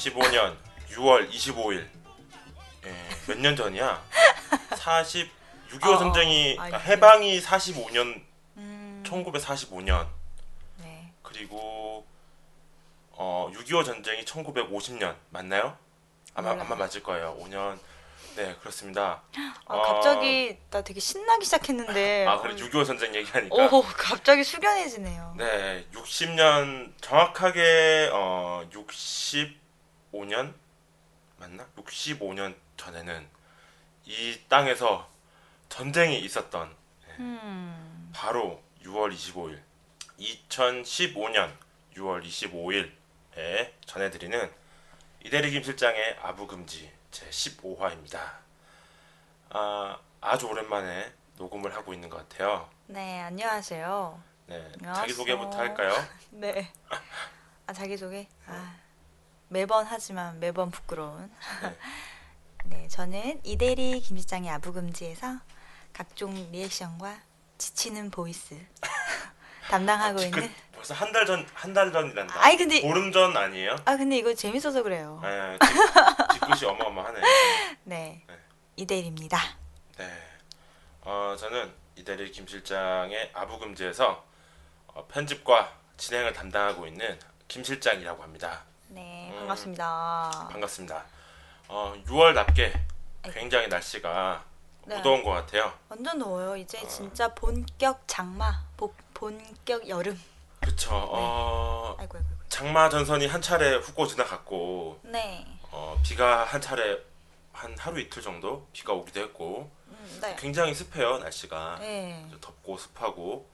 [0.00, 0.56] 2015년
[0.90, 1.86] 6월 25일.
[2.86, 2.94] 예,
[3.28, 4.02] 몇년 전이야?
[4.76, 5.30] 40
[5.72, 8.20] 6.25 어, 전쟁이 아, 아, 해방이 45년
[8.56, 10.08] 음, 1945년
[10.78, 11.12] 네.
[11.22, 12.04] 그리고
[13.12, 15.76] 어, 6.25 전쟁이 1950년 맞나요?
[16.34, 16.66] 아마 몰라요.
[16.66, 17.36] 아마 맞을 거예요.
[17.40, 17.78] 5년.
[18.36, 19.22] 네, 그렇습니다.
[19.66, 22.24] 아, 어, 갑자기 나 되게 신나기 시작했는데.
[22.28, 25.34] 아, 그래 6.25 전쟁 얘기하니까 오, 갑자기 숙연해지네요.
[25.36, 28.66] 네, 60년 정확하게 어
[30.12, 30.54] 65년
[31.38, 31.66] 맞나?
[31.76, 33.26] 65년 전에는
[34.06, 35.08] 이 땅에서
[35.68, 36.74] 전쟁이 있었던
[37.18, 39.60] 음, 바로 6월 25일
[40.18, 41.52] 2015년
[41.96, 44.50] 6월 25일에 전해드리는
[45.24, 48.18] 이대리 김 실장의 아부금지 제 15화입니다.
[49.50, 52.68] 아, 아주 오랜만에 녹음을 하고 있는 것 같아요.
[52.86, 54.22] 네, 안녕하세요.
[54.46, 54.94] 네, 안녕하세요.
[54.94, 55.92] 자기소개부터 할까요?
[56.30, 56.70] 네.
[57.66, 58.28] 아, 자기소개?
[58.46, 58.76] 아,
[59.50, 61.30] 매번 하지만 매번 부끄러운.
[61.62, 61.76] 네.
[62.66, 65.38] 네, 저는 이대리 김실장의 아부금지에서
[65.92, 67.20] 각종 리액션과
[67.58, 68.56] 지치는 voice
[69.68, 70.54] 담당하고 그 있는.
[70.72, 72.34] 벌써 한 달 전 한 달 전이란다.
[72.42, 73.76] 아이, 근데- 보름 전 아니에요?
[73.84, 75.18] 아, 근데 이거 재밌어서 그래요.
[75.22, 77.20] 네, 뒤- 뒤끝이 어마어마하네.
[77.84, 78.24] 네.
[78.26, 78.38] 네.
[78.76, 79.38] 이대리입니다.
[79.98, 80.10] 네,
[81.02, 84.24] 어, 저는 이대리 김 실장의 아부금지에서
[84.86, 88.64] 어, 편집과 진행을 담당하고 있는 김 실장이라고 합니다.
[89.40, 89.48] 네, 음.
[89.48, 90.48] 반갑습니다.
[90.50, 91.04] 반갑습니다.
[91.68, 92.72] 어, 6월답게
[93.32, 94.44] 굉장히 날씨가
[94.86, 94.96] 네.
[94.96, 95.72] 무더운 것 같아요.
[95.88, 96.56] 완전 더워요.
[96.56, 100.20] 이제 진짜 본격 장마, 보, 본격 여름.
[100.60, 100.90] 그쵸.
[100.92, 102.40] 어, 아이고, 아이고, 아이고.
[102.48, 105.46] 장마 전선이 한 차례 훑고 지나갔고 네.
[105.70, 106.98] 어, 비가 한 차례
[107.52, 110.36] 한 하루 이틀 정도 비가 오기도 했고 음, 네.
[110.38, 112.26] 굉장히 습해요 날씨가 네.
[112.40, 113.48] 덥고 습하고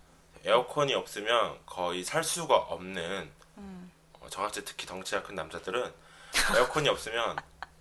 [0.44, 3.92] 에어컨이 없으면 거의 살 수가 없는 음.
[4.26, 5.92] 어, 저같이 특히 덩치가 큰 남자들은
[6.56, 7.36] 에어컨이 없으면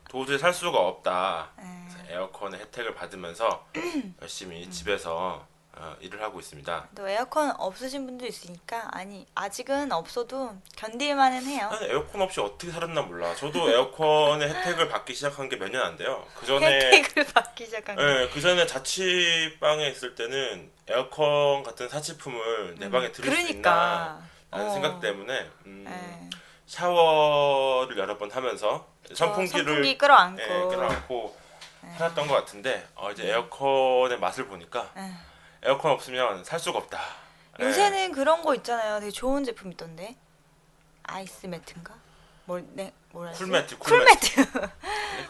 [0.09, 2.13] 도저히 살 수가 없다 네.
[2.13, 3.67] 에어컨의 혜택을 받으면서
[4.21, 5.45] 열심히 집에서
[5.77, 11.67] 어, 일을 하고 있습니다 또 에어컨 없으신 분도 있으니까 아니 아직은 없어도 견딜만은 해요.
[11.69, 15.97] 나는 에어컨 없이 어떻게 살았나 몰라 저도 에어컨의 혜택을 받기 시작한 게 몇 년 안
[15.97, 18.01] 돼요 그 전에 혜택을 받기 시작한 거.
[18.03, 24.34] 네, 그 전에 자취방에 있을 때는 에어컨 같은 사치품을 내 방에 들일 수 있나 그러니까.
[24.55, 24.73] 라는 어.
[24.73, 26.29] 생각 때문에 음, 네.
[26.65, 30.41] 샤워를 여러 번 하면서 저 선풍기를 선풍기 끌어안고.
[30.41, 31.37] 예, 끌어안고
[31.81, 31.93] 네.
[31.97, 35.11] 살았던 것 같은데 어, 이제 에어컨의 맛을 보니까 네.
[35.63, 36.99] 에어컨 없으면 살 수가 없다.
[37.59, 37.65] 예.
[37.65, 38.99] 요새는 그런 거 있잖아요.
[38.99, 40.15] 되게 좋은 제품 있던데.
[41.03, 41.93] 아이스 매트인가?
[42.45, 43.31] 뭘, 네, 뭐라?
[43.31, 44.51] 쿨매트, 쿨매트.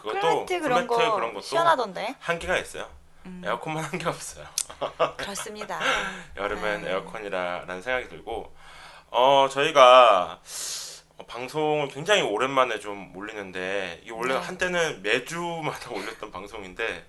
[0.02, 2.14] 그것도 쿨매트 그런 거 그런 것도 시원하던데.
[2.20, 2.88] 한계가 있어요.
[3.26, 3.42] 음.
[3.44, 4.46] 에어컨만 한 게 없어요.
[5.16, 5.80] 그렇습니다.
[6.36, 6.90] 여름엔 네.
[6.92, 8.54] 에어컨이라는 생각이 들고
[9.10, 10.40] 어 저희가
[11.18, 14.40] 어, 방송을 굉장히 오랜만에 좀 올리는데 이게 원래 네.
[14.40, 17.06] 한때는 매주마다 올렸던 방송인데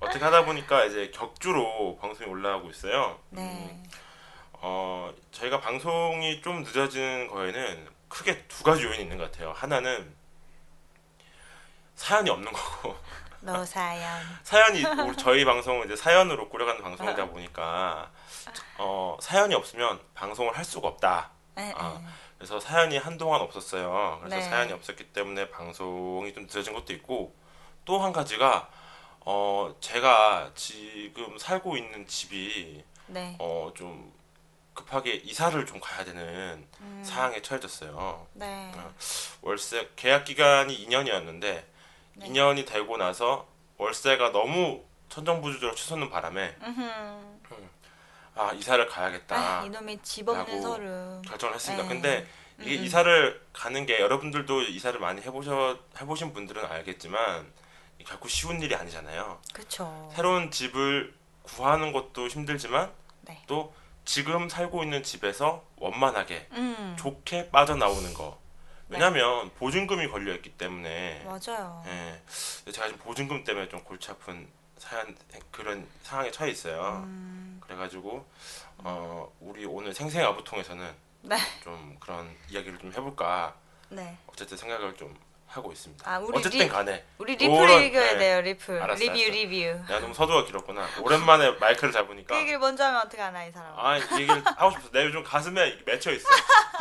[0.00, 3.18] 어떻게 하다 보니까 이제 격주로 방송이 올라가고 있어요.
[3.30, 3.42] 네.
[3.42, 3.84] 음,
[4.52, 9.52] 어 저희가 방송이 좀 늦어지는 거에는 크게 두 가지 요인이 있는 것 같아요.
[9.52, 10.14] 하나는
[11.96, 12.96] 사연이 없는 거고
[13.40, 14.20] 너 사연.
[14.44, 14.82] 사연이
[15.18, 18.10] 저희 방송은 이제 사연으로 꾸려가는 방송이다 보니까
[18.78, 21.30] 어 사연이 없으면 방송을 할 수가 없다.
[21.58, 22.06] 네, 아, 네.
[22.38, 24.18] 그래서 사연이 한동안 없었어요.
[24.22, 24.42] 그래서 네.
[24.42, 27.34] 사연이 없었기 때문에 방송이 좀 늦어진 것도 있고
[27.84, 28.70] 또 한 가지가
[29.20, 33.36] 어 제가 지금 살고 있는 집이 네.
[33.40, 34.12] 어좀
[34.74, 38.26] 급하게 이사를 좀 가야 되는 음, 상황에 처해졌어요.
[38.34, 38.70] 네.
[38.76, 38.94] 어,
[39.42, 41.64] 월세 계약 기간이 2년이었는데 네.
[42.28, 43.48] 2년이 되고 나서
[43.78, 47.37] 월세가 너무 천정부주의로 치솟는 바람에 음흠.
[48.38, 51.22] 아 이사를 가야겠다 아, 이놈의 집 없는 라고 서름.
[51.22, 51.82] 결정을 했습니다.
[51.82, 51.88] 네.
[51.88, 52.26] 근데
[52.60, 52.84] 이게 음, 음.
[52.84, 57.52] 이사를 가는 게 여러분들도 이사를 많이 해보셔 해보신 분들은 알겠지만
[58.06, 59.40] 결코 쉬운 일이 아니잖아요.
[59.52, 60.08] 그쵸.
[60.14, 61.12] 새로운 집을
[61.42, 62.92] 구하는 것도 힘들지만
[63.22, 63.42] 네.
[63.48, 63.74] 또
[64.04, 66.96] 지금 살고 있는 집에서 원만하게 음.
[66.98, 68.38] 좋게 빠져나오는 거.
[68.88, 71.84] 왜냐면 보증금이 걸려 있기 때문에 맞아요.
[71.86, 72.22] 예.
[72.72, 74.48] 제가 지금 보증금 때문에 좀 골치 아픈
[74.78, 75.16] 사연
[75.50, 77.02] 그런 상황에 처해 있어요.
[77.04, 78.24] 음, 그래가지고
[78.78, 81.36] 어 우리 오늘 생생아부통에서는 네.
[81.62, 83.54] 좀 그런 이야기를 좀 해볼까
[83.90, 84.16] 네.
[84.26, 85.16] 어쨌든 생각을 좀
[85.48, 86.10] 하고 있습니다.
[86.10, 87.48] 아, 어쨌든 리- 간에 우리 리플
[87.84, 88.18] 읽어야 네.
[88.18, 88.40] 돼요.
[88.42, 88.82] 리플.
[88.82, 89.30] 알았어, 리뷰 알았어.
[89.32, 89.84] 리뷰.
[89.88, 90.86] 내가 너무 서두가 길었구나.
[91.02, 93.72] 오랜만에 마이크를 잡으니까 그 얘기를 먼저 하면 어떻게 하나 이 사람.
[93.76, 94.90] 아이 얘기를 하고 싶었어.
[94.92, 96.28] 내가 요즘 가슴에 맺혀 있어.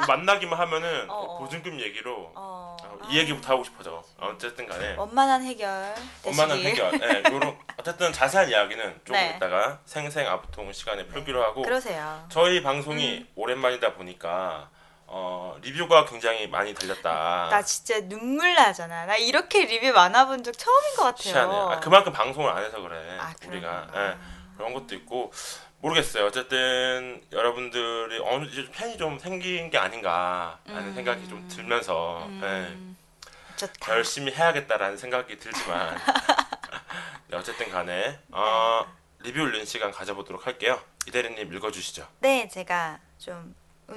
[0.08, 1.40] 만나기만 하면은 어, 어.
[1.40, 2.78] 보증금 얘기로 어.
[2.84, 4.04] 어, 이 얘기부터 하고 싶어져.
[4.20, 5.96] 어쨌든 간에 원만한 해결.
[6.24, 6.92] 원만한 해결.
[7.00, 9.34] 네, 요런 어쨌든 자세한 이야기는 조금 네.
[9.38, 12.26] 이따가 생생 아부통 시간에 풀기로 하고 그러세요.
[12.30, 13.28] 저희 방송이 음.
[13.36, 14.70] 오랜만이다 보니까
[15.10, 17.48] 어, 리뷰가 굉장히 많이 달렸다.
[17.50, 19.06] 나 진짜 눈물 나잖아.
[19.06, 21.22] 나 이렇게 리뷰 많아본 적 처음인 것 같아요.
[21.24, 21.56] 시안해.
[21.76, 23.18] 아, 그만큼 방송을 안 해서 그래.
[23.20, 23.88] 아, 우리가.
[23.96, 24.18] 예,
[24.58, 25.32] 그런 것도 있고
[25.80, 26.26] 모르겠어요.
[26.26, 30.96] 어쨌든 여러분들이 어느 이제 팬이 좀 생긴 게 아닌가 하는 음.
[30.96, 33.94] 생각이 좀 들면서 음, 예, 좋다.
[33.96, 35.98] 열심히 해야겠다라는 생각이 들지만
[37.30, 38.86] 네, 어쨌든 간에 어,
[39.20, 40.82] 리뷰 올리는 시간 가져보도록 할게요.
[41.08, 42.08] 이대리님 읽어주시죠.
[42.20, 43.56] 네, 제가 좀, 음,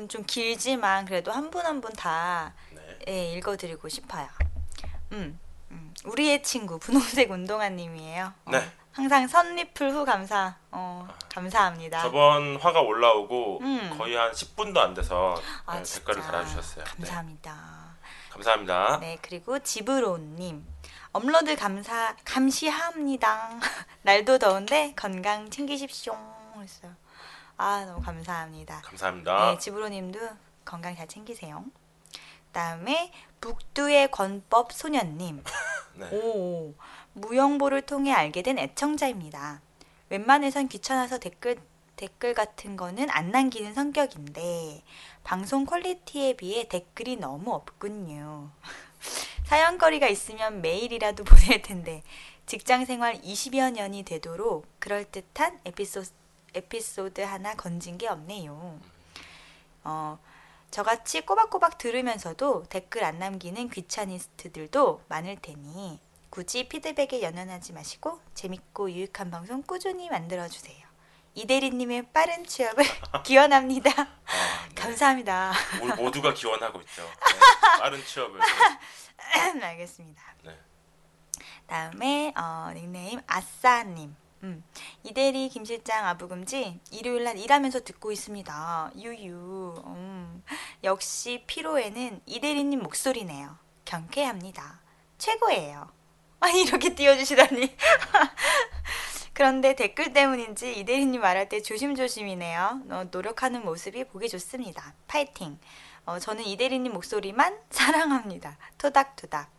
[0.08, 2.98] 좀 길지만 그래도 한 분 한 분다 네.
[3.08, 4.28] 예, 읽어드리고 싶어요.
[5.12, 5.38] 음,
[5.70, 8.32] 음, 우리의 친구 분홍색 운동화님이에요.
[8.44, 8.70] 어, 네.
[8.92, 12.02] 항상 선리플 후 감사, 어, 감사합니다.
[12.02, 13.94] 저번 화가 올라오고 음.
[13.98, 16.84] 거의 한 10분도 안 돼서 아, 네, 댓글을 달아주셨어요.
[16.84, 17.80] 네, 감사합니다.
[18.30, 18.98] 감사합니다.
[19.00, 20.66] 네, 그리고 지브로님.
[21.12, 23.50] 업로드 감사 감시합니다.
[24.02, 26.16] 날도 더운데 건강 챙기십시오.
[26.56, 26.92] 했어요.
[27.62, 28.80] 아 너무 감사합니다.
[28.80, 29.50] 감사합니다.
[29.50, 30.18] 네, 지브로님도
[30.64, 31.62] 건강 잘 챙기세요.
[32.46, 33.12] 그다음에
[33.42, 35.44] 북두의 권법 소년님.
[35.96, 36.08] 네.
[36.10, 36.72] 오
[37.12, 39.60] 무영보를 통해 알게 된 애청자입니다.
[40.08, 41.58] 웬만해선 귀찮아서 댓글
[41.96, 44.82] 댓글 같은 거는 안 남기는 성격인데
[45.22, 48.52] 방송 quality에 비해 댓글이 너무 없군요.
[49.44, 52.02] 사연거리가 있으면 메일이라도 보낼 텐데
[52.46, 56.04] 직장 생활 20여 년이 되도록 그럴듯한 에피소,
[56.54, 58.78] 에피소드 하나 건진 게 없네요.
[59.84, 60.18] 어,
[60.70, 66.00] 저같이 꼬박꼬박 들으면서도 댓글 안 남기는 귀차니스트들도 많을 테니
[66.30, 70.90] 굳이 피드백에 연연하지 마시고 재밌고 유익한 방송 꾸준히 만들어 주세요.
[71.34, 72.84] 이대리님의 빠른 취업을
[73.24, 73.90] 기원합니다.
[73.90, 74.74] 아, 네.
[74.74, 75.52] 감사합니다.
[75.96, 77.02] 모두가 기원하고 있죠.
[77.02, 78.40] 네, 빠른 취업을.
[79.62, 80.22] 알겠습니다.
[80.44, 80.58] 네.
[81.66, 84.14] 다음에 어, 닉네임 아싸님.
[84.42, 84.64] 음,
[85.02, 88.92] 이대리 김 실장 아부금지 일요일 날 일하면서 듣고 있습니다.
[88.96, 89.82] 유유.
[89.86, 90.42] 음,
[90.82, 93.56] 역시 피로에는 이대리님 목소리네요.
[93.84, 94.80] 경쾌합니다.
[95.18, 95.90] 최고예요.
[96.40, 97.76] 아니 이렇게 띄워주시다니.
[99.34, 102.82] 그런데 댓글 때문인지 이대리님 말할 때 조심조심이네요.
[102.90, 104.94] 어, 노력하는 모습이 보기 좋습니다.
[105.06, 105.58] 파이팅.
[106.06, 108.56] 어, 저는 이대리님 목소리만 사랑합니다.
[108.78, 109.50] 토닥토닥.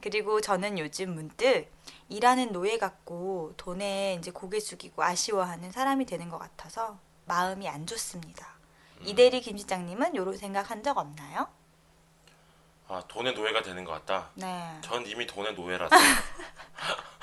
[0.00, 1.70] 그리고 저는 요즘 문득
[2.08, 8.54] 일하는 노예 같고 돈에 이제 고개 숙이고 아쉬워하는 사람이 되는 것 같아서 마음이 안 좋습니다.
[9.02, 11.48] 이대리 김 실장님은 이런 생각 한 적 없나요?
[12.88, 14.28] 아 돈의 노예가 되는 것 같다.
[14.34, 14.78] 네.
[14.82, 15.94] 전 이미 돈의 노예라서.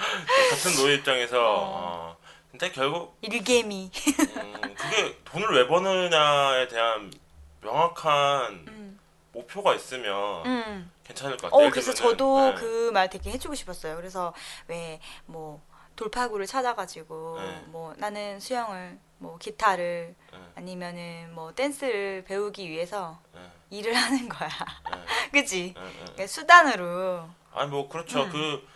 [0.50, 2.18] 같은 노예 입장에서 어,
[2.50, 3.92] 근데 결국 일개미.
[4.38, 7.13] 음, 그게 돈을 왜 버느냐에 대한
[7.62, 9.00] 명확한 음.
[9.34, 10.92] 목표가 있으면 음.
[11.13, 11.68] 괜찮을 것 같아요.
[11.68, 12.56] 어, 그래서 저도 네.
[12.56, 13.96] 그말 되게 해주고 싶었어요.
[13.96, 14.34] 그래서
[14.68, 15.62] 왜 뭐
[15.96, 17.63] 돌파구를 찾아가지고 네.
[17.68, 20.40] 뭐 나는 수영을 뭐 기타를 네.
[20.56, 24.50] 아니면은 뭐 댄스를 배우기 위해서 네, 일을 하는 거야.
[24.50, 25.74] 네, 그치?
[25.75, 25.94] 네, 네.
[26.00, 27.30] 그러니까 수단으로.
[27.53, 28.24] 아니 뭐 그렇죠.
[28.24, 28.30] 음.
[28.32, 28.68] 그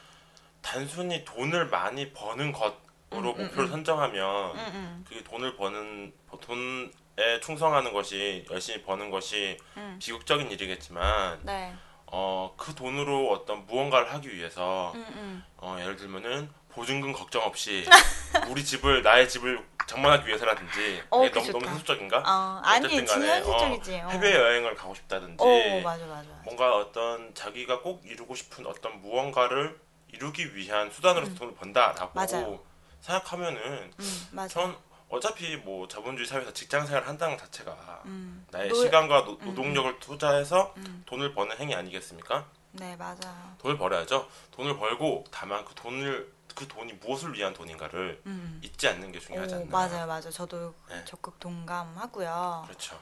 [0.62, 2.75] 단순히 돈을 많이 버는 것으로
[3.13, 3.72] 음, 음, 목표를 음.
[3.72, 9.98] 선정하면 음, 음, 그게 돈을 버는 돈에 충성하는 것이 열심히 버는 것이 음.
[10.00, 11.74] 비극적인 일이겠지만 네.
[12.07, 15.45] 어 그 돈으로 어떤 무언가를 하기 위해서 음, 음.
[15.57, 17.85] 어 예를 들면은 보증금 걱정 없이
[18.50, 21.65] 우리 집을 나의 집을 장만하기 위해서라든지 어, 너무 너무.
[21.67, 22.17] 현실적인가?
[22.25, 24.00] 어, 아니 진짜 현실적이지.
[24.01, 24.09] 어, 어.
[24.09, 26.27] 해외 여행을 가고 싶다든지 어, 맞아, 맞아.
[26.29, 26.41] 맞아.
[26.43, 29.79] 뭔가 어떤 자기가 꼭 이루고 싶은 어떤 무언가를
[30.12, 32.12] 이루기 위한 수단으로서 돈을 번다라고 음.
[32.13, 32.59] 맞아요.
[33.01, 34.47] 생각하면은 음, 맞아.
[34.47, 34.75] 전
[35.15, 38.45] 어차피 뭐 자본주의 사회에서 직장 생활을 한다는 것 자체가 음.
[38.51, 41.03] 나의 노- 시간과 노, 음, 노동력을 투자해서 음.
[41.05, 42.45] 돈을 버는 행위 아니겠습니까?
[42.74, 43.55] 네, 맞아.
[43.60, 44.27] 돈을 벌어야죠.
[44.51, 48.62] 돈을 벌고 다만 그 돈을 그 돈이 무엇을 위한 돈인가를 음.
[48.63, 49.69] 잊지 않는 게 중요하지 오, 않나.
[49.72, 50.29] 맞아요, 맞아요.
[50.31, 51.03] 저도 네.
[51.05, 52.63] 적극 동감하고요.
[52.67, 53.00] 그렇죠.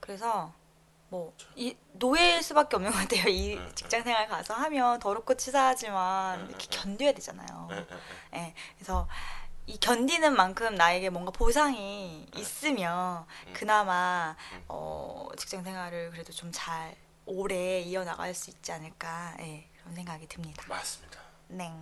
[0.00, 0.52] 그래서
[1.08, 3.28] 뭐 이 노예일 수밖에 없는 것 같아요.
[3.28, 3.74] 이 네, 네.
[3.74, 6.82] 직장 생활 가서 하면 더럽고 치사하지만 네, 이렇게 네, 네.
[6.82, 7.68] 견뎌야 되잖아요.
[8.34, 8.54] 예.
[8.78, 9.06] 그래서
[9.66, 13.52] 이 견디는 만큼 나에게 뭔가 보상이 있으면 음.
[13.52, 14.64] 그나마 음.
[14.68, 20.64] 어, 직장 생활을 그래도 좀 잘 오래 이어나갈 수 있지 않을까 예, 그런 생각이 듭니다.
[20.68, 21.20] 맞습니다.
[21.48, 21.72] 네.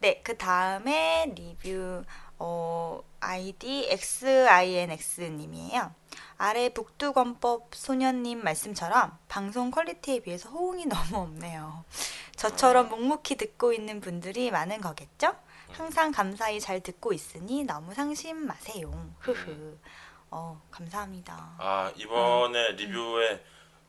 [0.00, 2.04] 네, 그 다음에 리뷰
[2.38, 5.92] 어, 아이디 XINX님이에요.
[6.36, 11.84] 아래 북두권법 소년님 말씀처럼 방송 quality에 비해서 호응이 너무 없네요.
[12.36, 15.34] 저처럼 묵묵히 듣고 있는 분들이 많은 거겠죠?
[15.78, 18.90] 항상 감사히 잘 듣고 있으니 너무 상심 마세요.
[19.20, 19.78] 흐흐.
[20.30, 21.54] 어, 감사합니다.
[21.56, 23.44] 아 이번에 리뷰에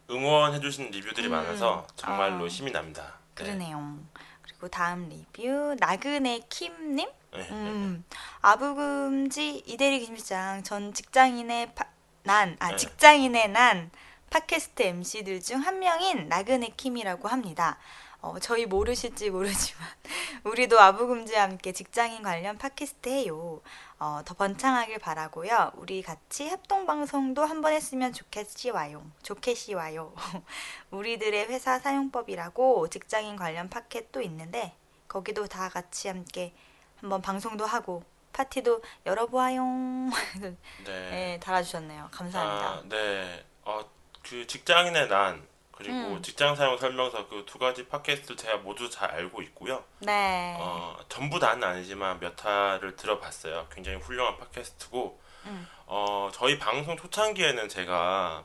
[0.10, 1.32] 응원해주신 리뷰들이 음.
[1.32, 2.48] 많아서 정말로 아.
[2.48, 3.16] 힘이 납니다.
[3.36, 3.44] 네.
[3.44, 3.98] 그러네요.
[4.44, 7.10] 그리고 다음 리뷰 나그네 킴님.
[7.32, 7.48] 네.
[7.52, 8.04] 음,
[8.42, 11.86] 아부금지 이대리 김실장 전 직장인의 파,
[12.24, 12.76] 난, 아 네.
[12.78, 13.90] 직장인의 난
[14.30, 17.80] 팟캐스트 MC들 중 한 명인 나그네 킴이라고 합니다.
[18.22, 19.88] 어, 저희 모르실지 모르지만
[20.44, 23.62] 우리도 아부금지와 함께 직장인 관련 팟캐스트 해요.
[23.98, 25.72] 어, 더 번창하길 바라고요.
[25.76, 29.10] 우리 같이 합동 방송도 한번 했으면 좋겠시와요.
[29.24, 30.14] 좋겠시와요.
[30.92, 34.74] 우리들의 회사 사용법이라고 직장인 관련 팟캐스트도 있는데
[35.08, 36.54] 거기도 다 같이 함께
[37.00, 39.64] 한번 방송도 하고 파티도 열어보아요.
[40.86, 41.10] 네.
[41.10, 42.10] 네, 달아주셨네요.
[42.12, 42.70] 감사합니다.
[42.70, 43.46] 아, 네.
[43.64, 43.82] 어,
[44.24, 45.49] 그 직장인의 난
[45.80, 46.22] 그리고 음.
[46.22, 49.84] 직장 사용 설명서 그 두 가지 팟캐스트를 제가 모두 잘 알고 있고요.
[50.00, 50.56] 네.
[50.60, 53.68] 어, 전부 다는 아니지만 몇 화를 들어봤어요.
[53.72, 55.68] 굉장히 훌륭한 팟캐스트고, 음.
[55.88, 58.44] 어, 저희 방송 초창기에는 제가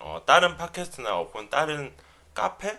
[0.00, 1.94] 어, 다른 팟캐스트나 혹은 다른
[2.34, 2.76] 카페,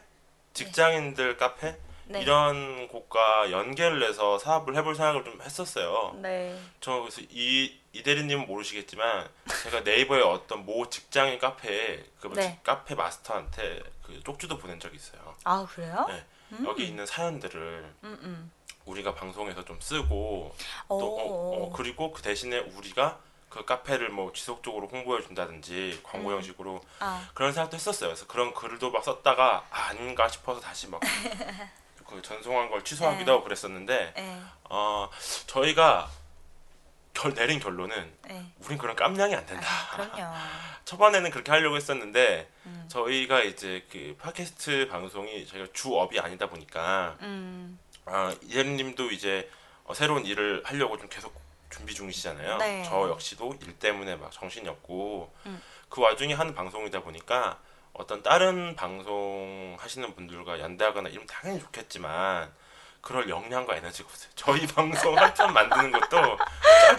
[0.54, 2.22] 직장인들 카페 네.
[2.22, 6.16] 이런 곳과 연계를 해서 사업을 해볼 생각을 좀 했었어요.
[6.22, 6.60] 네.
[6.80, 9.30] 저 그래서 이 이 대리님은 모르시겠지만
[9.64, 12.60] 제가 네이버에 어떤 모 직장인 카페에 그 네.
[12.62, 15.34] 카페 마스터한테 그 쪽지도 보낸 적이 있어요.
[15.46, 16.06] 아 그래요?
[16.10, 16.26] 네.
[16.66, 18.52] 여기 있는 사연들을 음, 음.
[18.84, 20.54] 우리가 방송에서 좀 쓰고
[20.90, 21.00] 오.
[21.00, 26.36] 또 어, 어, 그리고 그 대신에 우리가 그 카페를 뭐 지속적으로 홍보해 준다든지 광고 음.
[26.36, 28.10] 형식으로 아, 그런 생각도 했었어요.
[28.10, 31.00] 그래서 그런 글도 막 썼다가 아, 아닌가 싶어서 다시 막
[32.08, 33.32] 그 전송한 걸 취소하기도 네.
[33.32, 35.10] 하고 그랬었는데 네, 어,
[35.48, 36.10] 저희가
[37.14, 38.46] 결 내린 결론은 네.
[38.66, 39.66] 우린 그런 깜냥이 안 된다.
[39.68, 40.34] 아, 그럼요.
[40.86, 42.86] 초반에는 그렇게 하려고 했었는데 음.
[42.90, 49.50] 저희가 이제 그 팟캐스트 방송이 저희가 주업이 아니다 보니까 음, 아, 이재님도 이제
[49.86, 51.34] 어, 새로운 일을 하려고 좀 계속
[51.70, 52.58] 준비 중이시잖아요.
[52.58, 52.84] 네.
[52.86, 55.62] 저 역시도 일 때문에 막 정신이 없고 음.
[55.90, 57.60] 그 와중에 하는 방송이다 보니까
[57.98, 62.52] 어떤 다른 방송 하시는 분들과 연대하거나 이러면 당연히 좋겠지만
[63.02, 64.30] 그럴 역량과 에너지가 없어요.
[64.36, 66.38] 저희 방송 한 편 만드는 것도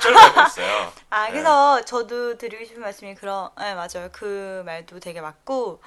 [0.01, 0.93] 쩔쩔거리고 있어요.
[1.11, 1.31] 아 네.
[1.33, 4.09] 그래서 저도 드리고 싶은 말씀이 그런, 네 맞아요.
[4.13, 5.83] 그 말도 되게 맞고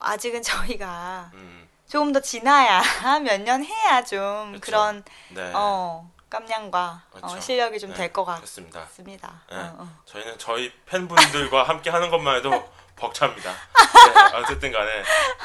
[0.00, 2.82] 아직은 저희가 음, 조금 더 지나야
[3.24, 4.60] 몇 년 해야 좀 그쵸.
[4.66, 5.50] 그런 네.
[5.54, 7.40] 어 깜냥과 어, 그쵸.
[7.40, 8.80] 실력이 좀 네, 될것 그렇습니다.
[8.80, 9.42] 같습니다.
[9.50, 9.56] 네.
[9.56, 9.88] 어, 어.
[10.04, 12.50] 저희는 저희 팬분들과 함께 하는 것만 해도
[12.96, 13.50] 벅찹니다.
[13.52, 14.90] 네, 어쨌든 간에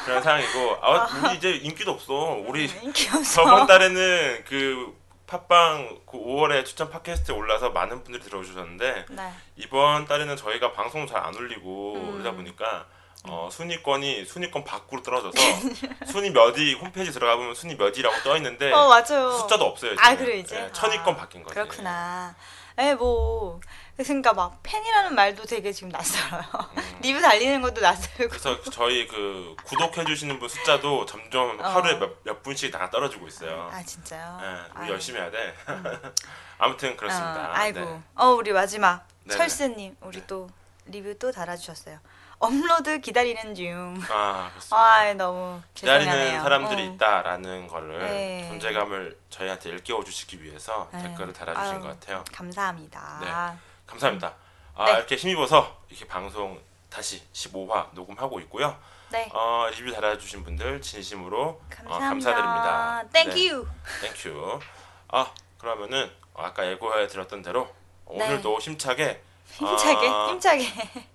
[0.04, 2.14] 그런 상황이고 아, 우리 이제 인기도 없어.
[2.46, 3.44] 우리 음, 인기 없어.
[3.44, 9.32] 저번 달에는 그 팟빵 그 5월에 추천 팟캐스트에 올라서 많은 분들이 들어주셨는데 네.
[9.56, 12.12] 이번 달에는 저희가 방송 잘 안 올리고 음.
[12.12, 12.86] 그러다 보니까
[13.28, 15.36] 어, 순위권이 순위권 밖으로 떨어져서
[16.10, 18.88] 순위 몇위 홈페이지 들어가 보면 순위 몇위라고 떠 있는데 어.
[19.04, 19.94] 숫자도 없어요.
[19.98, 20.24] 아, 지금.
[20.24, 20.58] 그래, 이제?
[20.58, 21.54] 네, 천위권 아, 바뀐 거지.
[21.54, 22.34] 그렇구나.
[22.78, 23.60] 에, 뭐.
[24.04, 26.42] 그러니까 막 팬이라는 말도 되게 지금 낯설어요.
[26.76, 26.82] 음.
[27.02, 28.28] 리뷰 달리는 것도 낯설고.
[28.28, 31.62] 그래서 저희 그 구독해 주시는 분 숫자도 점점 어.
[31.68, 33.70] 하루에 몇, 몇 분씩 나 떨어지고 있어요.
[33.72, 34.38] 아, 진짜요?
[34.40, 34.90] 네, 우리.
[34.90, 35.54] 열심히 해야 돼.
[36.58, 37.50] 아무튼 그렇습니다.
[37.50, 37.80] 어, 아이고.
[37.80, 38.02] 네.
[38.16, 39.06] 어, 우리 마지막.
[39.24, 39.36] 네네.
[39.36, 40.26] 철스님, 우리 네.
[40.26, 40.48] 또
[40.86, 41.98] 리뷰 또 달아주셨어요.
[42.38, 44.00] 업로드 기다리는 중.
[44.10, 44.76] 아 그렇습니다.
[44.76, 46.42] 아, 너무 기다리는 죄송하네요.
[46.42, 46.84] 사람들이 어.
[46.92, 48.48] 있다라는 거를 네.
[48.48, 51.02] 존재감을 저희한테 일깨워 주시기 위해서 네.
[51.02, 51.80] 댓글을 달아주신 아유.
[51.82, 52.24] 것 같아요.
[52.32, 53.18] 감사합니다.
[53.20, 53.69] 네.
[53.90, 54.34] 감사합니다.
[54.74, 54.92] 아, 네.
[54.92, 58.76] 이렇게 힘입어서 이렇게 방송 다시 15화 녹음하고 있고요.
[59.10, 59.28] 네.
[59.32, 62.32] 어, 리뷰 달아주신 분들 진심으로 어, 감사합니다.
[62.32, 63.04] 감사드립니다.
[63.12, 63.50] Thank 네.
[63.50, 63.68] you.
[64.02, 64.60] Thank you.
[65.08, 67.64] 아 그러면은 아까 예고해 드렸던 대로
[68.08, 68.24] 네.
[68.24, 70.64] 오늘도 힘차게 힘차게, 아, 힘차게.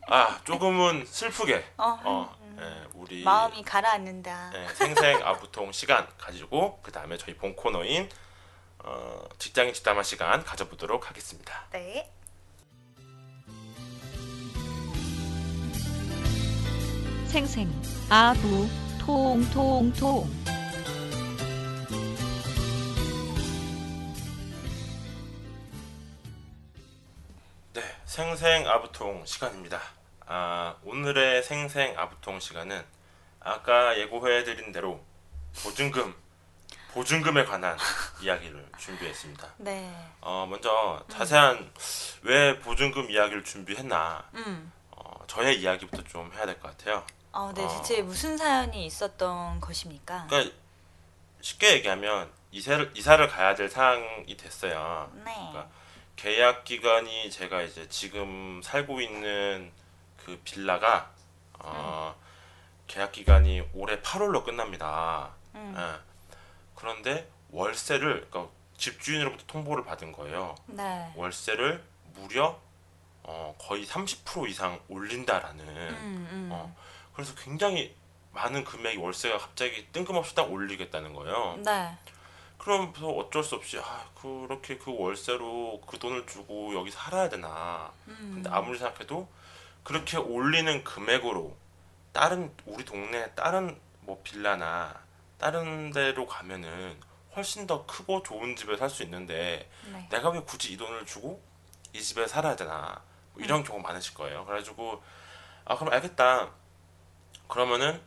[0.07, 4.51] 아 조금은 슬프게 어, 어, 예, 우리 마음이 가라앉는다.
[4.55, 8.09] 예, 생생 아부통 시간 가지고 그 다음에 저희 본 코너인
[8.79, 11.63] 어, 직장인 뒷담화 시간 가져보도록 하겠습니다.
[11.71, 12.11] 네.
[17.35, 17.69] 생생,
[18.09, 18.65] 아부,
[18.97, 20.25] 통, 통, 통.
[27.73, 29.81] 네, 생생 아부통 시간입니다.
[30.27, 32.83] 아, 오늘의 생생 아부통 시간은
[33.41, 35.03] 아까 예고해드린 대로
[35.63, 36.15] 보증금
[36.93, 37.77] 보증금에 관한
[38.21, 39.55] 이야기를 준비했습니다.
[39.57, 39.93] 네.
[40.21, 41.71] 어, 먼저 자세한
[42.23, 44.71] 왜 보증금 이야기를 준비했나 음.
[44.91, 47.05] 어, 저의 이야기부터 좀 해야 될 것 같아요.
[47.35, 47.67] 어, 네, 어.
[47.67, 50.27] 대체 무슨 사연이 있었던 것입니까?
[50.27, 50.55] 그러니까
[51.41, 55.11] 쉽게 얘기하면 이사를 이사를 가야 될 상황이 됐어요.
[55.13, 55.33] 네.
[55.33, 55.67] 그러니까
[56.15, 59.69] 계약 기간이 제가 이제 지금 살고 있는
[60.15, 61.11] 그 빌라가
[61.59, 62.15] 어,
[62.87, 65.31] 계약 기간이 올해 8월로 끝납니다.
[65.55, 65.75] 음.
[65.77, 65.99] 예.
[66.73, 70.55] 그런데 월세를 그러니까 집주인으로부터 통보를 받은 거예요.
[70.67, 71.11] 네.
[71.15, 72.57] 월세를 무려
[73.23, 75.67] 어, 거의 30% 이상 올린다라는.
[75.67, 76.49] 음, 음.
[76.51, 76.73] 어,
[77.15, 77.95] 그래서 굉장히
[78.33, 81.57] 많은 금액이 월세가 갑자기 뜬금없이 딱 올리겠다는 거예요.
[81.63, 81.97] 네.
[82.57, 87.91] 그러면서 어쩔 수 없이 아, 그렇게 그 월세로 그 돈을 주고 여기 살아야 되나.
[88.07, 88.31] 음.
[88.35, 89.27] 근데 아무리 생각해도
[89.83, 91.55] 그렇게 올리는 금액으로
[92.11, 94.99] 다른 우리 동네 다른 뭐 빌라나
[95.37, 96.99] 다른 데로 가면은
[97.35, 100.07] 훨씬 더 크고 좋은 집에 살 수 있는데 네.
[100.09, 101.41] 내가 왜 굳이 이 돈을 주고
[101.93, 103.01] 이 집에 살아야 되나
[103.33, 104.45] 뭐 이런 경우 많으실 거예요.
[104.45, 105.03] 그래가지고
[105.65, 106.49] 아 그럼 알겠다.
[107.47, 108.01] 그러면은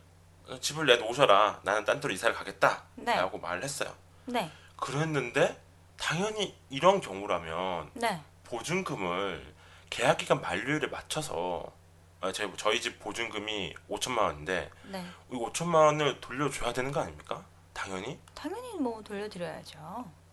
[0.61, 1.61] 집을 내놓으셔라.
[1.63, 2.83] 나는 딴 데로 이사를 가겠다.
[2.95, 3.15] 네.
[3.15, 3.93] 라고 말을 했어요.
[4.25, 4.51] 네.
[4.77, 5.61] 그랬는데
[5.97, 8.21] 당연히 이런 경우라면 네.
[8.45, 9.53] 보증금을
[9.89, 11.71] 계약 기간 만료일에 맞춰서
[12.21, 15.05] 아, 제, 저희 집 보증금이 5천만 원인데 네.
[15.31, 17.45] 이 5천만 원을 돌려줘야 되는 거 아닙니까?
[17.73, 18.19] 당연히.
[18.33, 19.79] 당연히 뭐 돌려드려야죠.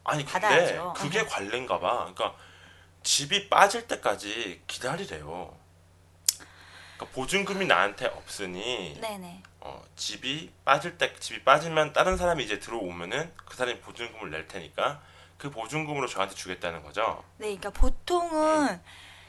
[0.04, 0.94] 아니 근데 받아야죠.
[0.96, 1.26] 그게 네.
[1.26, 1.98] 관례인가 봐.
[2.12, 2.34] 그러니까
[3.02, 5.56] 집이 빠질 때까지 기다리래요.
[6.96, 9.42] 그러니까 보증금이 나한테 없으니 네네.
[9.60, 15.02] 어, 집이 빠질 때 집이 빠지면 다른 사람이 이제 들어오면은 그 사람이 보증금을 낼 테니까
[15.38, 17.22] 그 보증금으로 저한테 주겠다는 거죠.
[17.36, 18.80] 네, 그러니까 보통은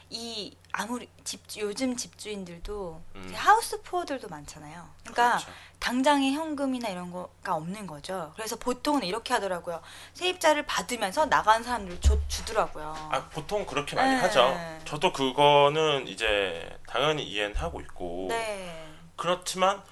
[0.10, 3.34] 이 아무리 집 요즘 집주인들도 음.
[3.36, 4.88] 하우스 푸어들도 많잖아요.
[5.02, 5.52] 그러니까 그렇죠.
[5.80, 8.32] 당장에 현금이나 이런 거가 없는 거죠.
[8.36, 9.82] 그래서 보통은 이렇게 하더라고요.
[10.14, 13.10] 세입자를 받으면서 나간 사람들 줘, 주더라고요.
[13.12, 14.18] 아, 보통 그렇게 많이 네.
[14.22, 14.58] 하죠.
[14.86, 18.88] 저도 그거는 이제 당연히 이해는 하고 있고 네.
[19.16, 19.84] 그렇지만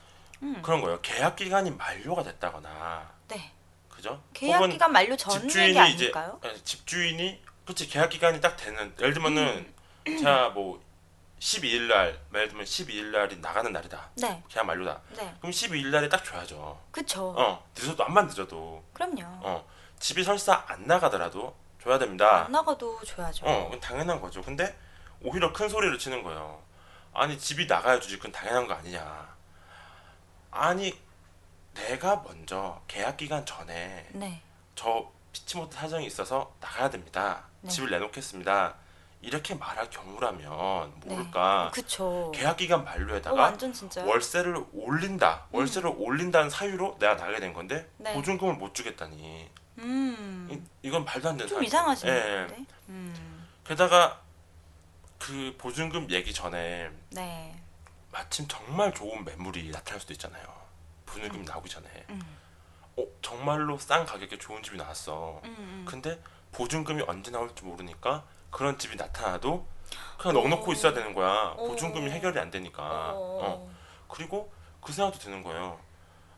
[0.44, 0.62] 음.
[0.62, 1.00] 그런 거예요.
[1.02, 3.52] 계약 기간이 만료가 됐다거나 네.
[3.90, 4.22] 그죠?
[4.34, 6.40] 계약 기간 만료 전 집주인이 이제 아닐까요?
[6.44, 9.75] 아니, 집주인이 그렇지 계약 기간이 딱 되는 예를 들면은 음.
[10.22, 10.84] 자 뭐
[11.40, 14.10] 12일 날 예를 들면 12일 날이 나가는 날이다.
[14.16, 14.42] 네.
[14.48, 15.02] 계약 만료다.
[15.18, 15.36] 네.
[15.40, 16.80] 그럼 12일 날에 딱 줘야죠.
[16.92, 17.36] 그쵸.
[17.38, 19.22] 어 늦어도 안만 늦어도 그럼요.
[19.44, 19.68] 어
[20.00, 22.46] 집이 설사 안 나가더라도 줘야 됩니다.
[22.46, 23.46] 안 나가도 줘야죠.
[23.46, 24.42] 어, 그건 당연한 거죠.
[24.42, 24.76] 근데
[25.22, 26.62] 오히려 큰 소리를 치는 거예요.
[27.14, 29.36] 아니 집이 나가야 주지 그건 당연한 거 아니냐.
[30.52, 30.98] 아니
[31.74, 34.42] 내가 먼저 계약 기간 전에 네.
[34.76, 37.44] 저 피치 못할 사정이 있어서 나가야 됩니다.
[37.62, 37.70] 네.
[37.70, 38.76] 집을 내놓겠습니다.
[39.26, 41.16] 이렇게 말할 경우라면 네.
[41.16, 42.32] 모를까 그쵸.
[42.34, 44.06] 계약 기간 어, 만료에다가 완전 진짜.
[44.06, 45.48] 월세를 올린다.
[45.52, 48.14] 월세를 올린다는 사유로 내가 나가게 된 건데 네.
[48.14, 49.50] 보증금을 못 주겠다니.
[49.80, 50.48] 음.
[50.52, 51.64] 이, 이건 말도 안 되는 좀.
[51.64, 52.12] 이상하시네.
[52.12, 52.66] 예, 예.
[52.90, 53.48] 음.
[53.66, 54.22] 게다가
[55.18, 57.60] 그 보증금 얘기 전에 네.
[58.12, 60.46] 마침 정말 좋은 매물이 나타날 수도 있잖아요.
[61.08, 61.88] 보증금이 나오기 전에.
[62.12, 62.22] 음.
[62.98, 65.42] 어, 정말로 싼 가격에 좋은 집이 나왔어.
[65.46, 65.86] 음, 음.
[65.88, 68.24] 근데 보증금이 언제 나올지 모르니까
[68.56, 69.68] 그런 집이 나타나도
[70.18, 70.40] 그냥 오.
[70.40, 71.54] 넉넉고 있어야 되는 거야.
[71.58, 71.68] 오.
[71.68, 73.12] 보증금이 해결이 안 되니까.
[73.14, 73.40] 어.
[73.44, 73.76] 어.
[74.08, 75.78] 그리고 그 생각도 드는 거예요.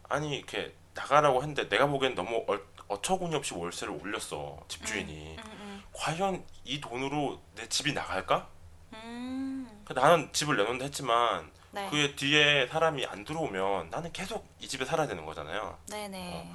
[0.10, 5.38] 아니 이렇게 나가라고 했는데 내가 보기엔 너무 얼, 어처구니 없이 월세를 올렸어 집주인이.
[5.38, 5.84] 음, 음.
[5.93, 8.47] 과연 이 돈으로 내 집이 나갈까?
[8.93, 9.69] 음.
[9.86, 11.88] 그 나는 집을 내놓는다 했지만 네.
[11.91, 15.77] 그 뒤에 사람이 안 들어오면 나는 계속 이 집에 살아야 되는 거잖아요.
[15.91, 16.51] 네네.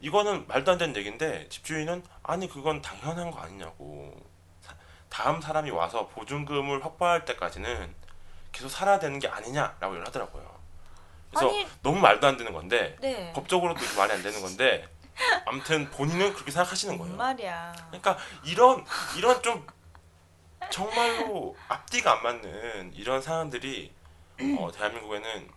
[0.00, 4.14] 이거는 말도 안 되는 얘기인데 집주인은 아니 그건 당연한 거 아니냐고.
[5.18, 7.92] 사- 다음 사람이 와서 보증금을 확보할 때까지는
[8.52, 10.58] 계속 살아야 되는 게 아니냐라고 얘기를 하더라고요.
[11.30, 13.32] 그래서 아니, 너무 말도 안 되는 건데 네.
[13.34, 14.88] 법적으로도 말이 안 되는 건데
[15.44, 17.18] 아무튼 본인은 그렇게 생각하시는 뭔 거예요.
[17.18, 17.72] 말이야.
[17.88, 18.84] 그러니까 이런
[19.16, 19.66] 이런 좀
[20.70, 23.92] 정말로 앞뒤가 안 맞는 이런 상황들이
[24.58, 25.50] 어, 대한민국에는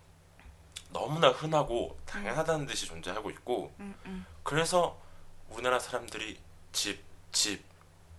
[0.89, 4.25] 너무나 흔하고 당연하다는 듯이 존재하고 있고 음, 음.
[4.43, 4.99] 그래서
[5.49, 6.39] 우리나라 사람들이
[6.73, 7.63] 집, 집,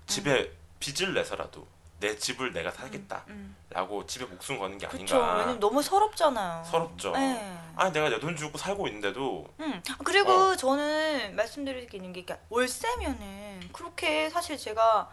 [0.07, 0.62] 집에 음.
[0.83, 1.64] 빚을 내서라도
[2.01, 4.07] 내 집을 내가 살겠다라고 음.
[4.09, 5.16] 집에 목숨 거는 게 그쵸.
[5.23, 5.35] 아닌가.
[5.37, 6.64] 왜냐면 너무 서럽잖아요.
[6.64, 7.12] 서럽죠.
[7.12, 7.57] 네.
[7.77, 9.81] 아니 내가 내 돈 주고 살고 있는데도 음.
[10.05, 10.57] 그리고 어.
[10.57, 15.09] 저는 말씀드릴 게 있는 게 그러니까 월세면은 그렇게 사실 제가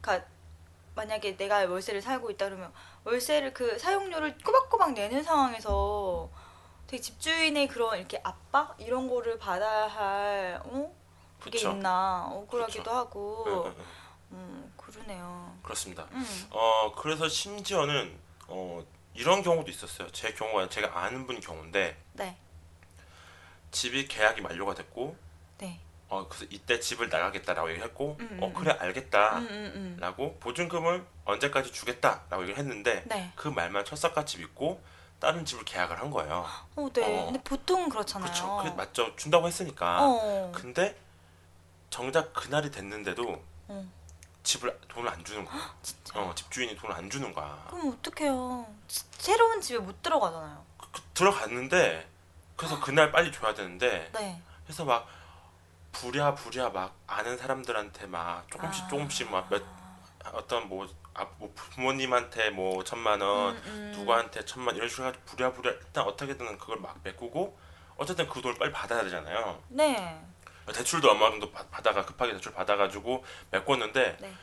[0.00, 0.26] 그러니까
[0.94, 2.72] 만약에 내가 월세를 살고 있다 그러면
[3.04, 6.30] 월세를 그 사용료를 꼬박꼬박 내는 상황에서
[6.86, 10.90] 되게 집주인의 그런 이렇게 압박 이런 거를 받아야 할 어?
[11.38, 11.70] 그게 그쵸.
[11.72, 12.94] 있나 억울하기도 그쵸.
[12.96, 13.84] 하고 응, 응, 응.
[14.32, 14.69] 음
[15.04, 15.56] 그러네요.
[15.62, 16.06] 그렇습니다.
[16.12, 16.46] 음.
[16.50, 18.84] 어 그래서 심지어는 어
[19.14, 20.10] 이런 경우도 있었어요.
[20.12, 22.36] 제 경우가 제가 아는 분 경우인데 네.
[23.70, 25.16] 집이 계약이 만료가 됐고
[25.58, 25.80] 네.
[26.08, 29.38] 어 그래서 이때 집을 나가겠다라고 얘기했고 음, 어 음, 그래 알겠다.
[29.38, 30.36] 음, 음, 음.
[30.40, 33.32] 보증금을 언제까지 주겠다라고 얘기를 했는데 네.
[33.36, 34.82] 그 말만 철석같이 믿고
[35.20, 36.46] 다른 집을 계약을 한 거예요.
[36.76, 37.04] 어, 네.
[37.04, 37.26] 어.
[37.26, 38.30] 근데 보통 그렇잖아요.
[38.30, 38.56] 그렇죠.
[38.56, 39.14] 그게 맞죠.
[39.16, 39.98] 준다고 했으니까.
[40.00, 40.52] 어.
[40.54, 40.96] 근데
[41.90, 43.99] 정작 그날이 됐는데도 어.
[44.42, 45.74] 집을 돈을 안 주는 거야.
[45.82, 46.18] 진짜.
[46.20, 47.66] 어, 집주인이 돈을 안 주는 거야.
[47.70, 48.66] 그럼 어떡해요?
[48.88, 50.64] 지- 새로운 집에 못 들어가잖아요.
[50.78, 52.08] 그- 그- 들어갔는데
[52.56, 54.42] 그래서 그날 빨리 줘야 되는데 네.
[54.64, 55.06] 그래서 막
[55.92, 58.88] 부랴부랴 막 아는 사람들한테 막 조금씩 아.
[58.88, 59.62] 조금씩 막 몇
[60.32, 63.92] 어떤 뭐, 아, 뭐 부모님한테 뭐 천만 원 음, 음.
[63.96, 67.58] 누구한테 천만 이런 식으로 해가지고 부랴부랴 일단 어떻게든 그걸 막 메꾸고
[67.96, 69.62] 어쨌든 그 돈을 빨리 받아야 되잖아요.
[69.68, 70.22] 네.
[70.72, 74.34] 대출도 얼마 정도 받- 받아가 급하게 대출 받아가지고 메꿨는데 네.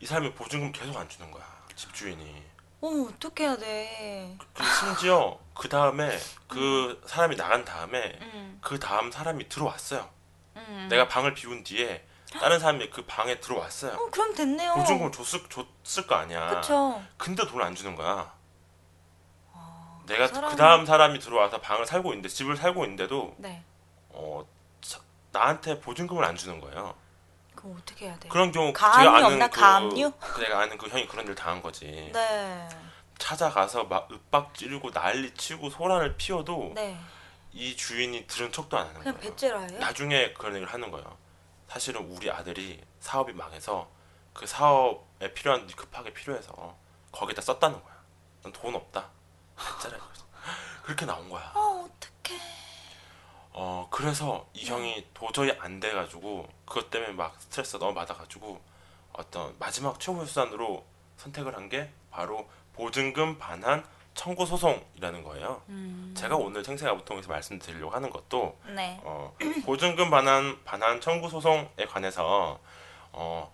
[0.00, 1.44] 이 사람이 보증금 계속 안 주는 거야
[1.74, 2.42] 집주인이.
[2.82, 4.36] 어, 어떻게 해야 돼?
[4.52, 8.58] 그 심지어 그 다음에 그 사람이 나간 다음에 음.
[8.62, 10.08] 그 다음 사람이 들어왔어요.
[10.56, 10.86] 음.
[10.90, 13.92] 내가 방을 비운 뒤에 다른 사람이 그 방에 들어왔어요.
[13.96, 14.74] 어, 그럼 됐네요.
[14.74, 16.48] 보증금 줬을 줬을 거 아니야.
[16.60, 17.02] 그쵸.
[17.16, 18.34] 근데 돈을 안 주는 거야.
[19.54, 23.62] 아, 내가 사람이- 그 다음 사람이 들어와서 방을 살고 있는데 집을 살고 있는데도 네.
[24.10, 24.55] 어 자-
[25.40, 26.94] 나한테 보증금을 안 주는 거예요.
[27.54, 28.30] 그럼 어떻게 해야 돼요?
[28.32, 29.48] 그런 경우 가압류 제가 아는 없나?
[29.48, 30.12] 그, 가압류?
[30.20, 32.10] 그 내가 아는 그 형이 그런 일 당한 거지.
[32.12, 32.68] 네.
[33.18, 36.98] 찾아가서 막 윽박 지르고 난리 치고 소란을 피워도 네.
[37.52, 39.30] 이 주인이 들은 척도 안 하는 그냥 거예요.
[39.30, 39.78] 배째라예요?
[39.78, 41.16] 나중에 그런 얘기를 하는 거예요.
[41.68, 43.88] 사실은 우리 아들이 사업이 망해서
[44.34, 46.76] 그 사업에 필요한 급하게 필요해서
[47.12, 47.96] 거기다 썼다는 거야.
[48.42, 49.08] 난 돈 없다.
[49.58, 50.22] 진짜라 이거지.
[50.84, 51.50] 그렇게 나온 거야.
[51.54, 52.14] 어, 어떡해.
[53.58, 58.60] 어 그래서 이 형이 도저히 안 돼가지고 그것 때문에 막 스트레스 너무 받아가지고
[59.14, 60.84] 어떤 마지막 최후의 수단으로
[61.16, 63.82] 선택을 한 게 바로 보증금 반환
[64.14, 65.62] 청구 소송이라는 거예요.
[65.70, 66.14] 음.
[66.16, 69.00] 제가 오늘 생생아부통에서 말씀드리려고 하는 것도 네.
[69.02, 72.58] 어, 보증금 반환 반환 청구 소송에 관해서
[73.12, 73.50] 어,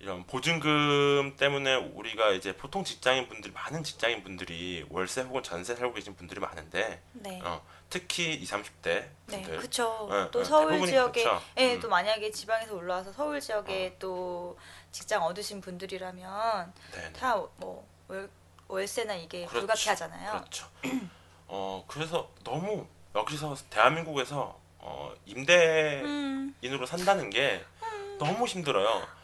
[0.00, 5.92] 이런 보증금 때문에 우리가 이제 보통 직장인 분들 많은 직장인 분들이 월세 혹은 전세 살고
[5.92, 7.38] 계신 분들이 많은데 네.
[7.44, 10.08] 어, 특히 20, 30대 네, 분들 그쵸.
[10.10, 11.44] 예, 또 예, 서울 지역에, 그렇죠.
[11.58, 11.76] 예, 음.
[11.76, 11.80] 어.
[11.80, 14.58] 또 만약에 지방에서 올라와서 서울 지역에 또
[14.90, 17.12] 직장 얻으신 분들이라면 네, 네.
[17.12, 17.86] 다뭐
[18.68, 19.66] 월세나 이게 그렇죠.
[19.66, 20.30] 불가피하잖아요.
[20.30, 20.66] 그렇죠.
[21.46, 27.62] 어 그래서 너무 여기서 대한민국에서 어, 임대인으로 음, 산다는 게
[28.18, 29.19] 너무 힘들어요.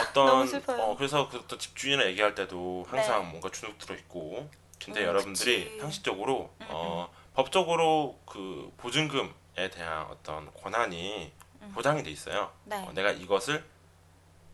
[0.00, 0.48] 어떤.
[0.80, 3.28] 어 그래서 그또 집주인이랑 얘기할 때도 항상 네.
[3.30, 4.48] 뭔가 주눅 들어 있고
[4.82, 5.80] 근데 음, 여러분들이 그치.
[5.80, 11.72] 상식적으로 음, 어 법적으로 그 보증금에 대한 어떤 권한이 음.
[11.74, 12.52] 보장이 돼 있어요.
[12.64, 12.76] 네.
[12.86, 13.64] 어, 내가 이것을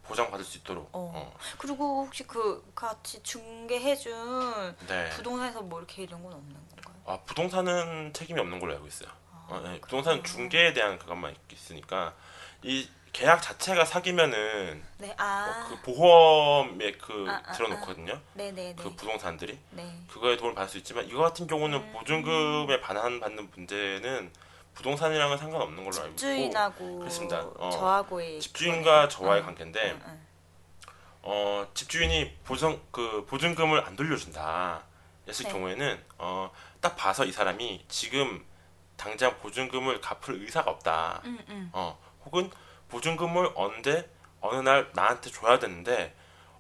[0.05, 0.89] 보장받을 수 있도록.
[0.93, 1.13] 어.
[1.15, 5.09] 어, 그리고 혹시 그 같이 중개해준 네.
[5.11, 7.03] 부동산에서 뭐 이렇게 이런 건 없는 건가요?
[7.07, 9.11] 아 부동산은 책임이 없는 걸로 알고 있어요.
[9.31, 9.81] 아, 어, 네.
[9.81, 10.23] 부동산.
[10.23, 12.15] 중개에 대한 그것만 있으니까
[12.63, 18.19] 이 계약 자체가 사기면은 네, 어, 아, 그 보험에 그 아, 아, 들어놓거든요.
[18.35, 18.75] 네네네.
[18.77, 19.99] 그 부동산들이 네.
[20.09, 21.93] 그거에 도움을 받을 수 있지만 이거 같은 경우는 음.
[21.93, 24.33] 보증금에 반환 받는 문제는
[24.75, 27.41] 부동산이랑은 상관없는 걸로 알고 있고 집주인하고 그렇습니다.
[27.57, 29.09] 어, 저하고의 집주인과.
[29.09, 30.27] 저와의 응, 관계인데 응, 응.
[31.21, 34.85] 어, 집주인이 보증 그 보증금을 안 돌려준다.
[35.29, 35.53] 했을 네.
[35.53, 38.45] 경우에는 어, 딱 봐서 이 사람이 지금
[38.97, 41.21] 당장 보증금을 갚을 의사가 없다.
[41.27, 41.71] 응, 응.
[41.75, 42.51] 어, 혹은
[42.93, 44.09] 보증금을 언제
[44.41, 46.15] 어느 날 나한테 줘야 되는데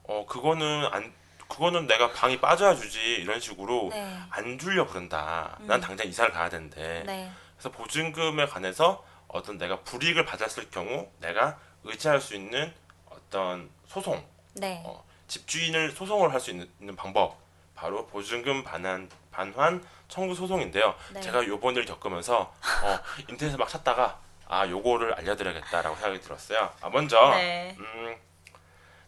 [0.04, 1.12] 어, 그거는 안
[1.48, 4.18] 그거는 내가 방이 빠져야 주지 이런 식으로 네.
[4.30, 5.58] 안 주려 그런다.
[5.60, 5.66] 음.
[5.66, 7.02] 난 당장 이사를 가야 되는데.
[7.04, 7.30] 네.
[7.54, 12.72] 그래서 보증금에 관해서 어떤 내가 불이익을 받았을 경우 내가 의지할 수 있는
[13.10, 14.82] 어떤 소송 네.
[14.86, 17.38] 어, 집주인을 소송을 할 수 있는, 있는 방법
[17.74, 20.94] 바로 보증금 반환 반환 청구 소송인데요.
[21.12, 21.20] 네.
[21.20, 26.70] 제가 요번 일 겪으면서 어, 인터넷에 막 찾다가 아 요거를 알려드려야겠다라고 생각이 들었어요.
[26.80, 27.76] 아 먼저 네.
[27.78, 28.16] 음,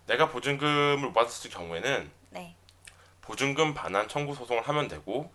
[0.06, 2.56] 내가 보증금을 못 받았을 경우에는 네.
[3.20, 5.32] 보증금 반환 청구 소송을 하면 되고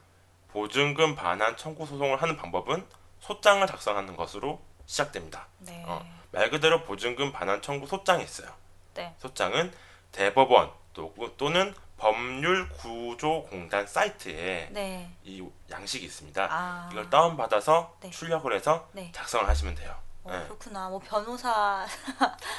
[0.49, 2.85] 보증금 반환 청구 소송을 하는 방법은
[3.19, 5.47] 소장을 작성하는 것으로 시작됩니다.
[5.59, 5.83] 네.
[5.85, 6.05] 어.
[6.31, 8.49] 말 그대로 보증금 반환 청구 소장이 있어요.
[8.93, 9.13] 네.
[9.19, 9.71] 소장은
[10.11, 15.11] 대법원 또, 또는 법률구조공단 사이트에 네.
[15.23, 16.47] 이 양식이 있습니다.
[16.49, 16.89] 아.
[16.91, 18.09] 이걸 다운 받아서 네.
[18.09, 19.11] 출력을 해서 네.
[19.13, 19.95] 작성을 하시면 돼요.
[20.23, 20.43] 어, 네.
[20.45, 20.89] 그렇구나.
[20.89, 21.85] 뭐 변호사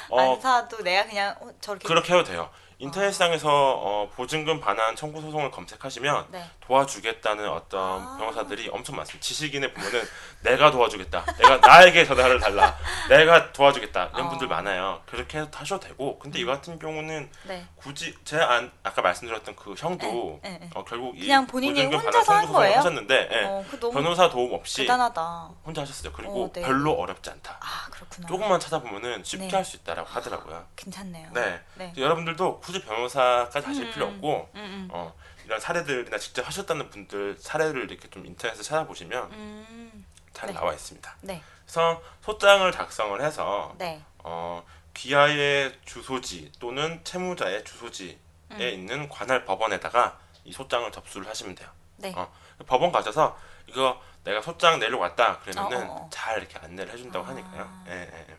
[0.09, 2.49] 어, 안 사도 내가 그냥 어, 저렇게 그렇게 해도 돼요.
[2.81, 6.43] 인터넷상에서 어, 보증금 반환 청구 소송을 검색하시면 네.
[6.61, 8.17] 도와주겠다는 어떤 아.
[8.17, 9.23] 변호사들이 엄청 많습니다.
[9.23, 10.01] 지식인에 보면은
[10.41, 11.25] 내가 도와주겠다.
[11.37, 12.75] 내가 나에게 전화를 달라.
[13.07, 14.09] 내가 도와주겠다.
[14.13, 14.29] 이런 어.
[14.29, 15.01] 분들 많아요.
[15.05, 16.17] 그렇게 해서 하셔도 되고.
[16.17, 17.67] 근데 이 같은 경우는 네.
[17.75, 20.69] 굳이 제 안, 아까 말씀드렸던 그 형도 네, 네, 네.
[20.73, 22.77] 어, 결국 이 그냥 본인이 혼자서 한 거예요?
[22.77, 25.49] 하셨는데 예, 어, 그 변호사 도움 없이 대단하다.
[25.63, 26.11] 혼자 하셨어요.
[26.13, 26.61] 그리고 어, 네.
[26.61, 27.59] 별로 어렵지 않다.
[27.61, 28.27] 아, 그렇구나.
[28.27, 29.55] 조금만 찾아보면은 쉽게 네.
[29.55, 30.65] 할수 있다라고 하더라고요.
[30.75, 31.29] 괜찮네요.
[31.33, 31.61] 네.
[31.75, 31.93] 네.
[31.95, 34.15] 여러분들도 굳이 변호사까지 하실 음, 필요 음.
[34.15, 34.87] 없고 음, 음.
[34.91, 35.13] 어,
[35.45, 40.05] 이런 사례들이나 직접 하셨다는 분들 사례를 이렇게 좀 인터넷에 찾아보시면 음.
[40.33, 40.53] 잘 네.
[40.53, 41.17] 나와 있습니다.
[41.21, 41.43] 네.
[41.65, 44.01] 그래서 소장을 작성을 해서 네.
[44.19, 48.17] 어, 귀하의 주소지 또는 채무자의 주소지에
[48.51, 48.61] 음.
[48.61, 51.69] 있는 관할 법원에다가 이 소장을 접수를 하시면 돼요.
[51.97, 52.13] 네.
[52.15, 52.31] 어,
[52.67, 56.09] 법원 가셔서 이거 내가 소장 내려고 왔다 그러면은 어, 어, 어.
[56.09, 57.29] 잘 이렇게 안내를 해준다고 아.
[57.29, 57.83] 하니까요.
[57.87, 58.37] 예, 예, 예.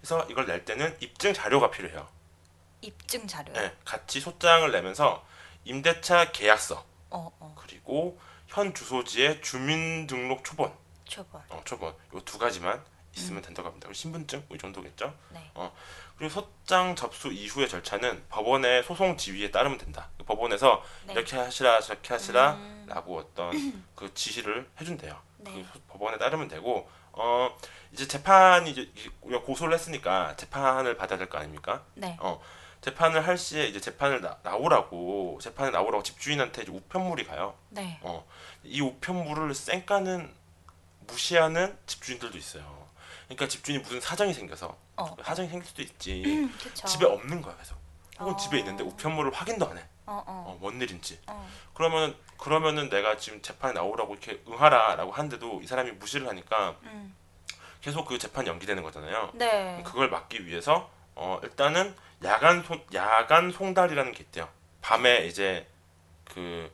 [0.00, 2.06] 그래서 이걸 낼 때는 입증 자료가 필요해요.
[2.86, 3.56] 입증 자료요.
[3.56, 5.24] 예, 같이 소장을 내면서
[5.64, 7.54] 임대차 계약서 어, 어.
[7.58, 8.18] 그리고
[8.48, 10.72] 현 주소지의 주민등록 초본,
[11.04, 11.40] 초벌.
[11.48, 12.84] 어, 초본 이두 가지만
[13.16, 13.86] 있으면 된다고 합니다.
[13.86, 15.14] 그리고 신분증 이 정도겠죠.
[15.30, 15.52] 네.
[16.16, 20.08] 그리고 소장 접수 이후의 절차는 법원의 소송 지휘에 따르면 된다.
[20.26, 21.12] 법원에서 네.
[21.14, 22.86] 이렇게 하시라 저렇게 하시라 음.
[22.88, 23.52] 라고 어떤
[23.94, 25.20] 그 지시를 해준대요.
[25.38, 25.52] 네.
[25.52, 27.56] 그 소- 법원에 따르면 되고 어
[27.92, 28.90] 이제 재판이 이제
[29.44, 31.84] 고소를 했으니까 재판을 받아야 될 거 아닙니까?
[31.94, 32.16] 네.
[32.80, 37.54] 재판을 할 시에 이제 재판을 나, 나오라고 재판에 나오라고 집주인한테 이제 우편물이 가요.
[37.68, 38.00] 네.
[38.64, 40.34] 이 우편물을 쌩까는
[41.06, 42.88] 무시하는 집주인들도 있어요.
[43.26, 45.16] 그러니까 집주인이 무슨 사정이 생겨서 어.
[45.24, 46.22] 사정이 생길 수도 있지.
[46.26, 46.58] 음.
[46.74, 47.76] 집에 없는 거야 계속.
[48.22, 48.36] 혹은 어.
[48.36, 49.82] 집에 있는데 우편물을 확인도 안 해.
[50.06, 50.44] 어, 어.
[50.46, 51.18] 어, 뭔 일인지.
[51.26, 51.48] 어.
[51.74, 57.14] 그러면 그러면은 내가 지금 재판에 나오라고 이렇게 응하라라고 하는데도 이 사람이 무시를 하니까 음.
[57.80, 59.30] 계속 그 재판이 연기되는 거잖아요.
[59.34, 59.82] 네.
[59.84, 64.48] 그걸 막기 위해서 어 일단은 야간 송 야간 송달이라는 게 있대요.
[64.80, 65.68] 밤에 이제
[66.24, 66.72] 그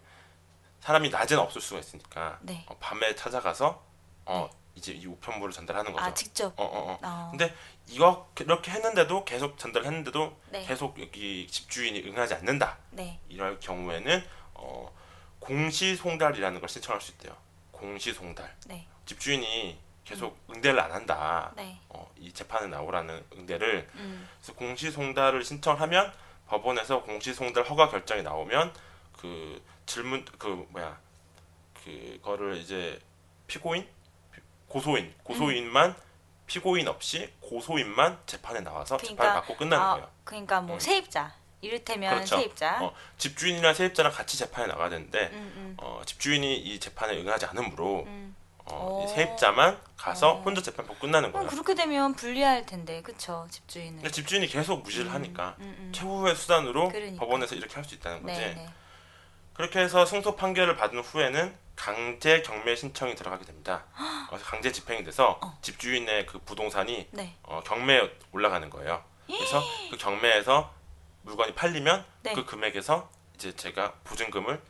[0.81, 2.65] 사람이 낮에는 없을 수가 있으니까 네.
[2.69, 3.83] 어, 밤에 찾아가서
[4.27, 6.05] 어 이제 이 우편물을 전달하는 거죠.
[6.05, 6.47] 아, 직접.
[6.57, 6.99] 어, 어, 어.
[7.03, 7.29] 어.
[7.31, 7.53] 근데
[7.89, 10.65] 이거 이렇게 했는데도 계속 전달했는데도 네.
[10.65, 12.79] 계속 여기 집주인이 응하지 않는다.
[12.91, 13.19] 네.
[13.29, 14.95] 이럴 경우에는 어,
[15.41, 17.37] 공시송달이라는 걸 신청할 수 있대요.
[17.73, 18.57] 공시송달.
[18.67, 18.87] 네.
[19.05, 21.53] 집주인이 계속 응대를 안 한다.
[21.57, 21.81] 네.
[21.89, 24.29] 어, 이 재판에 나오라는 응대를 음.
[24.39, 26.13] 그래서 공시송달을 신청하면
[26.47, 28.73] 법원에서 공시송달 허가 결정이 나오면
[29.19, 30.99] 그 질문 그 뭐야
[31.85, 32.99] 그거를 이제
[33.49, 33.87] 피고인
[34.69, 35.95] 고소인 고소인만
[36.47, 40.09] 피고인 없이 고소인만 재판에 나와서 재판을 그러니까, 받고 끝나는 아, 거예요.
[40.25, 40.81] 그러니까 뭐 음.
[40.81, 41.35] 세입자.
[41.61, 42.37] 이를테면 그렇죠.
[42.37, 42.79] 세입자.
[42.85, 45.77] 어, 집주인이랑 세입자랑 같이 재판에 나가야 되는데 음, 음.
[45.79, 48.37] 어, 집주인이 이 재판에 응하지 않으므로 음.
[48.65, 49.15] 어, 이 오.
[49.15, 50.41] 세입자만 가서 어.
[50.43, 51.49] 혼자 재판 보고 끝나는 거예요.
[51.49, 53.03] 그렇게 되면 불리할 텐데.
[53.03, 53.97] 그쵸 집주인은.
[53.97, 55.93] 근데 집주인이 계속 무시를 하니까 음, 음.
[55.93, 57.19] 최후의 수단으로 그러니까.
[57.19, 58.39] 법원에서 이렇게 할 수 있다는 거지.
[58.39, 58.69] 네, 네.
[59.55, 63.85] 그렇게 해서 승소 판결을 받은 후에는 강제 경매 신청이 들어가게 됩니다.
[64.29, 65.57] 그래서 강제 집행이 돼서 어.
[65.63, 67.37] 집주인의 그 부동산이 네.
[67.45, 69.03] 어, 경매에 올라가는 거예요.
[69.27, 70.75] 그래서 그 경매에서
[71.23, 72.33] 물건이 팔리면 네.
[72.35, 74.61] 그 금액에서 이제 제가 보증금을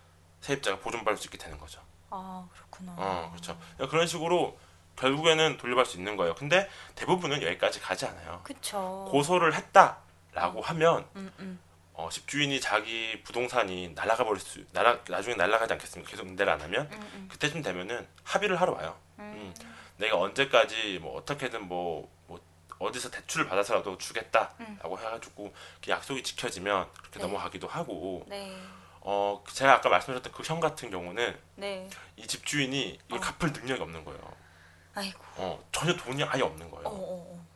[0.42, 1.81] 세입자가 보존받을 수 있게 되는 거죠.
[2.11, 2.94] 아, 그렇구나.
[2.97, 3.59] 어, 그렇죠.
[3.88, 4.59] 그런 식으로
[4.97, 6.35] 결국에는 돌려받을 수 있는 거예요.
[6.35, 8.40] 근데 대부분은 여기까지 가지 않아요.
[8.42, 9.07] 그쵸.
[9.11, 11.59] 고소를 했다라고 하면 음, 음.
[11.99, 16.09] 어, 집주인이 자기 부동산이 날아가 버릴 수, 날아, 나중에 날아가지 않겠습니까?
[16.09, 17.29] 계속 응대를 안 하면 음, 음.
[17.29, 18.97] 그때쯤 되면은 합의를 하러 와요.
[19.19, 19.53] 음.
[19.97, 22.41] 내가 언제까지 뭐 어떻게든 뭐, 뭐
[22.79, 25.53] 어디서 대출을 받아서라도 주겠다라고 해가지고
[25.85, 27.25] 그 약속이 지켜지면 그렇게 네.
[27.27, 28.57] 넘어가기도 하고 네.
[29.01, 31.89] 어 제가 아까 말씀드렸던 그 형 같은 경우는 네.
[32.17, 33.21] 이 집주인이 이걸 어.
[33.21, 34.21] 갚을 능력이 없는 거예요.
[34.95, 35.19] 아이고.
[35.39, 36.87] 어 전혀 돈이 아예 없는 거예요.
[36.87, 36.97] 어, 어,
[37.35, 37.47] 어.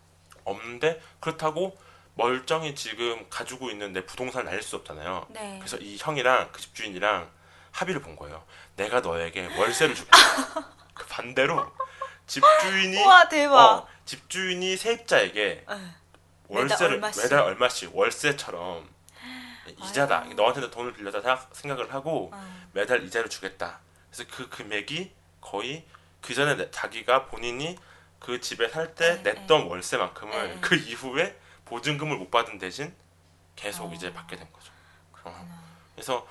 [0.45, 1.79] 없는데 그렇다고
[2.15, 5.27] 멀쩡히 지금 가지고 있는 내 부동산을 날릴 수 없잖아요.
[5.31, 5.57] 네.
[5.59, 7.31] 그래서 이 형이랑 그 집주인이랑
[7.71, 8.45] 합의를 본 거예요.
[8.77, 10.19] 내가 너에게 월세를 주겠다.
[10.95, 11.73] 그 반대로
[12.27, 13.57] 집주인이 우와, 대박.
[13.57, 15.77] 어, 집주인이 세입자에게 에.
[16.49, 17.23] 월세를 얼마씩?
[17.23, 18.89] 매달 얼마씩 월세처럼
[19.85, 20.25] 이자다.
[20.25, 20.35] 아유.
[20.35, 22.67] 너한테 돈을 빌려다 생각- 생각을 하고 어.
[22.73, 23.81] 매달 이자를 주겠다.
[24.11, 25.87] 그래서 그 금액이 거의
[26.21, 27.79] 그 전에 내- 자기가 본인이
[28.19, 30.59] 그 집에 살때 네, 냈던 월세만큼을 네.
[30.61, 31.37] 그 이후에
[31.77, 32.95] 보증금을 못 받은 대신
[33.57, 33.95] 계속 어.
[33.95, 34.71] 이제 받게 된 거죠.
[35.25, 35.65] 어.
[35.95, 36.27] 그래서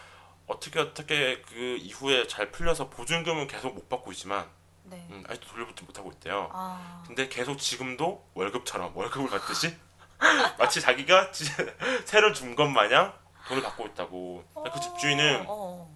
[0.46, 4.48] 어떻게 어떻게 그 이후에 잘 풀려서 보증금은 계속 못 받고 있지만
[4.84, 5.04] 네.
[5.10, 6.52] 음, 아직도 돌려받지 못하고 있대요.
[6.54, 7.04] 아.
[7.08, 9.76] 근데 계속 지금도 월급처럼 월급을 받듯이
[10.60, 11.46] 마치 자기가 지-
[12.06, 13.12] 새로 준 것 마냥
[13.48, 14.46] 돈을 받고 있다고.
[14.72, 15.90] 그 집주인은 어.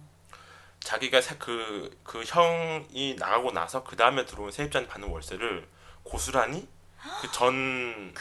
[0.80, 5.68] 자기가 그 그 형이 나가고 나서 그 다음에 들어온 세입자한테 받는 월세를
[6.02, 6.68] 고스란히
[7.20, 8.16] 그전그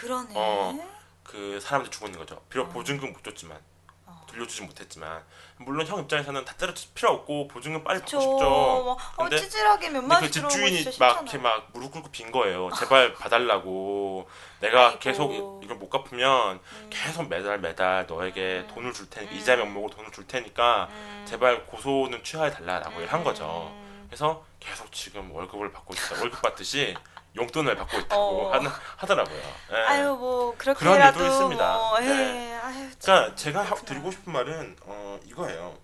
[1.34, 1.60] 어.
[1.60, 2.42] 사람한테 주고 있는 거죠.
[2.50, 2.70] 비록 어.
[2.70, 3.60] 보증금 못 줬지만
[4.06, 4.26] 어.
[4.28, 5.24] 돌려주지 못했지만
[5.58, 8.00] 물론 형 입장에서는 다 때려칠 필요 없고 보증금 빨리.
[8.00, 8.30] 받고 싶죠.
[8.40, 11.22] 뭐, 어, 근데- 찌질하게 몇 근데 마디 그 들어오고 집주인이 진짜 막 싫잖아.
[11.22, 12.70] 이렇게 막 무릎 꿇고 빈 거예요.
[12.78, 14.30] 제발 봐달라고.
[14.60, 15.00] 내가 아이고.
[15.00, 16.90] 계속 이- 이걸 못 갚으면 음.
[16.90, 18.74] 계속 매달 매달 너에게 음.
[18.74, 19.38] 돈을 줄 테니까 음.
[19.38, 21.26] 이자 명목으로 돈을 줄 테니까 음.
[21.28, 23.72] 제발 고소는 취하해 달라라고 얘기를 한 거죠.
[23.74, 24.06] 음.
[24.08, 26.20] 그래서 계속 지금 월급을 받고 있다.
[26.20, 26.96] 월급 받듯이
[27.36, 28.54] 용돈을 받고 있다고 어.
[28.54, 29.42] 하는, 하더라고요.
[29.72, 29.76] 예.
[29.76, 31.74] 아유 뭐 그런 그렇게라도 일도 있습니다.
[31.78, 32.06] 뭐, 예.
[32.06, 32.54] 네.
[32.56, 33.16] 아유, 참.
[33.16, 33.86] 그러니까 제가 하- 그렇구나.
[33.86, 35.78] 드리고 싶은 말은 어, 이거예요.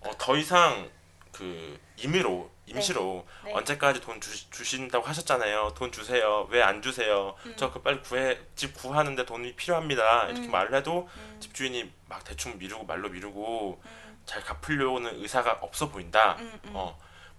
[0.00, 0.90] 어, 더 이상
[1.32, 3.52] 그 임의로 임시로 네.
[3.54, 5.72] 언제까지 돈 주, 주신다고 하셨잖아요.
[5.74, 6.46] 돈 주세요.
[6.50, 7.34] 왜 안 주세요?
[7.46, 7.56] 음.
[7.56, 10.26] 저 그 빨리 구해 집 구하는데 돈이 필요합니다.
[10.26, 10.50] 이렇게 음.
[10.50, 16.36] 말을 해도 음, 집주인이 막 대충 미루고 말로 미루고 음, 잘 갚으려는 의사가 없어 보인다.
[16.40, 16.70] 음, 음.
[16.74, 16.98] 어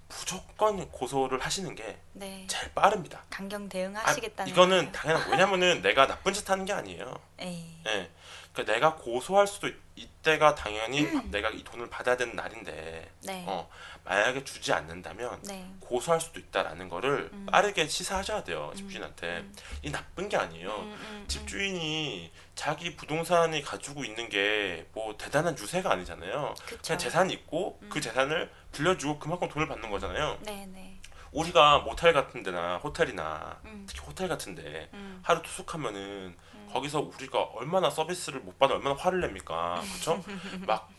[0.10, 2.46] 무조건 고소를 하시는 게 네.
[2.50, 3.24] 제일 빠릅니다.
[3.30, 4.92] 강경 아, 대응하시겠다는 이거는 거예요.
[4.92, 7.14] 당연한 왜냐면은 내가 나쁜 짓 하는 게 아니에요.
[7.40, 7.82] 에이.
[7.88, 8.10] 예.
[8.52, 11.30] 그러니까 내가 고소할 수도 있, 이때가 당연히 음.
[11.32, 13.46] 내가 이 돈을 받아야 되는 날인데 네.
[13.48, 13.70] 어,
[14.10, 15.72] 만약에 주지 않는다면 네.
[15.82, 17.46] 고소할 수도 있다라는 거를 음.
[17.46, 19.56] 빠르게 시사하셔야 돼요 집주인한테 음.
[19.84, 21.26] 이 나쁜 게 아니에요 음, 음, 음.
[21.28, 26.80] 집주인이 자기 부동산이 가지고 있는 게 뭐 대단한 유세가 아니잖아요 그쵸.
[26.84, 27.90] 그냥 재산이 있고 음.
[27.90, 31.00] 그 재산을 빌려주고 그만큼 돈을 받는 거잖아요 네, 네.
[31.32, 33.86] 우리가 모텔 같은 데나 호텔이나 음.
[33.88, 35.20] 특히 호텔 같은데 음.
[35.22, 36.70] 하루 투숙하면은 음.
[36.74, 40.24] 거기서 우리가 얼마나 서비스를 못 받아 얼마나 화를 냅니까 그쵸?
[40.66, 40.90] 막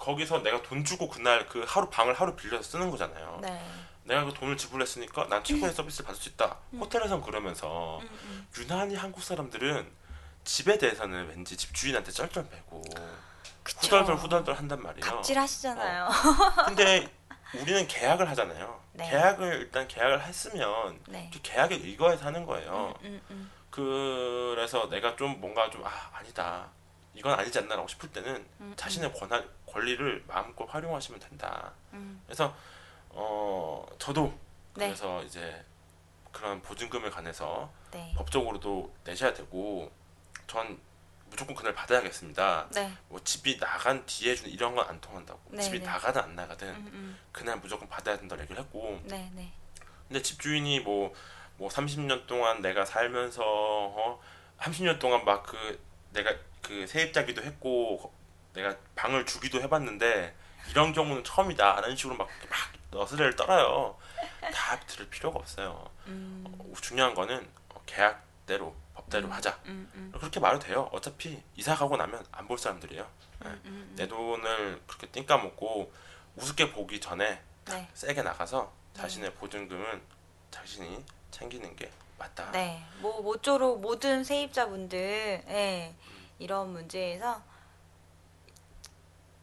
[0.00, 3.64] 거기서 내가 돈 주고 그날 그 하루 방을 하루 빌려서 쓰는 거잖아요 네.
[4.04, 6.80] 내가 그 돈을 지불했으니까 난 최고의 서비스를 받을 수 있다 음.
[6.80, 8.48] 호텔에선 그러면서 음, 음.
[8.58, 9.86] 유난히 한국 사람들은
[10.44, 12.82] 집에 대해서는 왠지 집주인한테 쩔쩔매고.
[13.62, 16.08] 후덜덜 후덜덜 한단 말이에요 갑질하시잖아요.
[16.66, 17.06] 근데
[17.54, 19.08] 우리는 계약을 하잖아요 네.
[19.10, 21.30] 계약을 일단 계약을 했으면 네.
[21.32, 22.94] 그 계약에 의거해서 하는 거예요.
[23.70, 26.70] 그래서 내가 좀 뭔가 좀 아 아니다
[27.14, 31.72] 이건 아니지 않나라고 싶을 때는 음, 자신의 권한 권리를 마음껏 활용하시면 된다.
[31.92, 32.22] 음.
[32.26, 32.54] 그래서
[33.10, 34.26] 어 저도
[34.74, 34.86] 네.
[34.86, 35.64] 그래서 이제
[36.32, 38.12] 그런 보증금에 관해서 네.
[38.16, 39.90] 법적으로도 내셔야 되고
[40.46, 40.78] 전
[41.28, 42.68] 무조건 그날 받아야겠습니다.
[42.72, 42.92] 네.
[43.08, 45.40] 뭐 집이 나간 뒤에 주는 이런 건 안 통한다고.
[45.50, 45.84] 네, 집이 네.
[45.86, 47.18] 나가든 안 나가든 음, 음.
[47.32, 49.52] 그날 무조건 받아야 된다고 얘기를 했고 네, 네.
[50.08, 51.14] 근데 집주인이 뭐,
[51.56, 54.20] 뭐 30년 동안 내가 살면서 어,
[54.58, 58.12] 30년 동안 막 그 내가 그 세입자기도 했고 거-
[58.54, 60.34] 내가 방을 주기도 해봤는데
[60.70, 61.80] 이런 경우는 처음이다.
[61.80, 62.58] 라는 식으로 막, 막
[62.90, 63.96] 너스레를 떨어요.
[64.52, 65.88] 다 들을 필요가 없어요.
[66.06, 66.44] 음.
[66.58, 69.32] 어, 중요한 거는 어, 계약대로 법대로 음.
[69.32, 69.58] 하자.
[69.66, 70.12] 음, 음.
[70.16, 70.88] 그렇게 말해도 돼요.
[70.92, 73.08] 어차피 이사 가고 나면 안 볼 사람들이에요.
[73.46, 75.92] 음, 음, 내 돈을 그렇게 띵까 먹고
[76.36, 77.88] 우습게 보기 전에 네.
[77.94, 80.02] 세게 나가서 자신의 보증금은
[80.50, 81.90] 자신이 챙기는 게
[82.20, 82.50] 맞다.
[82.52, 84.98] 네, 뭐 모쪼록 모든 세입자분들
[85.48, 85.94] 예,
[86.38, 87.40] 이런 문제에서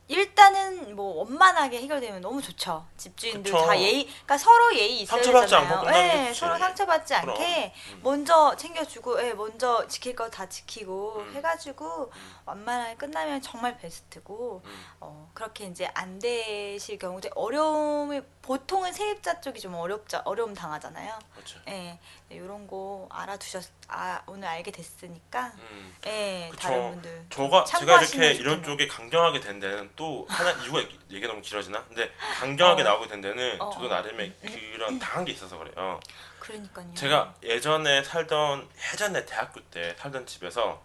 [0.10, 2.86] 일단은 뭐 원만하게 해결되면 너무 좋죠.
[2.96, 3.66] 집주인들 그쵸.
[3.66, 5.74] 다 예의, 그러니까 서로 예의 있어야 상처받지 되잖아요.
[5.74, 6.34] 않고 끝나는 게 예.
[6.34, 7.30] 서로 상처받지 그럼.
[7.30, 8.00] 않게 음.
[8.04, 11.34] 먼저 챙겨주고, 예, 먼저 지킬 거 다 지키고 음.
[11.36, 12.36] 해가지고 음.
[12.46, 14.86] 완만하게 끝나면 정말 베스트고 음.
[15.02, 20.22] 어, 그렇게 이제 안 되실 경우도 어려움이 보통은 세입자 쪽이 좀 어렵죠.
[20.26, 21.18] 어려움 당하잖아요.
[21.34, 21.60] 그렇죠.
[21.68, 25.96] 예, 이런 거 알아두셨, 아, 오늘 알게 됐으니까, 음.
[26.06, 26.62] 예, 그쵸.
[26.68, 27.26] 다른 분들.
[27.30, 28.62] 저가 제가 이렇게 이런.
[28.62, 31.86] 쪽에 강경하게 된 데는 또 하나 이유가 있- 얘기가 너무 길어지나?
[31.86, 32.86] 근데 강경하게 어.
[32.86, 33.90] 나오게 된 데는 어, 저도 어.
[33.90, 36.00] 나름의 그런 당한 게 있어서 그래요.
[36.40, 36.94] 그러니까요.
[36.96, 40.82] 제가 예전에 살던 예전에 대학교 때 살던 집에서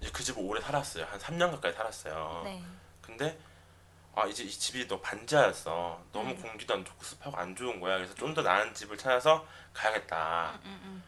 [0.00, 1.04] 이제 그 집을 오래 살았어요.
[1.06, 2.42] 한 3년 가까이 살았어요.
[2.44, 2.62] 네.
[3.00, 3.38] 근데
[4.16, 6.02] 아 이제 이 집이 너 반지하였어.
[6.12, 6.42] 너무 음.
[6.42, 7.96] 공기도 안 좋고 습하고 안 좋은 거야.
[7.98, 10.58] 그래서 좀 더 나은 집을 찾아서 가야겠다.
[10.64, 11.02] 음, 음, 음.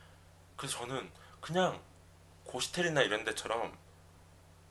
[0.61, 1.81] 그래서 저는 그냥
[2.45, 3.73] 고시텔이나 이런 데처럼 음.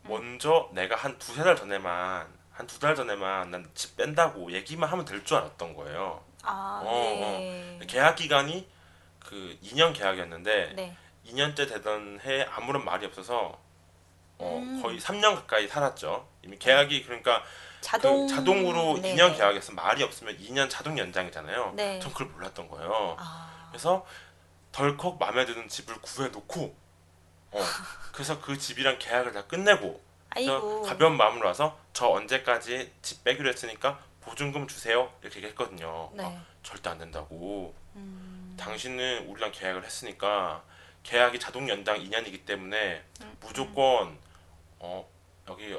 [0.03, 5.03] 먼저 내가 한 두세 달 전에만 한 두 달 전에만 난 집 뺀다고 얘기만 하면
[5.05, 6.23] 될 줄 알았던 거예요.
[6.43, 7.79] 아, 어, 네.
[7.87, 8.69] 계약 기간이
[9.19, 10.95] 그 2년 계약이었는데 네.
[11.25, 13.57] 2년째 되던 해에 아무런 말이 없어서
[14.37, 14.81] 어, 음.
[14.83, 16.27] 거의 3년 가까이 살았죠.
[16.43, 17.43] 이미 계약이 그러니까
[17.81, 19.37] 자동 그 자동으로 네, 2년 네.
[19.37, 21.73] 계약에서 말이 없으면 2년 자동 연장이잖아요.
[21.75, 21.99] 네.
[21.99, 23.15] 전 그걸 몰랐던 거예요.
[23.17, 24.05] 아, 그래서
[24.71, 26.75] 덜컥 마음에 드는 집을 구해놓고
[27.51, 27.59] 어,
[28.13, 30.01] 그래서 그 집이랑 계약을 다 끝내고
[30.31, 30.83] 아이고.
[30.83, 36.11] 가벼운 마음으로 와서 저 언제까지 집 빼기로 했으니까 보증금 주세요 이렇게 얘기했거든요.
[36.13, 36.23] 네.
[36.23, 37.73] 아, 절대 안 된다고.
[37.95, 40.63] 음, 당신은 우리랑 계약을 했으니까
[41.03, 44.17] 계약이 자동 연장 2년이기 때문에 음, 무조건
[44.77, 45.09] 어
[45.47, 45.75] 여기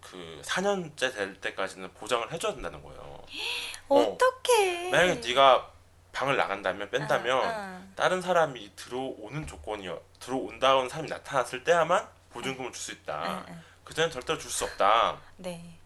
[0.00, 3.24] 그 4년째 될 때까지는 보장을 해줘야 된다는 거예요.
[3.88, 4.00] 어.
[4.00, 4.90] 어떡해.
[4.90, 5.72] 만약에 네가
[6.12, 12.92] 방을 나간다면 뺀다면 응, 다른 사람이 들어오는 조건이요 들어온다는 사람이 나타났을 때야만 보증금을 줄 수
[12.92, 13.44] 있다.
[13.84, 15.18] 그때는 절대로 줄 수 없다.
[15.36, 15.78] 네.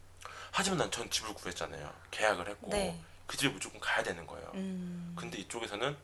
[0.51, 1.93] 하지만 난 전 집을 구했잖아요.
[2.11, 2.99] 계약을 했고 네.
[3.27, 4.51] 그 집에 무조건 가야 되는 거예요.
[4.55, 5.15] 음.
[5.19, 5.97] 근데 이쪽에서는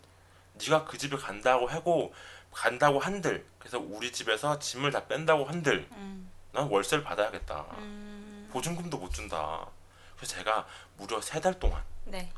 [0.61, 2.15] 네가 그 집에 간다고 하고
[2.53, 6.31] 간다고 한들 그래서 우리 집에서 짐을 다 뺀다고 한들 음.
[6.53, 7.67] 난 월세를 받아야겠다.
[7.79, 8.49] 음.
[8.53, 9.67] 보증금도 못 준다.
[10.17, 10.67] 그래서 제가
[10.97, 12.31] 무려 세 달 동안 네.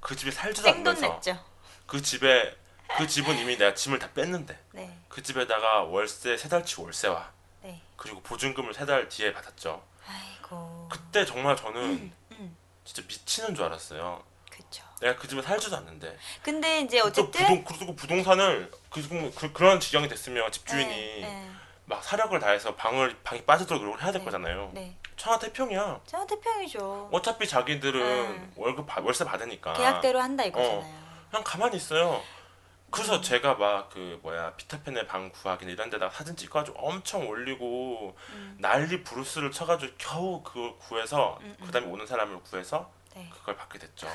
[0.00, 1.44] 그 집에 살지도 냈죠.
[1.86, 2.56] 그 집에
[2.96, 4.98] 그 집은 이미 내가 짐을 다 뺐는데 네.
[5.08, 7.30] 그 집에다가 월세 세 달치 월세와
[7.62, 7.80] 네.
[7.96, 9.82] 그리고 보증금을 세 달 뒤에 받았죠.
[10.06, 10.88] 아이고.
[10.90, 12.56] 그때 정말 저는 음.
[12.84, 14.22] 진짜 미치는 줄 알았어요.
[14.50, 14.82] 그쵸.
[15.00, 16.16] 내가 그 집에 살지도 않는데.
[16.42, 21.50] 근데 이제 또 어쨌든 부동 그리고 부동산을 그, 그 그런 지경이 됐으면 집주인이 네, 네,
[21.84, 24.24] 막 사력을 다해서 방을 방이 빠지도록 노력을 해야 될 네.
[24.24, 24.70] 거잖아요.
[24.74, 24.96] 네.
[25.18, 26.00] 천하태평이야.
[26.06, 27.10] 저는 태평이죠.
[27.12, 28.50] 어차피 자기들은 네.
[28.56, 30.80] 월급 받- 월세 받으니까 계약대로 한다 이거잖아요.
[31.30, 32.22] 그냥 가만히 있어요.
[32.90, 33.22] 그래서 음.
[33.22, 38.56] 제가 막 그 뭐야 피터팬의 방 구하기나 이런 데다가 사진 찍어가지고 엄청 올리고 음.
[38.60, 41.66] 난리 부르스를 쳐가지고 겨우 그걸 구해서 음, 음.
[41.66, 43.28] 그다음에 오는 사람을 구해서 네.
[43.34, 44.06] 그걸 받게 됐죠.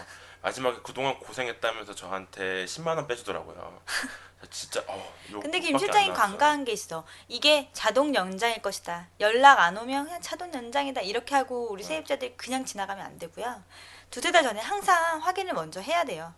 [0.41, 3.81] 마지막에 그동안 고생했다면서 저한테 10만 원 빼주더라고요.
[4.49, 5.13] 진짜 어.
[5.31, 6.11] 욕 근데 김 실장이.
[6.13, 7.05] 관가한 게 있어.
[7.27, 9.07] 이게 자동 연장일 것이다.
[9.19, 11.01] 연락 안 오면 그냥 자동 연장이다.
[11.01, 11.89] 이렇게 하고 우리 네.
[11.89, 13.63] 세입자들이 그냥 지나가면 안 되고요.
[14.11, 16.33] 두세 달 전에 항상 확인을 먼저 해야 돼요.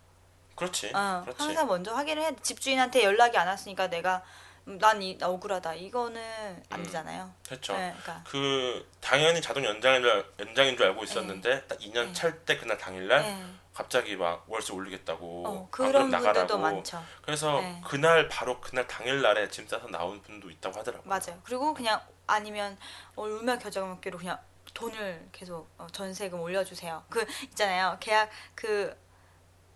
[0.56, 0.92] 그렇지.
[0.96, 1.44] 어, 그렇지.
[1.44, 2.36] 항상 먼저 확인을 해.
[2.42, 4.24] 집주인한테 연락이 안 왔으니까 내가
[4.68, 5.76] 음, 난 이, 나 억울하다.
[5.76, 6.86] 이거는 안 음.
[6.86, 7.32] 되잖아요.
[7.46, 7.74] 그렇죠.
[7.74, 12.14] 네, 그러니까 그 당연히 자동 연장인 줄, 연장인 줄 알고 있었는데 딱 2년 네.
[12.14, 13.46] 찰때 그날 당일날 네.
[13.76, 16.48] 갑자기 막 월세 올리겠다고 어, 그런 나가라고.
[16.48, 17.04] 분들도 많죠.
[17.22, 17.82] 그래서 네.
[17.86, 21.10] 그날 바로 그날 당일 날에 짐 싸서 나온 분도 있다고 하더라고요.
[21.10, 21.38] 맞아요.
[21.44, 22.78] 그리고 그냥 아니면
[23.16, 24.40] 어, 울며 겨자 먹기로 그냥
[24.74, 27.04] 돈을 계속 어, 전세금 올려주세요.
[27.10, 27.98] 그 있잖아요.
[28.00, 28.96] 계약 그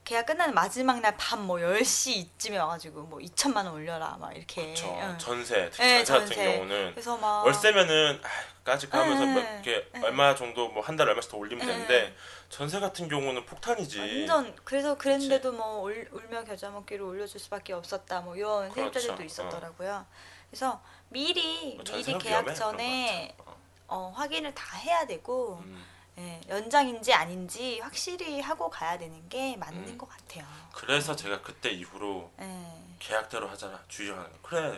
[0.04, 4.64] 계약 끝나는 마지막 날 밤 뭐 10시 이쯤에 와가지고 뭐 2천만 원 올려라 막 이렇게.
[4.64, 4.98] 그렇죠.
[5.02, 5.18] 응.
[5.20, 6.52] 전세 특히 네, 전세 같은 전세.
[6.58, 8.28] 경우는 그래서 막 월세면은 아,
[8.64, 9.34] 까짓 거 하면서 네.
[9.36, 10.02] 몇 개 네.
[10.04, 11.74] 얼마 정도 뭐 한 달에 얼마씩 더 올리면 네.
[11.74, 12.16] 되는데
[12.50, 14.00] 전세 같은 경우는 폭탄이지.
[14.28, 19.00] 완전 그래서 그랬는데도 뭐 울, 울며 겨자 먹기로 올려줄 수밖에 없었다 뭐 이런 그렇죠.
[19.00, 20.06] 세입자들도 있었더라고요.
[20.50, 23.52] 그래서 미리 뭐 미리 계약 전에 같아.
[23.88, 25.86] 어, 확인을 다 해야 되고 음.
[26.20, 29.98] 예, 연장인지 아닌지 확실히 하고 가야 되는 게 맞는 음.
[29.98, 30.46] 것 같아요.
[30.74, 32.66] 그래서 제가 그때 이후로 예.
[33.00, 34.38] 계약대로 하잖아 주의하는 거.
[34.42, 34.78] 그래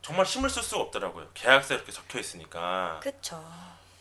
[0.00, 1.28] 정말 힘을 쓸 수가 없더라고요.
[1.34, 3.00] 계약서에 이렇게 적혀 있으니까.
[3.02, 3.44] 그렇죠.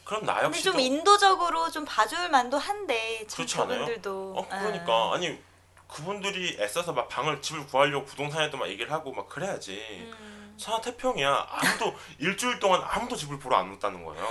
[0.04, 3.56] 그럼 나 역시도 좀 인도적으로 좀 봐줄 만도 한데 그렇지?
[3.58, 5.42] 그분들도 어 그러니까 아니
[5.88, 9.80] 그분들이 애써서 막 방을 집을 구하려고 부동산에도 막 얘기를 하고 막 그래야지.
[10.20, 11.48] 음, 천하 태평이야.
[11.50, 14.24] 아무도 일주일 동안 아무도 집을 보러 안 왔다는 거예요.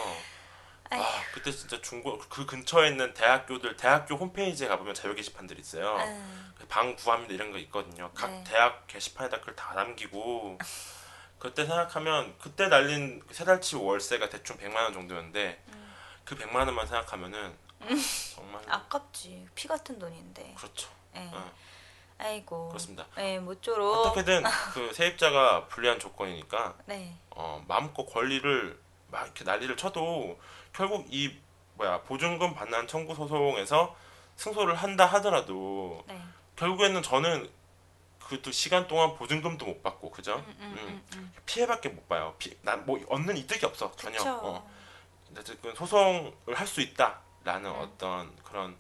[0.91, 5.97] 아 그때 진짜 중고 그 근처에 있는 대학교들 대학교 홈페이지에 가보면 자유 게시판들 있어요.
[5.97, 8.11] 음, 방 구합니다 이런 거 있거든요.
[8.14, 8.45] 각 네.
[8.47, 10.59] 대학 게시판에다 그걸 다 남기고
[11.38, 15.62] 그때 생각하면 그때 날린 세 달치 월세가 대충 100만 원 정도였는데
[16.24, 17.86] 그 100만 원만 생각하면은 아,
[18.34, 18.72] 정말 음.
[18.72, 20.55] 아깝지 피 같은 돈인데.
[20.57, 20.91] 그렇죠.
[21.16, 21.30] 예.
[21.32, 21.51] 어,
[22.18, 22.68] 아이고.
[22.68, 23.07] 그렇습니다.
[23.18, 24.07] 예, 모쪼록.
[24.07, 27.16] 어떻게든 그 세입자가 불리한 조건이니까 네.
[27.30, 28.78] 어, 마음껏 권리를
[29.11, 30.38] 막 이렇게 난리를 쳐도
[30.72, 31.36] 결국 이
[31.74, 33.96] 뭐야 보증금 반환 청구 소송에서
[34.36, 36.20] 승소를 한다 하더라도 네.
[36.56, 37.50] 결국에는 저는
[38.30, 40.36] 그 또 시간 동안 보증금도 못 받고 그죠?
[40.36, 41.32] 음, 음, 음, 음.
[41.46, 42.36] 피해밖에 못 봐요.
[42.62, 44.18] 난 뭐 얻는 이득이 없어 전혀.
[44.18, 44.38] 그쵸.
[44.40, 44.70] 어.
[45.36, 47.76] 어쨌든 소송을 할 수 있다라는 음.
[47.80, 48.76] 어떤 그런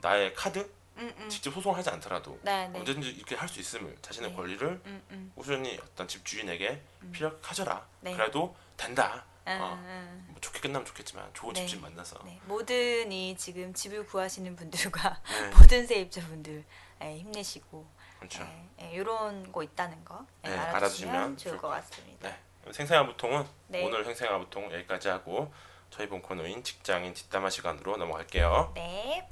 [0.00, 0.58] 나의 카드
[0.96, 1.28] 음, 음.
[1.28, 2.78] 직접 소송을 하지 않더라도 네, 네.
[2.80, 4.36] 언제든지 이렇게 할 수 있음을 자신의 네.
[4.36, 5.32] 권리를 음, 음.
[5.36, 7.12] 꾸준히 어떤 집주인에게 음.
[7.12, 7.86] 피력하져라.
[8.00, 8.12] 네.
[8.16, 9.24] 그래도 된다.
[9.46, 10.24] 음, 어.
[10.28, 11.60] 뭐 좋게 끝나면 좋겠지만 좋은 네.
[11.60, 12.18] 집주인 만나서.
[12.24, 16.64] 네, 모든 이 지금 집을 구하시는 분들과 네, 모든 세입자분들
[17.02, 17.86] 예, 힘내시고
[18.18, 18.46] 그렇죠.
[18.92, 22.28] 이런 거 있다는 거 예, 네, 알아주시면 알아주시면 좋을 것것 같습니다.
[22.28, 22.72] 네.
[22.72, 23.84] 생생한 보통은 네.
[23.84, 25.52] 오늘 생생한 보통 여기까지 하고
[25.90, 28.72] 저희 본 코너인 직장인 뒷담화 시간으로 넘어갈게요.
[28.74, 29.28] 네.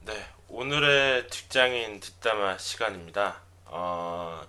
[0.00, 3.42] 네, 오늘의 직장인 뒷담화 시간입니다.
[3.66, 4.40] 어,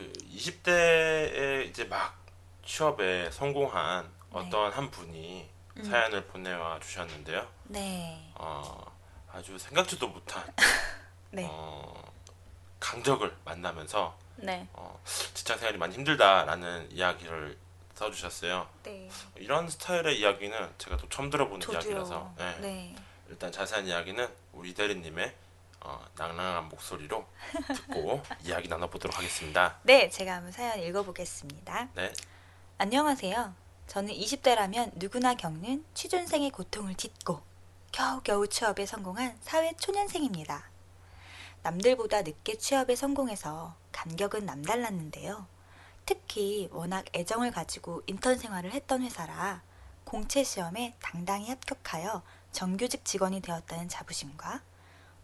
[0.00, 2.18] 그 20대에 이제 막
[2.64, 5.46] 취업에 성공한 어떤 한 분이
[5.76, 5.84] 음.
[5.84, 7.46] 사연을 보내와 주셨는데요.
[7.64, 8.32] 네.
[8.34, 8.96] 어,
[9.30, 10.42] 아주 생각지도 못한
[11.30, 11.46] 네.
[11.46, 12.02] 어,
[12.80, 14.66] 강적을 만나면서 네.
[14.72, 14.98] 어,
[15.34, 17.58] 직장 생활이 많이 힘들다라는 이야기를
[17.92, 18.66] 써주셨어요.
[18.84, 19.10] 네.
[19.36, 21.78] 이런 스타일의 이야기는 제가 또 처음 들어보는 저도요.
[21.78, 22.56] 이야기라서 네.
[22.60, 22.96] 네.
[23.28, 25.34] 일단 자세한 이야기는 우리 대리님의
[25.82, 27.26] 어, 낭낭한 목소리로
[27.74, 29.78] 듣고 이야기 나눠보도록 하겠습니다.
[29.82, 31.88] 네, 제가 한번 사연 읽어보겠습니다.
[31.94, 32.12] 네,
[32.78, 33.54] 안녕하세요.
[33.86, 37.40] 저는 20대라면 누구나 겪는 취준생의 고통을 딛고
[37.92, 40.70] 겨우겨우 취업에 성공한 사회 초년생입니다.
[41.62, 45.46] 남들보다 늦게 취업에 성공해서 간격은 남달랐는데요.
[46.06, 49.62] 특히 워낙 애정을 가지고 인턴 생활을 했던 회사라
[50.04, 52.22] 공채 시험에 당당히 합격하여
[52.52, 54.62] 정규직 직원이 되었다는 자부심과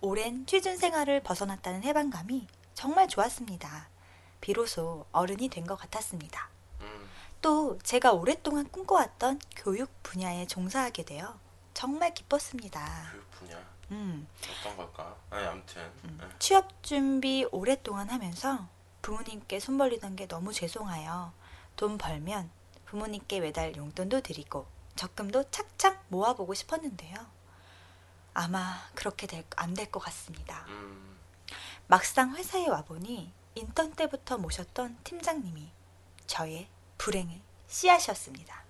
[0.01, 3.89] 오랜 취준 생활을 벗어났다는 해방감이 정말 좋았습니다.
[4.41, 6.49] 비로소 어른이 된 것 같았습니다.
[6.81, 7.09] 음,
[7.41, 11.39] 또 제가 오랫동안 꿈꿔왔던 교육 분야에 종사하게 되어
[11.75, 13.11] 정말 기뻤습니다.
[13.13, 13.59] 교육 분야
[13.91, 14.27] 음,
[14.61, 15.17] 어떤 걸까?
[15.31, 16.19] 아니 아무튼 음.
[16.21, 16.27] 네.
[16.39, 18.69] 취업 준비 오랫동안 하면서
[19.03, 21.33] 부모님께 손 벌리던 게 너무 죄송하여
[21.77, 22.51] 돈 벌면
[22.87, 24.67] 부모님께 매달 용돈도 드리고
[24.97, 27.17] 적금도 착착 모아보고 싶었는데요.
[28.41, 29.27] 아마 그렇게
[29.57, 30.67] 안 될 것 같습니다.
[30.69, 31.17] 음,
[31.87, 35.71] 막상 회사에 와보니 인턴 때부터 모셨던 팀장님이
[36.27, 36.69] 저의
[36.99, 38.63] 불행의 씨앗이었습니다.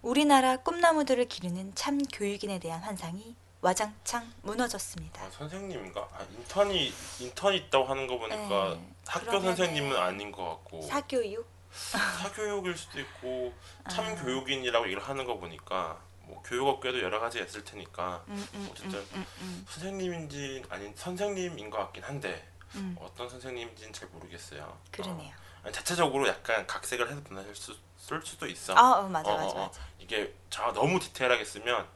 [0.00, 5.22] 우리나라 꿈나무들을 기르는 참 교육인에 대한 환상이 와장창 무너졌습니다.
[5.22, 6.00] 아, 선생님인가?
[6.00, 11.46] 아, 인턴이 인턴이 있다고 하는 거 보니까 네, 학교 선생님은 아닌 것 같고 사교육?
[11.70, 13.52] 사교육일 수도 있고
[13.90, 14.14] 참 아.
[14.22, 16.00] 교육인이라고 얘기를 하는 거 보니까
[16.32, 21.68] 뭐 교육업계도 여러 가지가 있을 테니까 음, 음, 어쨌든 음, 음, 음, 선생님인지 아닌 선생님인
[21.68, 22.96] 것 같긴 한데 음.
[22.98, 24.78] 어떤 선생님인지는 잘 모르겠어요.
[24.90, 25.34] 그러네요.
[25.62, 28.74] 어, 자체적으로 약간 각색을 해서 보내실 수, 쓸 수도 있어.
[28.74, 29.66] 아, 어, 맞아, 어, 맞아, 어, 어.
[29.66, 29.80] 맞아.
[29.98, 31.86] 이게 자 너무 디테일하게 쓰면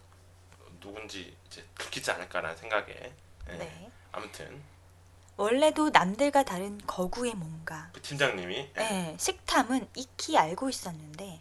[0.81, 3.15] 누군지 이제 들키지 않을까라는 생각에.
[3.49, 3.53] 예.
[3.53, 3.91] 네.
[4.13, 4.63] 아무튼
[5.37, 7.91] 원래도 남들과 다른 거구의 뭔가.
[7.95, 8.73] 그 팀장님이 예.
[8.75, 11.41] 네, 식탐은 익히 알고 있었는데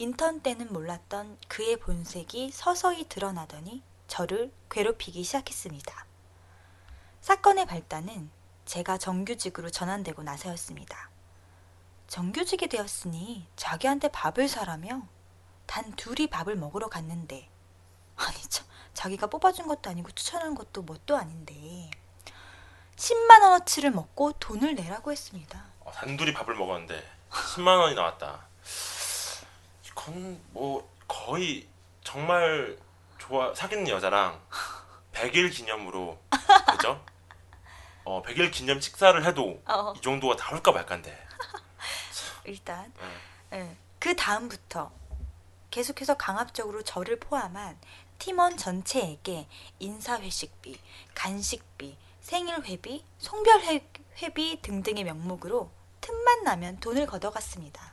[0.00, 6.06] 인턴 때는 몰랐던 그의 본색이 서서히 드러나더니 저를 괴롭히기 시작했습니다.
[7.20, 8.30] 사건의 발단은
[8.64, 11.10] 제가 정규직으로 전환되고 나서였습니다.
[12.06, 15.06] 정규직이 되었으니 자기한테 밥을 사라며
[15.66, 17.50] 단 둘이 밥을 먹으러 갔는데
[18.16, 21.90] 아니 참 자기가 뽑아준 것도 아니고 추천한 것도 뭣도 아닌데
[22.96, 25.62] 10만 원어치를 먹고 돈을 내라고 했습니다.
[25.80, 28.48] 어, 단둘이 밥을 먹었는데 10만 원이 나왔다.
[29.90, 31.68] 이건 뭐 거의
[32.02, 32.78] 정말
[33.18, 34.40] 좋아 사귀는 여자랑
[35.12, 36.18] 100일 기념으로
[36.70, 37.04] 그죠?
[38.04, 39.92] 어 100일 기념 식사를 해도 어.
[39.96, 41.26] 이 정도가 나올까 말까인데.
[42.44, 42.92] 일단
[43.52, 43.58] 예.
[43.58, 43.76] 예.
[43.98, 44.90] 그 다음부터
[45.70, 47.78] 계속해서 강압적으로 저를 포함한
[48.18, 49.46] 팀원 전체에게
[49.78, 50.78] 인사회식비,
[51.14, 55.70] 간식비, 생일회비, 송별회비 등등의 명목으로
[56.00, 57.89] 틈만 나면 돈을 걷어갔습니다.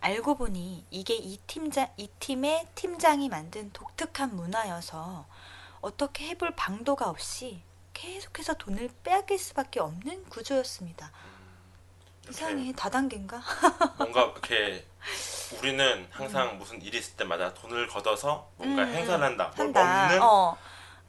[0.00, 5.26] 알고 보니 이게 이 팀장, 이 팀의 팀장이 만든 독특한 문화여서
[5.80, 7.62] 어떻게 해볼 방도가 없이
[7.94, 11.10] 계속해서 돈을 빼앗길 수밖에 없는 구조였습니다.
[12.28, 13.42] 이상해 다단계인가?
[13.98, 14.86] 뭔가 이렇게
[15.58, 19.52] 우리는 항상 무슨 일이 있을 때마다 돈을 걷어서 뭔가 음, 행사를 한다.
[19.56, 19.84] 뭘 한다.
[19.84, 20.56] 먹는 어.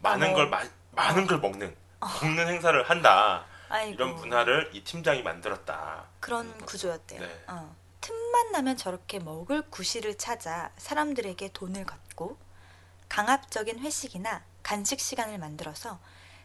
[0.02, 0.34] 많은 어.
[0.34, 1.76] 걸 마, 많은 걸 먹는
[2.22, 3.46] 먹는 행사를 한다.
[3.68, 3.94] 아이고.
[3.94, 6.06] 이런 문화를 이 팀장이 만들었다.
[6.20, 7.22] 그런 구조였대요.
[7.22, 7.44] 네.
[8.00, 8.02] 어.
[8.02, 12.38] 틈만 나면 저렇게 먹을 구실을 찾아 사람들에게 돈을 걷고
[13.08, 16.00] 강압적인 회식이나 간식 시간을 만들어서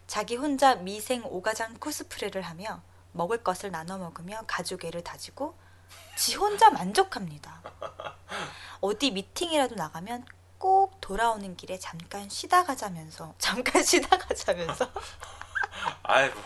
[0.07, 2.83] 자기 혼자 미생 오가장 코스프레를 하며
[3.13, 5.57] 먹을 것을 나눠 먹으며 가족애를 다지고
[6.17, 7.63] 지 혼자 만족합니다.
[8.81, 10.27] 어디 미팅이라도 나가면
[10.59, 14.91] 꼭 돌아오는 길에 잠깐 쉬다 가자면서 잠깐 쉬다 가자면서
[16.03, 16.41] 아이고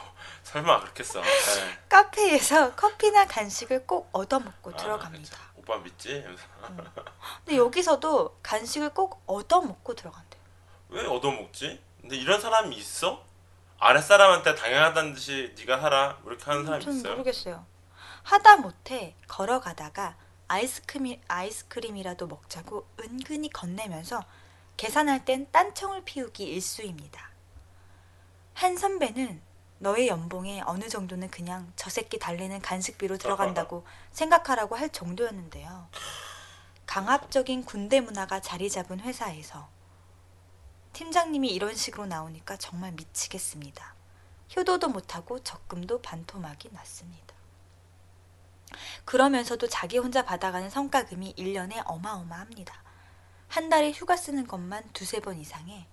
[0.49, 1.21] 설마 그렇겠어.
[1.21, 1.79] 네.
[1.91, 5.37] 카페에서 커피나 간식을 꼭 얻어먹고 아, 들어갑니다.
[5.37, 5.43] 그쵸.
[5.57, 6.25] 오빠 믿지?
[7.45, 10.43] 근데 여기서도 간식을 꼭 얻어먹고 들어간대요.
[10.89, 11.83] 왜 얻어먹지?
[12.01, 13.27] 근데 이런 사람이 있어?
[13.79, 17.13] 아랫사람한테 당연하다는 듯이 네가 하라 뭐 이렇게 하는 사람이 전 있어요?
[17.13, 17.67] 모르겠어요.
[18.23, 20.17] 하다 못해 걸어가다가
[20.49, 24.25] 아이스크림, 아이스크림이라도 먹자고 은근히 건네면서
[24.79, 27.29] 계산할 땐 딴청을 피우기 일수입니다.
[28.55, 29.43] 한 선배는
[29.79, 35.89] 너의 연봉에 어느 정도는 그냥 저 새끼 달래는 간식비로 들어간다고 생각하라고 할 정도였는데요.
[36.87, 39.69] 강압적인 군대 문화가 자리 잡은 회사에서
[40.95, 43.95] 팀장님이 이런 식으로 나오니까 정말 미치겠습니다.
[44.57, 47.35] 효도도 못하고 적금도 반토막이 났습니다.
[49.05, 52.83] 그러면서도 자기 혼자 받아가는 성과금이 1년에 어마어마합니다.
[53.49, 55.87] 한 달에 휴가 쓰는 것만 두세 번 이상해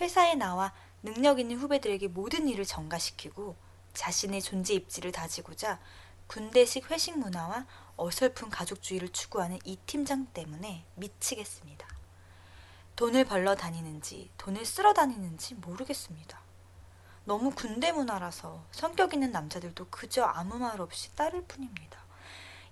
[0.00, 0.72] 회사에 나와
[1.02, 3.56] 능력 있는 후배들에게 모든 일을 전가시키고
[3.94, 5.80] 자신의 존재 입지를 다지고자
[6.26, 11.88] 군대식 회식 문화와 어설픈 가족주의를 추구하는 이 팀장 때문에 미치겠습니다.
[12.96, 16.40] 돈을 벌러 다니는지 돈을 쓸어 다니는지 모르겠습니다.
[17.24, 21.98] 너무 군대 문화라서 성격 있는 남자들도 그저 아무 말 없이 따를 뿐입니다.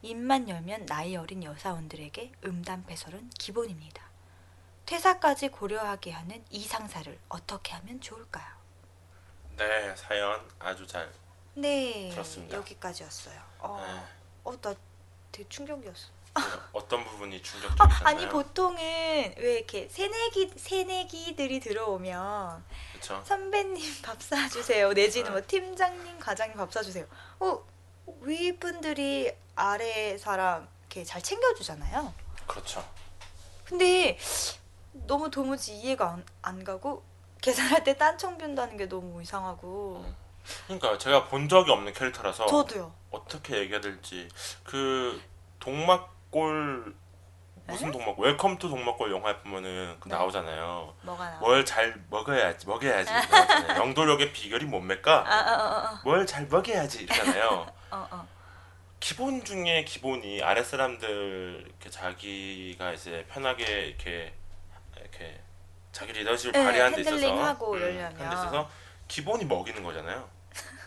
[0.03, 4.08] 입만 열면 나이 어린 여사원들에게 음담패설은 기본입니다.
[4.89, 8.47] 퇴사까지 고려하게 하는 이 상사를 어떻게 하면 좋을까요?
[9.59, 11.13] 네 사연 아주 잘
[11.53, 12.57] 네, 그렇습니다.
[12.57, 13.39] 여기까지였어요.
[13.59, 14.03] 어, 네.
[14.45, 14.75] 어, 나
[15.31, 16.09] 되게 충격이었어.
[16.73, 18.07] 어떤 부분이 충격적이셨나요?
[18.07, 18.79] 아니 보통은
[19.37, 23.23] 왜 이렇게 새내기 새내기들이 들어오면 그렇죠.
[23.27, 25.31] 선배님 밥 사주세요 내지는 네.
[25.33, 27.05] 뭐 팀장님 과장님 밥 사주세요.
[27.41, 27.63] 어
[28.23, 32.15] 위분들이 아래 사람 이렇게 잘 챙겨주잖아요.
[32.47, 32.83] 그렇죠.
[33.65, 34.17] 근데
[35.07, 37.03] 너무 도무지 이해가 안, 안 가고
[37.41, 40.05] 계산할 때 딴청 핀다는 게 너무 이상하고
[40.67, 42.93] 그러니까 제가 본 적이 없는 캐릭터라서 저도요.
[43.11, 44.29] 어떻게 얘기해야 될지
[44.65, 45.21] 그
[45.61, 46.95] 동막골
[47.67, 50.15] 무슨 동막 웰컴 투 동막골 영화에 보면은 그 네.
[50.15, 50.95] 나오잖아요.
[51.03, 51.39] 뭐가 나와?
[51.41, 53.81] 뭘 잘 먹어야지 먹여야지 나오잖아요.
[53.81, 55.23] 영도력의 비결이 뭡니까?
[55.27, 57.67] 아, 아, 아, 뭘잘 먹여야지 이러잖아요.
[57.91, 58.27] 아, 어, 어.
[59.01, 64.33] 기본 중에 기본이 아랫 사람들 이렇게 자기가 이제 편하게 이렇게
[65.11, 65.41] 이렇게
[65.93, 68.05] 자기 리더십을 네, 발휘하는 데 있어서 음, 핸들링하고 이러려면.
[68.17, 68.71] 하는 데 있어서
[69.09, 70.29] 기본이 먹이는 거잖아요.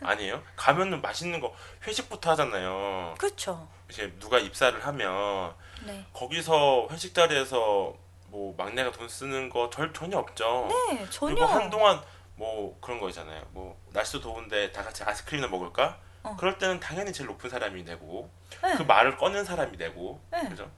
[0.03, 0.41] 아니에요?
[0.55, 1.53] 가면은 맛있는 거
[1.85, 3.15] 회식부터 하잖아요.
[3.17, 3.67] 그렇죠.
[3.89, 5.53] 이제 누가 입사를 하면
[5.85, 6.05] 네.
[6.13, 7.95] 거기서 회식 자리에서
[8.27, 10.67] 뭐 막내가 돈 쓰는 거 절 전혀 없죠.
[10.69, 11.35] 네, 전혀.
[11.35, 12.01] 그리고 한동안
[12.35, 13.45] 뭐 그런 거 있잖아요.
[13.51, 15.99] 뭐 날씨도 더운데 다 같이 아이스크림이나 먹을까?
[16.23, 16.35] 어.
[16.39, 18.31] 그럴 때는 당연히 제일 높은 사람이 내고
[18.63, 18.75] 네.
[18.77, 20.47] 그 말을 꺼낸 사람이 내고 네.
[20.49, 20.69] 그죠?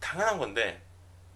[0.00, 0.82] 당연한 건데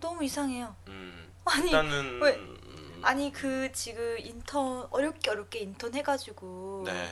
[0.01, 0.75] 너무 이상해요.
[0.87, 7.09] 음, 아니, 일단은 왜- 음, 아니 그 지금 인턴 어렵게 어렵게 인턴 해가지고 네.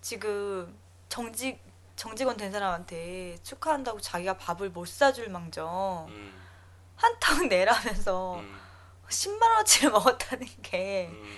[0.00, 0.76] 지금
[1.08, 1.62] 정직
[1.96, 6.34] 정직원 된 사람한테 축하한다고 자기가 밥을 못 사줄 망정 음,
[6.96, 8.60] 한탕 내라면서 음,
[9.08, 11.36] 10만 원어치를 먹었다는 게 음.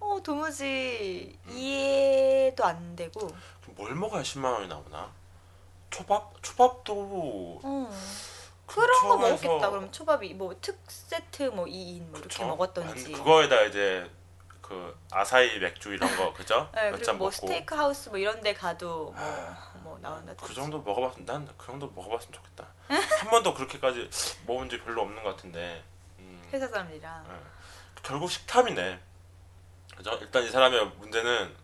[0.00, 3.28] 어, 도무지 이해도 안 되고
[3.76, 5.10] 뭘 먹어야 10만 원이 나오나?
[5.90, 6.34] 초밥?
[6.42, 7.90] 초밥도 어.
[8.74, 9.70] 그런 거 먹었겠다.
[9.70, 12.46] 그럼 초밥이 뭐 특 세트 뭐 2인 뭐 이렇게 그쵸?
[12.46, 13.12] 먹었던지.
[13.12, 14.10] 그거에다 이제
[14.60, 16.70] 그 아사히 맥주 이런 거 그죠?
[16.74, 19.98] 네, 몇 그리고 잔 뭐 먹고 스테이크 하우스 뭐 이런 데 가도 뭐, 아, 뭐
[20.00, 20.32] 나온다.
[20.40, 22.66] 그 정도 먹어봤으면 난 그 정도 먹어봤으면 좋겠다.
[22.88, 24.08] 한 번도 그렇게까지
[24.46, 25.82] 먹은 적 별로 없는 것 같은데.
[26.18, 27.26] 음, 회사 사람들이랑.
[27.28, 27.36] 예.
[28.02, 29.00] 결국 식탐이네.
[29.96, 30.12] 그죠?
[30.20, 31.54] 일단 이 사람의 문제는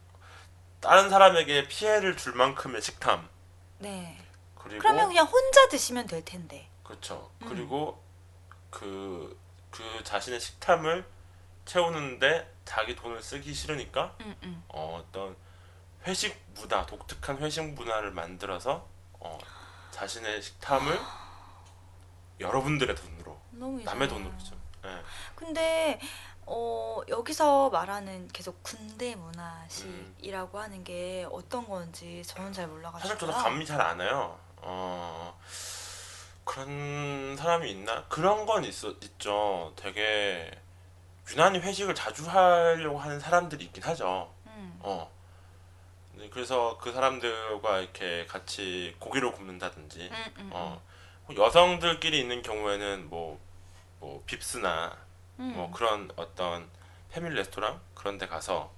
[0.81, 3.29] 다른 사람에게 피해를 줄 만큼의 식탐.
[3.79, 4.17] 네.
[4.55, 6.69] 그리고 그러면 그냥 혼자 드시면 될 텐데.
[6.89, 7.31] 그렇죠.
[7.43, 7.49] 음.
[7.51, 8.03] 그리고
[8.71, 9.39] 그,
[9.71, 11.07] 그 자신의 식탐을
[11.67, 14.63] 채우는데 자기 돈을 쓰기 싫으니까 응, 응.
[14.69, 15.37] 어, 어떤
[16.07, 18.89] 회식 문화, 독특한 회식 문화를 만들어서
[19.21, 19.39] 어,
[19.91, 20.99] 자신의 식탐을
[22.41, 24.09] 여러분들의 돈으로, 남의 이상해요.
[24.09, 24.57] 돈으로죠.
[24.87, 25.03] 예.
[25.35, 26.01] 근데
[26.47, 33.09] 어, 여기서 말하는 계속 군대 문화식이라고 하는 게 어떤 건지 저는 잘 몰라가지고.
[33.09, 34.39] 사실 저도 감이 잘 안 와요.
[34.59, 35.39] 어,
[36.49, 38.05] 그런 사람이 있나?
[38.09, 39.75] 그런 건 있어, 있죠.
[39.77, 40.51] 되게
[41.31, 44.33] 유난히 회식을 자주 하려고 하는 사람들이 있긴 하죠.
[44.47, 44.79] 음.
[44.81, 45.13] 어.
[46.15, 50.83] 네, 그래서 그 사람들과 이렇게 같이 고기를 굽는다든지, 음, 음, 어,
[51.37, 53.39] 여성들끼리 있는 경우에는 뭐,
[54.01, 54.97] 뭐 빕스나
[55.41, 55.53] 음.
[55.55, 56.71] 뭐 그런 어떤
[57.11, 58.73] 패밀리 레스토랑 그런 데 가서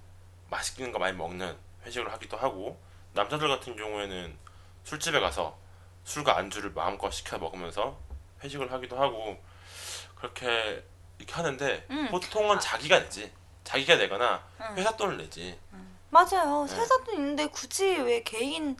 [0.49, 2.77] 맛있는 거 많이 먹는 회식을 하기도 하고
[3.13, 4.37] 남자들 같은 경우에는
[4.83, 5.57] 술집에 가서
[6.03, 7.97] 술과 안주를 마음껏 시켜 먹으면서
[8.43, 9.37] 회식을 하기도 하고
[10.15, 10.83] 그렇게
[11.17, 12.07] 이렇게 하는데 음.
[12.09, 13.31] 보통은 자기가 내지
[13.63, 14.77] 자기가 내거나 음.
[14.77, 15.59] 회사 돈을 내지
[16.09, 16.65] 맞아요.
[16.67, 16.75] 네.
[16.75, 18.75] 회사도 있는데 굳이 왜 개인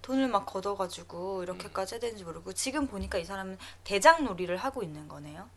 [0.00, 5.06] 돈을 막 걷어가지고 이렇게까지 해야 되는지 모르고 지금 보니까 이 사람은 대장 놀이를 하고 있는
[5.06, 5.48] 거네요.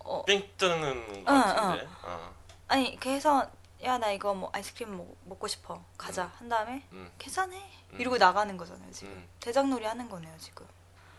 [0.00, 2.34] 어, 삥 뜨는 것 응, 같은데 어.
[2.68, 3.48] 아니 그래서
[3.84, 7.10] 야 나 이거 뭐 아이스크림 먹, 먹고 싶어 가자 한 다음에 음.
[7.18, 7.75] 계산해 음.
[7.92, 9.28] 이러고 나가는 거잖아요 지금 음.
[9.40, 10.66] 대장 놀이 하는 거네요 지금.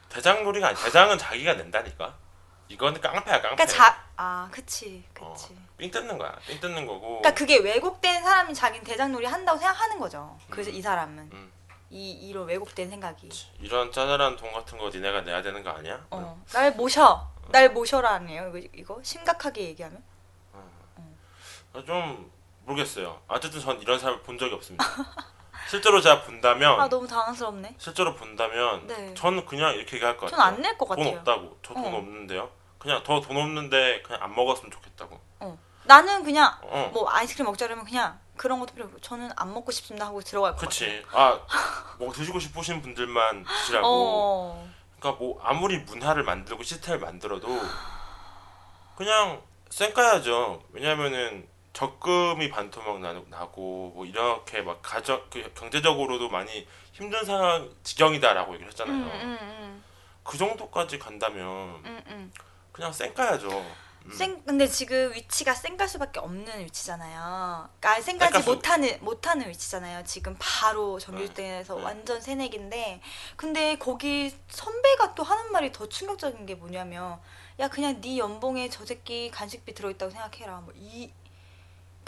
[0.09, 2.15] 대장놀이가 아니 대장은 자기가 낸다니까
[2.69, 5.55] 이거는 깡패야 깡패 그러니까 자 아 그치 어, 그치.
[5.77, 9.99] 삥 뜯는 거야 삥 뜯는 거고 그러니까 그게 왜곡된 사람이 자기는 대장 놀이 한다고 생각하는
[9.99, 10.37] 거죠.
[10.49, 10.75] 그래서 음.
[10.75, 11.51] 이 사람은 음.
[11.91, 13.29] 이 이런 왜곡된 생각이.
[13.59, 16.05] 이런 짜잘한 돈 같은 거 니네가 내야 되는 거 아니야?
[16.09, 17.31] 어, 날 모셔.
[17.49, 18.49] 날 모셔라네요.
[18.57, 20.03] 이거, 이거 심각하게 얘기하면.
[21.73, 22.29] 어, 좀
[22.65, 23.21] 모르겠어요.
[23.27, 24.83] 어쨌든 전 이런 사람을 본 적이 없습니다.
[25.69, 27.75] 실제로 제가 본다면 아 너무 당황스럽네.
[27.77, 29.13] 실제로 본다면 네.
[29.13, 30.55] 저는 그냥 이렇게 얘기할 것전 같아요.
[30.55, 31.17] 안낼것돈 같아요.
[31.19, 31.59] 없다고.
[31.63, 31.97] 저 돈 어.
[31.97, 32.49] 없는데요.
[32.79, 35.19] 그냥 더 돈 없는데 그냥 안 먹었으면 좋겠다고.
[35.39, 35.57] 어.
[35.85, 36.89] 나는 그냥 어.
[36.93, 40.61] 뭐 아이스크림 먹자면 그냥 그런 것도 필요 없고 저는 안 먹고 싶습니다 하고 들어갈 것
[40.61, 41.03] 그치.
[41.11, 41.39] 아,
[41.99, 43.57] 뭐 드시고 싶으신 분들만 같아요.
[43.61, 43.87] 드시라고.
[43.87, 44.69] 어.
[44.99, 47.47] 그러니까 뭐 아무리 문화를 만들고 시스템을 만들어도
[48.95, 50.63] 그냥 쌩까야죠.
[50.71, 51.47] 왜냐면은
[51.77, 58.71] 적금이 반토막 나- 나고 뭐 이렇게 막 가정 그 경제적으로도 많이 힘든 상황 지경이다라고 얘기를
[58.71, 58.95] 했잖아요.
[58.95, 59.83] 음, 음, 음,
[60.23, 61.45] 그 정도까지 간다면
[61.85, 62.33] 음, 음.
[62.71, 63.47] 그냥 쌩까야죠.
[64.05, 64.11] 음.
[64.11, 67.69] 생 근데 지금 위치가 생가수밖에 없는 위치잖아요.
[67.79, 68.49] 그러니까 생가수.
[68.49, 70.03] 못하는 못하는 위치잖아요.
[70.03, 71.83] 지금 바로 정규직에서 네.
[71.83, 73.01] 완전 새내기인데
[73.35, 77.19] 근데 거기 선배가 또 하는 말이 더 충격적인 게 뭐냐면
[77.59, 80.61] 야 그냥 네 연봉에 저 새끼 간식비 들어있다고 생각해라.
[80.61, 81.11] 뭐이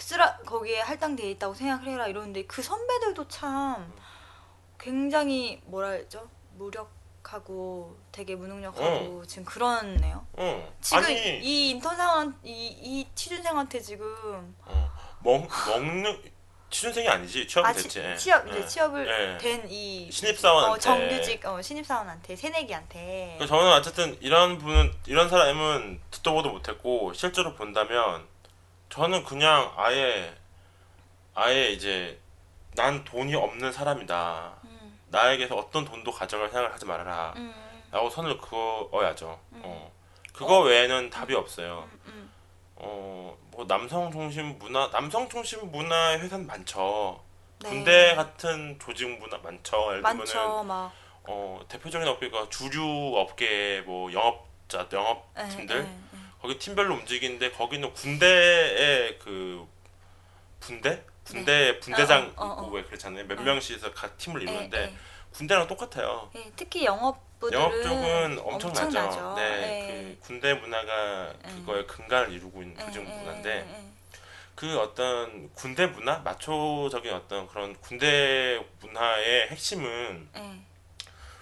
[0.02, 3.94] 쓰라 거기에 할당돼 있다고 생각해라 이러는데 그 선배들도 참
[4.80, 10.26] 굉장히 뭐라 했죠 무력하고 되게 무능력하고 지금 그렇네요.
[10.34, 10.74] 어.
[10.82, 14.92] 지금 아니 이 인턴 상한 이, 이 취준생한테 지금 어,
[15.24, 16.22] 먹 먹는
[16.70, 18.00] 취준생이 아니지 취업이 아, 됐지.
[18.00, 18.16] 예.
[18.16, 18.66] 치, 취업 이제 예.
[18.66, 19.38] 취업을 예.
[19.40, 20.72] 된이 신입사원한테.
[20.72, 27.14] 어, 정규직 어, 신입사원한테 새내기한테 그래서 저는 어쨌든 이런 분은 이런 사람은 듣도 보도 못했고
[27.14, 28.28] 실제로 본다면
[28.90, 30.36] 저는 그냥 아예
[31.36, 32.20] 아예 이제
[32.76, 34.54] 난 돈이 없는 사람이다.
[34.64, 37.34] 음, 나에게서 어떤 돈도 가져갈 생각을 하지 말아라.
[37.38, 37.54] 음,
[37.92, 39.40] 라고 선을 그어야죠.
[39.52, 39.92] 어.
[40.34, 41.88] 그거 외에는 답이 없어요.
[41.92, 42.32] 음, 음.
[42.76, 47.22] 어, 뭐 남성 중심 문화, 남성 중심 문화의 회사는 많죠.
[47.60, 47.70] 네.
[47.70, 49.78] 군대 같은 조직 문화 많죠.
[49.92, 50.92] 예를 들면은 많죠 막
[51.24, 56.09] 어, 대표적인 업계가 주류 업계 뭐 영업자, 예, 영업팀들 예, 예.
[56.42, 59.68] 거기 팀별로 움직이는데 거기는 군대의 그
[60.60, 61.04] 분대?
[61.26, 62.70] 군대 분대장 어, 어, 어, 있고 어.
[62.72, 63.28] 왜 그렇잖아요.
[63.28, 63.42] 몇 어.
[63.42, 64.96] 명씩서 각 팀을 이루는데 예, 예.
[65.32, 66.32] 군대랑 똑같아요.
[66.36, 69.00] 예, 특히 영업부들은 영업 쪽은 엄청나죠.
[69.00, 69.36] 엄청나죠.
[69.36, 69.88] 네, 예.
[69.92, 71.52] 그 군대 문화가 예.
[71.52, 73.90] 그거의 근간을 이루고 있는 예, 조직 예, 문화인데 예, 예.
[74.56, 80.60] 그 어떤 군대 문화, 마초적인 어떤 그런 군대 문화의 핵심은 예.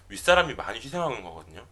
[0.09, 1.65] 윗사람이 많이 희생하는 거거든요.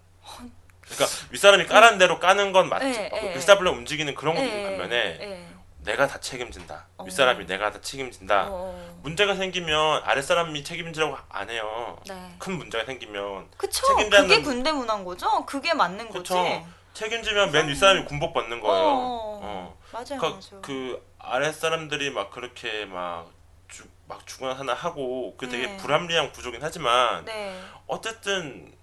[0.85, 2.85] 그러니까 윗사람이 까란 대로 까는 건 맞죠.
[2.87, 3.33] 예, 예.
[3.33, 5.47] 글사블로 움직이는 그런 거 있는 예, 반면에 예.
[5.79, 6.87] 내가 다 책임진다.
[6.97, 7.03] 어.
[7.03, 8.45] 윗사람이 내가 다 책임진다.
[8.45, 8.99] 어, 어.
[9.03, 11.97] 문제가 생기면 아랫사람이 책임지라고 안 해요.
[12.07, 12.35] 네.
[12.39, 13.85] 큰 문제가 생기면 그쵸.
[13.87, 15.45] 책임자는- 그게 군대 문화인 거죠?
[15.45, 16.19] 그게 맞는 거지.
[16.19, 16.65] 그쵸.
[16.93, 18.83] 책임지면 맨 윗사람이 군복 받는 거예요.
[18.85, 19.77] 어, 어.
[19.91, 20.61] 맞아요, 그러니까 맞아요.
[20.61, 23.29] 그 아랫사람들이 막 그렇게 막,
[23.67, 25.77] 죽, 막 죽거나 하나 하고 그 되게 네.
[25.77, 27.59] 불합리한 구조긴 하지만 네.
[27.85, 28.73] 어쨌든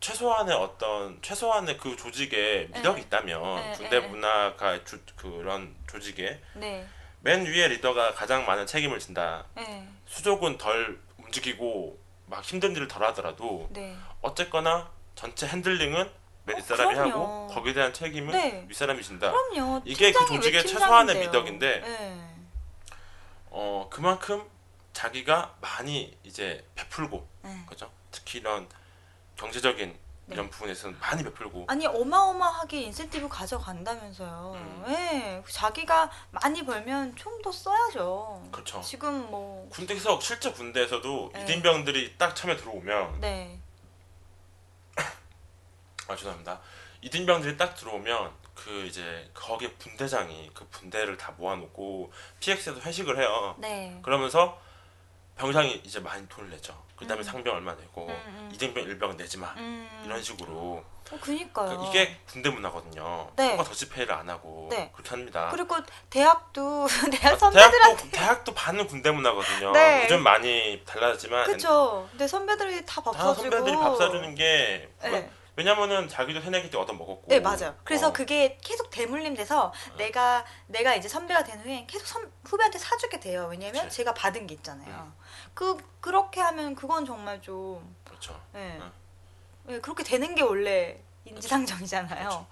[0.00, 3.06] 최소한의 어떤 최소한의 그 조직에 미덕이 네.
[3.06, 4.06] 있다면 네, 군대 네.
[4.06, 6.86] 문화가 주, 그런 조직에 네.
[7.20, 9.44] 맨 위에 리더가 가장 많은 책임을 진다.
[9.54, 9.88] 네.
[10.06, 13.96] 수족은 덜 움직이고 막 힘든 일을 덜 하더라도 네.
[14.22, 16.10] 어쨌거나 전체 핸들링은
[16.44, 17.10] 맨 어, 윗사람이 그럼요.
[17.10, 18.64] 하고 거기에 대한 책임은 네.
[18.68, 19.32] 윗사람이 진다.
[19.32, 19.82] 그럼요.
[19.84, 21.18] 이게 그 조직의 왜 최소한의?
[21.18, 22.20] 미덕인데 네.
[23.50, 24.44] 어 그만큼
[24.92, 27.64] 자기가 많이 이제 베풀고 네.
[27.68, 27.90] 그죠?
[28.12, 28.68] 특히 이런
[29.38, 30.34] 경제적인 네.
[30.34, 34.52] 이런 부분에서는 많이 베풀고 아니 어마어마하게 인센티브 가져간다면서요.
[34.56, 34.84] 음.
[34.86, 35.42] 네.
[35.48, 38.48] 자기가 많이 벌면 좀 더 써야죠.
[38.50, 38.80] 그렇죠.
[38.82, 41.42] 지금 뭐 군대에서 실제 군대에서도 네.
[41.44, 43.58] 이등병들이 딱 처음에 들어오면 네.
[46.08, 46.60] 아 죄송합니다.
[47.02, 53.54] 이등병들이 딱 들어오면 그 이제 거기에 분대장이 그 분대를 다 모아놓고 PX에서 회식을 해요.
[53.58, 53.98] 네.
[54.02, 54.60] 그러면서
[55.36, 56.76] 병장이 이제 많이 돈을 내죠.
[56.98, 57.24] 그다음에 음.
[57.24, 58.50] 상병 얼마 내고 음, 음.
[58.52, 59.88] 이등병 일병 내지 마 음.
[60.04, 61.68] 이런 식으로 어, 그니까요.
[61.68, 63.30] 그러니까 이게 군대 문화거든요.
[63.36, 63.52] 네.
[63.52, 64.90] 누가 더치페이를 안 하고 네.
[64.92, 65.48] 그렇게 합니다.
[65.50, 65.76] 그리고
[66.10, 69.72] 대학도 대학 아, 선배들한테 대학도 대학도 반은 군대 문화거든요.
[69.72, 70.04] 네.
[70.04, 72.06] 요즘 많이 달라졌지만 그쵸.
[72.10, 73.42] 근데 선배들이 다밥다 사주고.
[73.42, 75.30] 선배들이 밥 사주는 게 네.
[75.58, 77.24] 왜냐면은 자기도 새내기 때 얻어 먹었고.
[77.26, 77.74] 네 맞아요.
[77.82, 78.12] 그래서 어.
[78.12, 83.48] 그게 계속 대물림 돼서 내가 내가 이제 선배가 된 후에 계속 선, 후배한테 사주게 돼요.
[83.50, 83.96] 왜냐면 그치.
[83.96, 84.88] 제가 받은 게 있잖아요.
[84.88, 85.12] 음.
[85.58, 88.40] 그 그렇게 하면 그건 정말 좀 그렇죠.
[88.52, 88.78] 네.
[88.80, 88.92] 응.
[89.64, 92.28] 네, 그렇게 되는 게 원래 인지상정이잖아요.
[92.28, 92.46] 그렇죠.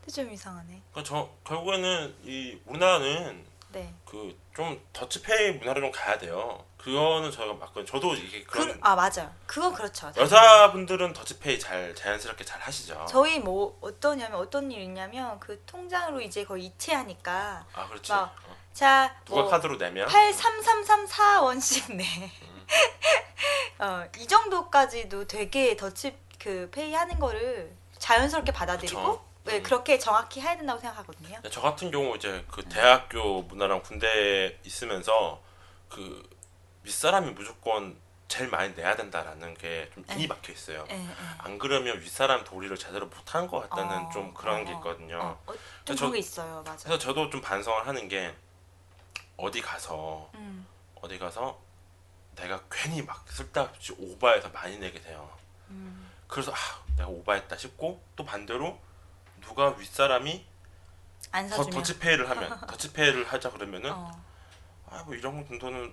[0.00, 0.82] 근데 좀 이상하네.
[0.90, 3.94] 그러니까 저 결국에는 이 우리나라는 네.
[4.04, 6.64] 그좀 더치페이 문화로 좀 가야 돼요.
[6.76, 7.84] 그거는 저희가 맞거든요.
[7.84, 9.32] 저도 이게 그, 그런 아 맞아요.
[9.46, 10.12] 그거 그렇죠.
[10.16, 13.06] 여자분들은 더치페이 잘 자연스럽게 잘 하시죠.
[13.08, 18.10] 저희 뭐 어떠냐면 어떤 일이 있냐면 그 통장으로 이제 거의 이체하니까 아 그렇지.
[18.10, 18.49] 막 어.
[18.80, 22.04] 자 누가 뭐 카드로 내면 83334원씩 내.
[23.78, 29.24] 어, 이 정도까지도 되게 더치 그 페이 하는 거를 자연스럽게 받아들이고 그쵸.
[29.44, 29.62] 네, 음.
[29.62, 31.40] 그렇게 정확히 해야 된다고 생각하거든요.
[31.50, 32.44] 저 같은 경우 이제 네.
[32.50, 35.42] 그 대학교 문화랑 군대에 있으면서
[35.90, 36.26] 그
[36.84, 40.28] 윗사람이 무조건 제일 많이 내야 된다라는 게 좀 인이 네.
[40.28, 40.86] 박혀 있어요.
[40.90, 41.06] 예, 예.
[41.36, 44.76] 안 그러면 윗사람 도리를 제대로 못하는 것 같다는 어, 좀 그런 어, 게 어.
[44.76, 45.18] 있거든요.
[45.18, 45.54] 어, 어,
[45.84, 46.62] 좀 저- 그런 게 있어요.
[46.64, 46.84] 맞아.
[46.88, 48.34] 그래서 저도 좀 반성을 하는 게
[49.40, 50.66] 어디 가서 음.
[50.96, 51.58] 어디 가서
[52.36, 55.28] 내가 괜히 막 쓸데없이 오바해서 많이 내게 돼요.
[55.70, 56.10] 음.
[56.26, 56.56] 그래서 아
[56.96, 58.78] 내가 오바했다 싶고 또 반대로
[59.40, 60.44] 누가 윗사람이
[61.32, 64.10] 안 더, 사주면 더 치페이를 하면 더치페이를 하자 그러면은 어.
[64.90, 65.92] 아뭐 이런 정도는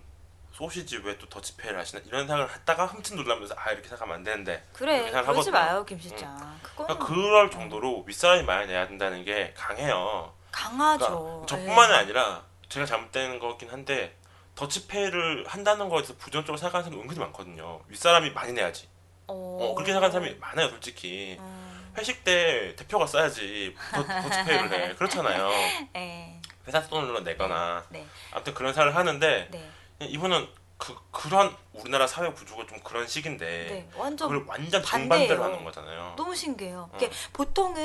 [0.51, 4.63] 소시지 왜 또 더치페이를 하시나 이런 생각을 했다가 흠칫 놀라면서 아 이렇게 생각하면 안 되는데
[4.73, 5.51] 그래 그러지.
[5.51, 6.35] 마요 김 실장.
[6.63, 10.33] 그거는 그러니까 그럴 정도로 윗사람이 많이 내야 된다는 게 강해요.
[10.51, 11.43] 강하죠.
[11.45, 11.97] 그러니까 저뿐만이 예.
[11.97, 14.15] 아니라 제가 잘못된 거긴 한데
[14.55, 17.81] 더치페이를 한다는 거에 대해서 부정적으로 생각하는 사람이 은근히 많거든요.
[17.87, 18.87] 윗사람이 많이 내야지.
[19.27, 21.37] 어, 어, 그렇게 생각하는 사람이 많아요, 솔직히.
[21.39, 21.93] 음.
[21.97, 24.95] 회식 때 대표가 써야지 더, 더치페이를 해.
[24.95, 25.49] 그렇잖아요.
[25.95, 26.41] 예.
[26.67, 27.85] 회사 돈으로 내거나.
[27.89, 28.05] 네.
[28.31, 29.71] 아무튼 그런 생각을 하는데 네.
[30.01, 30.47] 이분은
[30.77, 33.89] 그 그런 우리나라 사회 구조가 좀 그런 식인데 네.
[33.97, 35.09] 완전 그걸 완전 반대예요.
[35.27, 36.13] 정반대로 하는 거잖아요.
[36.15, 36.89] 너무 신기해요.
[36.91, 36.95] 어.
[36.97, 37.81] 이게 보통은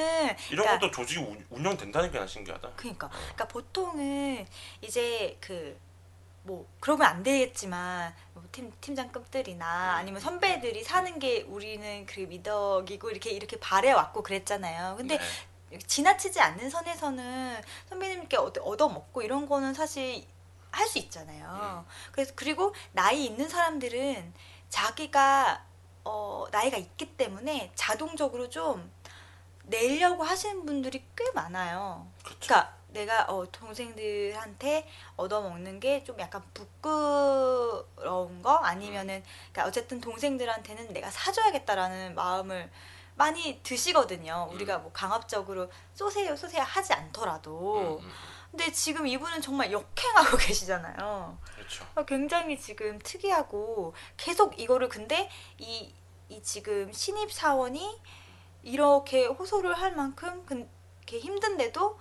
[0.50, 2.70] 이런 그러니까- 것도 조직이 운- 운영된다는 게나 신기하다.
[2.76, 4.46] 그러니까 그러니까 보통은
[4.82, 5.78] 이제 그
[6.44, 13.60] 뭐 그러면 안 되겠지만 뭐팀 팀장급들이나 아니면 선배들이 사는 게 우리는 그 미덕이고 이렇게 이렇게
[13.60, 14.96] 바래 왔고 그랬잖아요.
[14.96, 15.18] 근데
[15.70, 15.78] 네.
[15.78, 20.24] 지나치지 않는 선에서는 선배님께 얻- 얻어먹고 이런 거는 사실
[20.72, 21.84] 할 수 있잖아요.
[22.12, 24.32] 그래서 그리고 나이 있는 사람들은
[24.68, 25.64] 자기가
[26.04, 28.90] 어, 나이가 있기 때문에 자동적으로 좀
[29.64, 32.08] 내려고 하시는 분들이 꽤 많아요.
[32.24, 32.38] 그렇죠.
[32.40, 41.10] 그러니까 내가 어, 동생들한테 얻어먹는 게 좀 약간 부끄러운 거 아니면은 그러니까 어쨌든 동생들한테는 내가
[41.10, 42.70] 사줘야겠다라는 마음을
[43.14, 44.48] 많이 드시거든요.
[44.52, 47.78] 우리가 뭐 강압적으로 쏘세요 쏘세요 하지 않더라도.
[47.78, 48.12] 음, 음, 음.
[48.52, 51.38] 근데 지금 이분은 정말 역행하고 계시잖아요.
[51.54, 51.86] 그렇죠.
[51.94, 55.92] 어, 굉장히 지금 특이하고 계속 이거를 근데 이,
[56.28, 57.98] 이 지금 신입 사원이
[58.62, 60.68] 이렇게 호소를 할 만큼 그,
[61.00, 61.98] 이렇게 힘든데도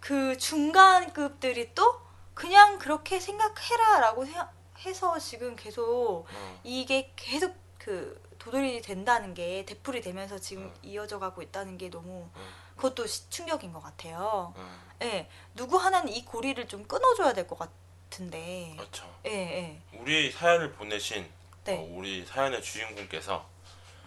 [0.00, 1.98] 그 중간급들이 또
[2.34, 10.02] 그냥 그렇게 생각해라라고 생각- 해서 지금 계속 어, 이게 계속 그 도돌이 된다는 게 대풀이
[10.02, 10.74] 되면서 지금 음.
[10.82, 12.65] 이어져 가고 있다는 게 너무 음.
[12.76, 14.52] 그것도 시- 충격인 것 같아요.
[14.56, 18.74] 음, 예, 누구 하나는 이 고리를 좀 끊어줘야 될 것 같은데.
[18.76, 19.04] 그렇죠.
[19.26, 19.82] 예, 예.
[19.98, 21.28] 우리 사연을 보내신
[21.64, 21.78] 네.
[21.78, 23.44] 어, 우리 사연의 주인공께서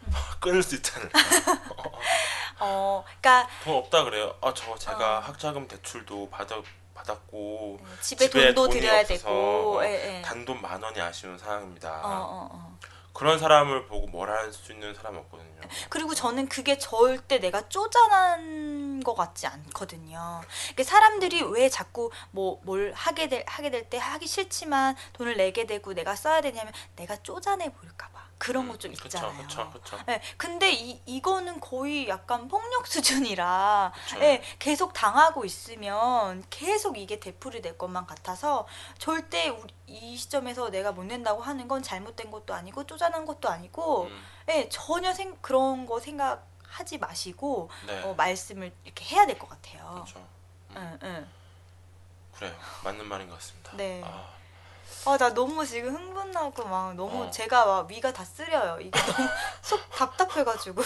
[0.39, 1.19] 끊을 수 않을까.
[2.61, 4.35] 어, 그러니까 돈 없다 그래요.
[4.41, 5.21] 아 저 제가 어.
[5.21, 6.61] 학자금 대출도 받아
[6.93, 9.29] 받았고 네, 집에, 집에 돈도 드려야 되고.
[9.79, 10.21] 어, 예, 예.
[10.21, 12.01] 단돈 만 원이 아쉬운 상황입니다.
[12.03, 12.77] 어, 어, 어.
[13.13, 15.49] 그런 사람을 보고 뭘 할 수 있는 사람 없거든요.
[15.89, 20.41] 그리고 저는 그게 절대 내가 쪼잔한 것 같지 않거든요.
[20.73, 25.65] 그러니까 사람들이 왜 자꾸 뭐 뭘 하게 될 하게 될 때 하기 싫지만 돈을 내게
[25.65, 29.35] 되고 내가 써야 되냐면 내가 쪼잔해 보일까 봐 그런 거 좀 있잖아요.
[29.37, 29.99] 그렇죠, 그렇죠.
[30.07, 34.19] 네, 근데 이 이거는 거의 약간 폭력 수준이라 그쵸.
[34.23, 38.65] 예, 계속 당하고 있으면 계속 이게 되풀이 될 것만 같아서
[38.97, 44.03] 절대 우리- 이 시점에서 내가 못 낸다고 하는 건 잘못된 것도 아니고 쪼잔한 것도 아니고
[44.05, 49.49] 음, 예, 전혀 생, 그런 거 생각하지 마시고 네, 어, 말씀을 이렇게 해야 될 것
[49.49, 49.91] 같아요.
[50.05, 50.25] 그렇죠.
[50.77, 51.29] 응, 응.
[52.35, 53.75] 그래요, 맞는 말인 것 같습니다.
[53.75, 54.01] 네.
[54.05, 54.29] 아,
[55.05, 57.31] 아, 나 너무 지금 흥분나고 막 너무 어.
[57.31, 58.77] 제가 막 위가 다 쓰려요.
[58.81, 59.29] 이게 너무
[59.61, 60.81] 속 답답해가지고.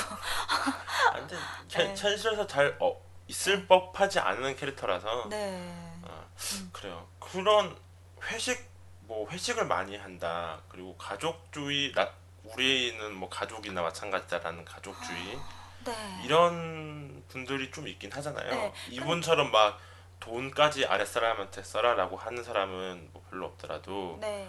[1.14, 1.40] 완전
[1.70, 1.96] 네.
[1.96, 5.74] 현실에서 잘 어, 있을 법하지 않은 캐릭터라서 네.
[6.04, 6.70] 어, 음.
[6.72, 7.08] 그래요.
[7.20, 7.76] 그런
[8.24, 8.70] 회식
[9.02, 10.62] 뭐 회식을 많이 한다.
[10.70, 12.10] 그리고 가족주의 나,
[12.44, 15.40] 우리는 뭐 가족이나 마찬가지다라는 가족주의
[15.86, 16.22] 네.
[16.24, 18.50] 이런 분들이 좀 있긴 하잖아요.
[18.50, 18.74] 네.
[18.90, 19.80] 이분처럼 막
[20.24, 24.48] 돈까지 아랫사람한테 써라라고 하는 사람은 뭐 별로 없더라도 네.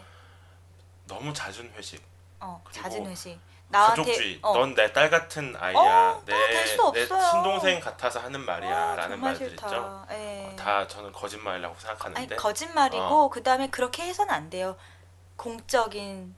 [1.06, 2.00] 너무 잦은 회식,
[2.40, 3.38] 어, 잦은 회식.
[3.68, 4.38] 나한테 가족주의.
[4.42, 5.78] 어, 넌내 딸 같은 아이야.
[5.78, 7.30] 어, 내, 나될 수도 내 없어요.
[7.32, 8.70] 친동생 같아서 하는 말이야.
[8.70, 9.66] 아, 라는 정말 말들 싫다.
[9.66, 10.06] 있죠.
[10.12, 10.48] 예.
[10.52, 14.76] 어, 다 저는 거짓말이라고 아니 생각하는데 거짓말이고 그다음에 그렇게 해서는 안 돼요.
[15.36, 16.36] 공적인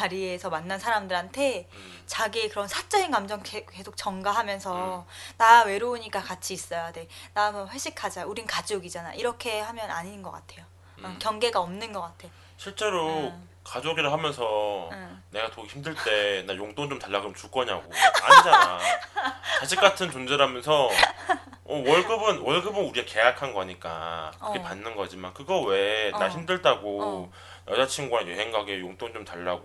[0.00, 5.04] 자리에서 만난 사람들한테 음, 자기의 그런 사적인 감정 개- 계속 전가하면서 음.
[5.36, 7.08] 나 외로우니까 같이 있어야 돼.
[7.34, 8.26] 나 뭐 회식하자.
[8.26, 9.14] 우린 가족이잖아.
[9.14, 10.64] 이렇게 하면 아닌 것 같아요.
[11.02, 11.16] 어, 음.
[11.20, 12.28] 경계가 없는 것 같아.
[12.56, 13.48] 실제로 음.
[13.64, 15.22] 가족이라 하면서 응.
[15.30, 17.82] 내가 더 힘들 때 나 용돈 좀 달라 그러면 줄 거냐고
[18.22, 18.78] 아니잖아
[19.60, 20.88] 자식 같은 존재라면서
[21.64, 24.62] 어, 월급은 월급은 우리가 계약한 거니까 그게 어.
[24.62, 26.28] 받는 거지만 그거 왜나 어.
[26.28, 27.32] 힘들다고 어.
[27.70, 29.62] 여자친구랑 여행 가게 용돈 좀 달라고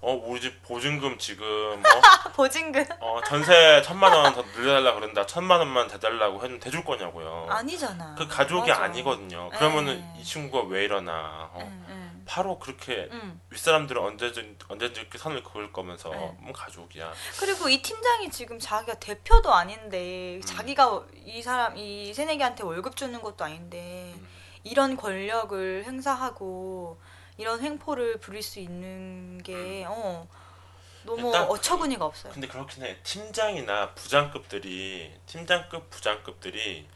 [0.00, 1.82] 어 우리 집 보증금 지금
[2.34, 7.46] 보증금 어, 어 전세 천만 원 더 늘려달라 그런다 천만 원만 대달라고 해도 대줄 거냐고요
[7.48, 8.14] 아니잖아.
[8.18, 8.82] 그 가족이 맞아.
[8.84, 10.20] 아니거든요 그러면은 네.
[10.20, 13.40] 이 친구가 왜 이러나 어, 응, 응, 바로 그렇게 응.
[13.50, 16.36] 윗사람들은 언제든 언제든 이렇게 선을 그을 거면서 네.
[16.40, 17.12] 뭐 가족이야.
[17.40, 20.40] 그리고 이 팀장이 지금 자기가 대표도 아닌데 음.
[20.42, 24.28] 자기가 이 사람 이 새내기한테 월급 주는 것도 아닌데 음.
[24.64, 27.00] 이런 권력을 행사하고
[27.36, 30.26] 이런 횡포를 부릴 수 있는 게 어,
[31.04, 32.32] 너무 일단 어처구니가 없어요.
[32.32, 32.96] 근데 그렇긴 해.
[33.02, 36.88] 팀장이나 부장급들이 팀장급 부장급들이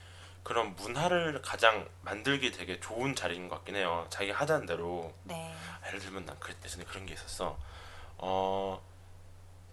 [0.43, 4.07] 그런 문화를 가장 만들기 되게 좋은 자리인 것 같긴 해요.
[4.11, 5.13] 자기 하자는 대로.
[5.25, 5.55] 네.
[5.87, 7.59] 예를 들면 난 그때 전에 그런 게 있었어.
[8.19, 8.83] 어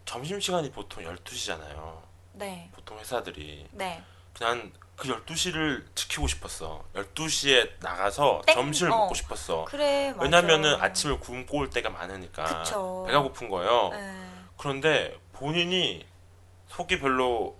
[0.05, 2.01] 점심 시간이 보통 12시잖아요.
[2.34, 2.70] 네.
[2.74, 4.03] 보통 회사들이 네.
[4.34, 6.83] 그냥 그 12시를 지키고 싶었어.
[6.95, 8.55] 12시에 나가서 땡!
[8.55, 8.97] 점심을 어.
[8.97, 9.65] 먹고 싶었어.
[9.65, 10.11] 그래.
[10.11, 10.23] 맞아.
[10.23, 13.05] 왜냐면은 아침을 굶고 올 때가 많으니까 그쵸.
[13.07, 13.89] 배가 고픈 거예요.
[13.91, 14.23] 네.
[14.57, 16.03] 그런데 본인이
[16.69, 17.57] 속이 별로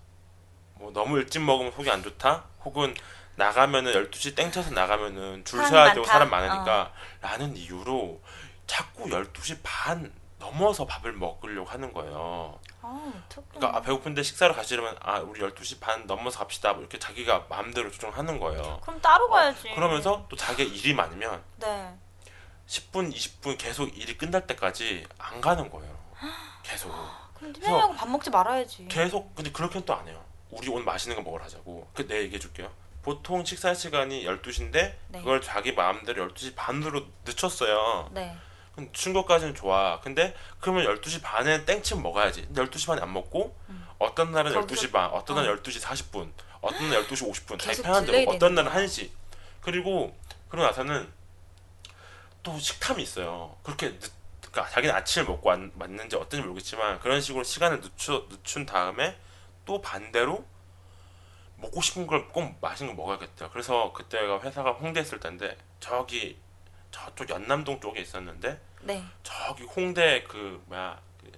[0.74, 2.46] 뭐 너무 일찍 먹으면 속이 안 좋다?
[2.66, 2.96] 혹은
[3.36, 6.06] 나가면은 12시 땡쳐서 나가면은 줄 서야 되고?
[6.06, 8.20] 사람 많으니까 라는 이유로
[8.66, 10.12] 자꾸 12시 반
[10.48, 12.60] 넘어서 밥을 먹으려고 하는 거예요.
[12.82, 13.14] 아.
[13.52, 17.92] 그러니까 아, 배고픈데 식사를 가시려면 아 우리 12시 반 넘어서 갑시다 뭐 이렇게 자기가 마음대로
[17.92, 18.80] 조정하는 거예요.
[18.82, 19.70] 그럼 따로 가야지.
[19.76, 21.94] 그러면서 또 자기가 일이 많으면 네.
[22.68, 25.98] 10분, 20분 계속 일이 끝날 때까지 안 가는 거예요.
[26.64, 26.92] 계속.
[27.36, 28.88] 그럼 팀장님하고 밥 먹지 말아야지.
[28.90, 30.24] 계속 근데 그렇게는 또 안 해요.
[30.50, 31.90] 우리 오늘 맛있는 거 먹으러 하자고.
[31.94, 32.72] 그 내가 얘기해 줄게요.
[33.04, 35.20] 보통 식사 시간이 12시인데 네.
[35.20, 38.10] 그걸 자기 마음대로 12시 반으로 늦췄어요.
[38.12, 38.36] 네.
[38.92, 40.00] 충고까지는 좋아.
[40.02, 42.44] 근데 그러면 12시 반에 땡 치면 먹어야지.
[42.44, 43.56] 근데 12시 반에 안 먹고
[44.00, 44.62] 어떤 날은 음.
[44.62, 45.56] 거기서- 12시 반, 어떤 날은 어.
[45.62, 47.48] 12시 40분, 어떤 날은 12시 50분.
[47.60, 49.10] 자기 계속 편한 delay 대로 어떤 날은 1시.
[49.62, 50.16] 그리고
[50.50, 51.12] 그러고 나서는
[52.44, 53.58] 또 식탐이 있어요.
[53.64, 54.12] 그렇게 늦,
[54.52, 59.18] 그러니까 자기는 아침을 먹고 왔, 왔는지 어떤지 모르겠지만 그런 식으로 시간을 늦추, 늦춘 다음에
[59.66, 60.46] 또 반대로
[61.58, 63.50] 먹고 싶은 걸 꼭 맛있는 거 먹어야겠다.
[63.50, 66.40] 그래서 그때가 회사가 홍대에 있을 때인데 저기
[67.06, 69.04] 저쪽 연남동 쪽에 있었는데 네.
[69.24, 71.32] 저기 홍대 그 뭐야 그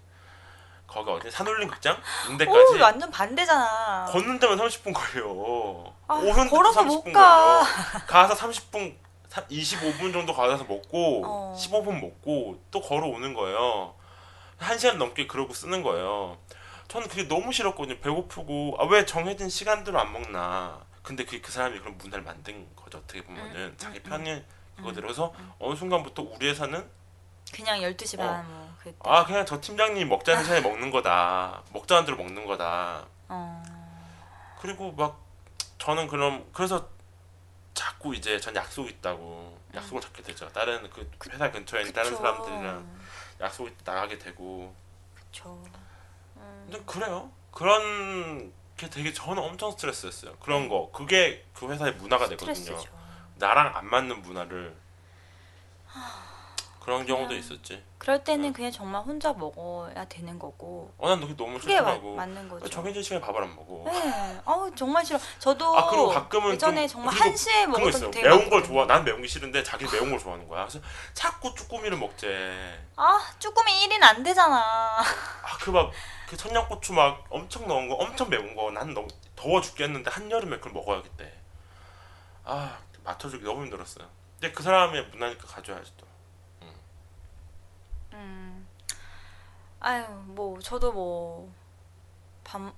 [0.87, 4.05] 거기 어디 산울림 극장 오, 인데까지 완전 반대잖아.
[4.09, 5.93] 걷는 데만 30분 걸려.
[6.07, 7.59] 아, 오는 걸어서 30분 못 가.
[7.63, 8.05] 걸려.
[8.07, 8.95] 가서 30분
[9.29, 11.55] 25분 정도 가서 먹고 어.
[11.57, 13.93] 15분 먹고 또 걸어오는 거예요.
[14.57, 16.37] 한 시간 넘게 그러고 쓰는 거예요.
[16.87, 17.99] 저는 그게 너무 싫었거든요.
[17.99, 20.81] 배고프고 아, 왜 정해진 시간대로 안 먹나.
[21.03, 22.97] 근데 그게 그 사람이 그런 문화를 만든 거죠.
[22.97, 24.43] 어떻게 보면은 음, 자기 음, 편이
[24.79, 26.89] 그거대로 그래서 어느 순간부터 우리 회사는
[27.53, 28.23] 그냥 12시 어.
[28.23, 28.73] 반 뭐.
[28.81, 28.97] 그때.
[29.03, 31.63] 아 그냥 저 팀장님 먹자는 시간에 먹는 거다.
[31.73, 33.05] 먹자는 대로 먹는 거다.
[33.27, 33.63] 어.
[34.61, 35.19] 그리고 막
[35.77, 36.89] 저는 그럼 그래서
[37.73, 40.49] 자꾸 이제 전 약속 있다고 약속을 잡게 되죠.
[40.49, 42.15] 다른 그 회사 근처에 있는 다른.
[42.15, 42.99] 사람들이랑
[43.41, 44.73] 약속 나가게 되고.
[45.15, 45.63] 그쵸.
[46.37, 46.67] 음.
[46.69, 47.31] 근데 그래요.
[47.51, 50.35] 그런 게 되게 저는 엄청 스트레스였어요.
[50.37, 52.53] 그런 거 그게 그 회사의 문화가 되거든요.
[52.53, 52.98] 스트레스죠.
[53.39, 54.75] 나랑 안 맞는 문화를
[56.81, 57.83] 그런 경우도 있었지.
[57.99, 58.53] 그럴 때는 응.
[58.53, 60.91] 그냥 정말 혼자 먹어야 되는 거고.
[60.97, 62.15] 어, 난 그게 너무 그게 마, 싫더라고.
[62.15, 62.67] 맞는 거죠.
[62.69, 63.83] 정해진 시간에 밥을 안 먹어.
[63.91, 64.41] 네.
[64.45, 65.19] 아우 정말 싫어.
[65.37, 68.63] 저도 아, 그리고 가끔은 예전에 좀- 정말 그리고 1시에 그런 거 먹었던 되게 매운 걸.
[68.63, 68.87] 좋아.
[68.87, 70.65] 난 매운 게 싫은데 자기 매운 걸 좋아하는 거야.
[70.65, 70.79] 그래서
[71.13, 72.79] 자꾸 쭈꾸미를 먹재.
[72.95, 74.99] 아, 쭈꾸미 1인 안 되잖아.
[75.43, 80.57] 아그막그 천냥고추 막 엄청 넣은 거 엄청 매운 거 난 너무 더워 죽겠는데 한 여름에
[80.57, 81.33] 그걸 먹어야겠대.
[82.45, 82.77] 아
[83.09, 84.07] 맞춰주기 너무 힘들었어요.
[84.39, 86.05] 근데 그 사람의 문화니까 가져야지 또.
[88.13, 88.67] 음.
[89.79, 92.71] 아유, 뭐 저도 뭐밥막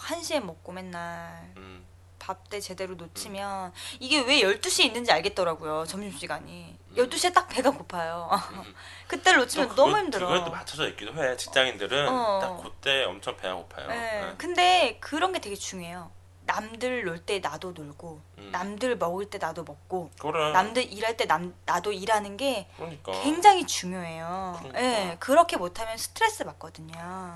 [0.00, 1.86] 1시에 먹고 맨날 음.
[2.18, 5.84] 밥때 제대로 놓치면 이게 왜 12시에 있는지 알겠더라고요.
[5.86, 6.76] 점심시간이.
[6.88, 6.94] 음.
[6.96, 8.28] 12시에 딱 배가 고파요.
[8.52, 8.74] 음.
[9.06, 10.26] 그때를 또 놓치면 그거- 너무 힘들어.
[10.26, 11.36] 그거에 또 맞춰져 있기도 해.
[11.36, 12.38] 직장인들은 어.
[12.40, 13.86] 딱 그때 엄청 배가 고파요.
[13.86, 13.96] 네.
[14.26, 14.34] 네.
[14.38, 16.10] 근데 그런 게 되게 중요해요.
[16.58, 18.48] 남들 놀 때 나도 놀고, 음.
[18.50, 20.50] 남들 먹을 때 나도 먹고, 그래.
[20.52, 23.12] 남들 일할 때 남, 나도 일하는 게 그러니까.
[23.12, 24.56] 굉장히 중요해요.
[24.58, 24.80] 그러니까.
[24.82, 26.94] 예, 그렇게 못하면 스트레스 받거든요.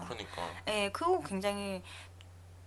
[0.08, 0.42] 그러니까.
[0.68, 1.82] 예, 그거 굉장히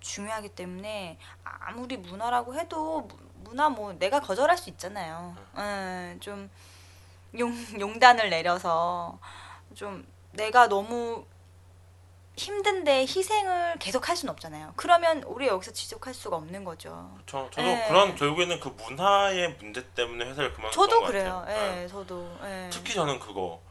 [0.01, 3.17] 중요하기 때문에 아무리 문화라고 해도 무-
[3.49, 5.35] 문화 뭐 내가 거절할 수 있잖아요.
[5.57, 6.49] 예, 좀
[7.39, 9.17] 용, 용단을 내려서
[9.73, 11.25] 좀 내가 너무
[12.37, 14.73] 힘든데 희생을 계속 할 수는 없잖아요.
[14.75, 17.11] 그러면 우리 여기서 지속할 수가 없는 거죠.
[17.25, 17.49] 그렇죠.
[17.53, 17.85] 저도 네.
[17.87, 21.43] 그런 결국에는 그 문화의 문제 때문에 회사를 그만뒀던 저도 것 그래요.
[21.45, 21.75] 같아요.
[21.75, 21.83] 네.
[21.83, 22.37] 예, 저도.
[22.43, 22.69] 예.
[22.71, 23.61] 특히 저는 그거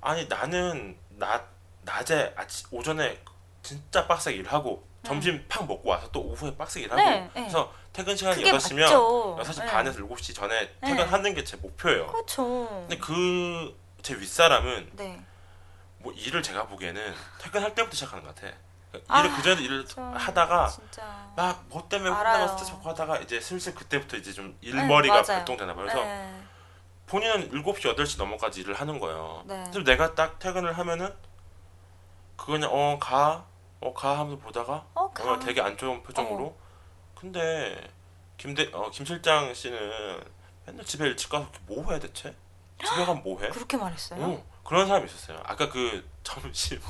[0.00, 1.44] 아니 나는 낮
[1.82, 3.18] 낮에 아침 오전에
[3.62, 7.06] 진짜 빡세게 일하고 점심 팍 먹고 와서 또 오후에 빡세게 일하고 음.
[7.06, 7.30] 네, 네.
[7.34, 9.36] 그래서 퇴근 시간이 그게 6시면 맞죠.
[9.40, 9.66] 6시 예.
[9.66, 10.72] 반에서 7시 전에 네.
[10.82, 12.06] 퇴근하는 게 제 목표예요.
[12.06, 12.66] 그렇죠.
[12.88, 15.22] 근데 그 제 윗사람은 네.
[16.00, 18.52] 뭐 일을 제가 보기에는 퇴근할 때부터 시작하는 것 같아.
[18.90, 20.70] 그러니까 아, 일을 그전에 일을 저 하다가.
[21.36, 22.10] 막 뭐 때문에.
[22.10, 25.34] 혼나서 스트레스 받고 하다가 이제 슬슬 그때부터 이제 좀 일머리가 네.
[25.36, 25.84] 발동되나 봐요.
[25.86, 26.32] 그래서 예.
[27.06, 29.42] 본인은 7시, 8시 넘어까지 일을 하는 거예요.
[29.46, 29.62] 네.
[29.70, 31.14] 그래서 내가 딱 퇴근을 하면은
[32.36, 33.44] 그거 그냥 어 가,
[33.80, 35.32] 어 가 하면서 보다가 어, 가.
[35.32, 36.56] 어, 되게 안 좋은 표정으로.
[37.14, 37.80] 근데
[38.38, 40.24] 김대 어, 김 실장 씨는
[40.66, 42.34] 맨날 집에 일찍 가서 뭐 해 대체?
[42.82, 43.48] 집에 가면 뭐 해?
[43.50, 44.20] 그렇게 말했어요?
[44.24, 45.42] 어, 그런 사람이 있었어요.
[45.44, 46.80] 아까 그 점심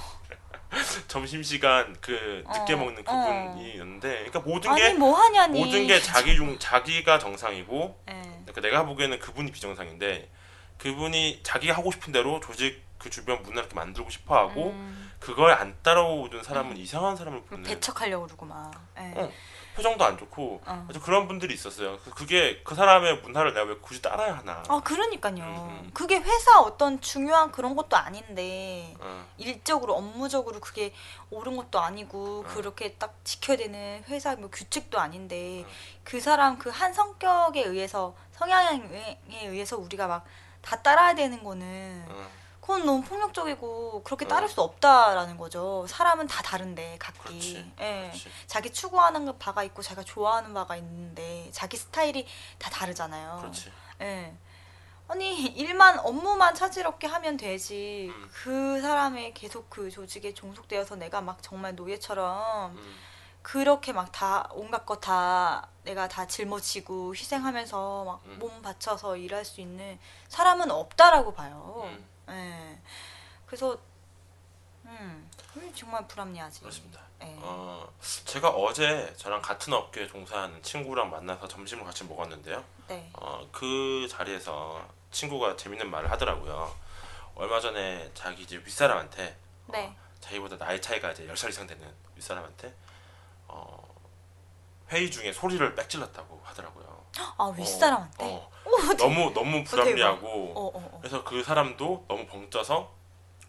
[1.09, 3.55] 점심 시간 그 늦게 어, 먹는 어.
[3.55, 5.59] 그분이 있는데, 그러니까 모든 아니 게뭐 하냐니.
[5.59, 8.21] 모든 게 자기 중 자기가 정상이고 예.
[8.45, 10.31] 그러니까 내가 보기에는 그분이 비정상인데
[10.77, 15.53] 그분이 자기가 하고 싶은 대로 조직 그 주변 문화를 이렇게 만들고 싶어 하고 음, 그걸
[15.53, 18.73] 안 따라오는 사람은 이상한 사람을 보는 배척하려고 그러고 막.
[18.99, 19.13] 예.
[19.17, 19.33] 어.
[19.77, 20.89] 표정도 안 좋고 어.
[21.03, 21.99] 그런 분들이 있었어요.
[22.05, 24.63] 그- 그게 그 사람의 문화를 내가 왜 굳이 따라야 하나?
[24.69, 25.35] 아 그러니까요.
[25.37, 25.91] 음, 음.
[25.95, 30.93] 그게 회사 어떤 중요한 그런 것도 아닌데 어, 일적으로 업무적으로 그게
[31.31, 32.49] 옳은 것도 아니고 어.
[32.55, 35.71] 그렇게 딱 지켜야 되는 회사 뭐 규칙도 아닌데 어.
[36.05, 40.25] 그 사람 그 한 성격에 의해서 성향에 의해서 우리가 막
[40.63, 42.29] 다 따라야 되는 거는 어,
[42.71, 44.29] 그건 너무 폭력적이고 그렇게 어.
[44.29, 45.85] 따를 수 없다라는 거죠.
[45.89, 47.19] 사람은 다 다른데 각기.
[47.19, 47.73] 그렇지.
[47.81, 48.07] 예.
[48.13, 48.31] 그렇지.
[48.47, 52.29] 자기 추구하는 바가 있고 자기가 좋아하는 바가 있는데 자기 스타일이
[52.61, 53.39] 다 다르잖아요.
[53.41, 53.73] 그렇지.
[54.03, 54.37] 예.
[55.09, 58.13] 아니 일만 업무만 차질없게 하면 되지.
[58.15, 58.31] 음.
[58.33, 62.97] 그 사람의 계속 그 조직에 종속되어서 내가 막 정말 노예처럼 음,
[63.43, 68.37] 그렇게 막 다 온갖 거 다 내가 다 짊어지고 희생하면서 막 음.
[68.39, 69.99] 몸 바쳐서 일할 수 있는
[70.29, 71.83] 사람은 없다라고 봐요.
[71.87, 72.09] 음.
[72.31, 72.79] 예.
[73.47, 73.79] 그래서
[74.85, 75.31] 음
[75.75, 76.61] 정말 불합리하지.
[76.61, 77.01] 그렇습니다.
[77.23, 77.37] 예.
[77.41, 77.93] 어,
[78.25, 82.65] 제가 어제 저랑 같은 업계에 종사하는 친구랑 만나서 점심을 같이 먹었는데요.
[82.89, 83.11] 네.
[83.15, 86.75] 어, 그 자리에서 친구가 재밌는 말을 하더라고요.
[87.35, 89.87] 얼마 전에 자기 이제 윗사람한테 네.
[89.87, 92.75] 어, 자기보다 나이 차이가 이제 10살 이상 되는 윗사람한테
[93.49, 93.90] 어,
[94.91, 97.05] 회의 중에 소리를 빽질렀다고 하더라고요.
[97.39, 98.25] 아 윗사람한테.
[98.25, 100.99] 어, 오, 어, 너무 너무 불합리하고 어, 어, 어.
[101.01, 102.93] 그래서 그 사람도 너무 벙쪄서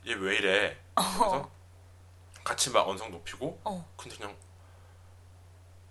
[0.08, 0.78] 얘 왜 이래?
[0.96, 1.50] 그래서
[2.44, 3.86] 같이 막 언성 높이고 어.
[3.98, 4.36] 근데 그냥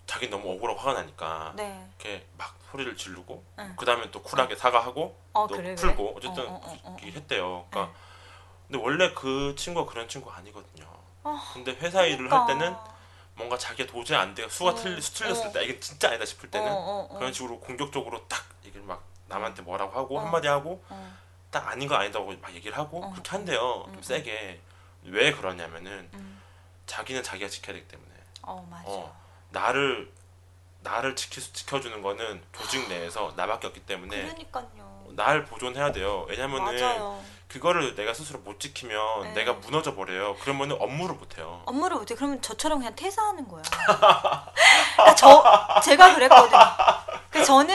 [0.06, 1.88] 자기 너무 억울하고 화가 나니까 네.
[1.98, 3.74] 이렇게 막 소리를 지르고 응.
[3.76, 6.14] 그 다음에 또 쿨하게 사과하고 어또 그래 풀고?
[6.16, 6.96] 어쨌든 어, 어, 어, 어.
[7.00, 7.66] 했대요.
[7.70, 7.94] 그러니까
[8.66, 10.88] 근데 원래 그 친구가 그런 친구가 아니거든요.
[11.22, 12.38] 아, 근데 회사 일을 그러니까.
[12.40, 12.76] 할 때는
[13.40, 14.48] 뭔가 자기가 도저히 안 돼요.
[14.50, 15.52] 수가 어, 틀리, 수 틀렸을 어.
[15.52, 17.18] 때 이게 진짜 아니다 싶을 때는 어, 어, 어.
[17.18, 20.20] 그런 식으로 공격적으로 딱 얘기를 막 남한테 뭐라고 하고 어.
[20.20, 21.16] 한마디 하고 어.
[21.50, 23.10] 딱 아닌 거 아니다고 막 얘기를 하고 어.
[23.10, 23.82] 그렇게 한대요.
[23.86, 24.60] 좀 음, 세게.
[25.04, 26.40] 왜 그러냐면은 음.
[26.84, 28.10] 자기는 자기가 지켜야 되기 때문에
[28.42, 28.84] 어 맞아.
[28.86, 29.16] 어.
[29.48, 30.12] 나를
[30.82, 35.06] 나를 지키, 지켜주는 거는 조직 내에서 나밖에 없기 때문에 그러니까요.
[35.12, 36.26] 날 보존해야 돼요.
[36.28, 37.22] 왜냐면은 맞아요.
[37.50, 39.32] 그거를 내가 스스로 못 지키면 네.
[39.32, 40.36] 내가 무너져 버려요.
[40.36, 41.62] 그러면은 업무를 못 해요.
[41.66, 42.14] 업무를 못 해.
[42.14, 43.62] 그러면 저처럼 그냥 퇴사하는 거야.
[44.94, 46.60] 그러니까 저 제가 그랬거든요.
[47.30, 47.74] 그 저는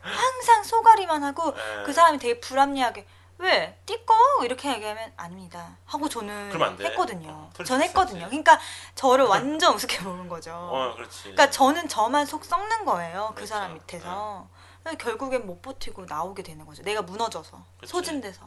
[0.00, 1.82] 항상 소가리만 하고 예.
[1.84, 3.06] 그 사람이 되게 불합리하게
[3.38, 6.80] 왜 띠꺼 이렇게 얘기하면 아닙니다 하고 저는 그러면.
[6.80, 7.28] 했거든요.
[7.28, 8.20] 어, 전수 했거든요.
[8.20, 8.30] 있었지.
[8.30, 8.58] 그러니까
[8.94, 10.52] 저를 완전 우습게 보는 거죠.
[10.54, 10.94] 어.
[10.96, 13.26] 그러니까 저는 저만 속 썩는 거예요.
[13.30, 13.54] 그 그렇죠.
[13.54, 14.48] 사람 밑에서.
[14.82, 16.82] 그래서 결국엔 못 버티고 나오게 되는 거죠.
[16.82, 17.90] 내가 무너져서 그치.
[17.92, 18.40] 소진돼서.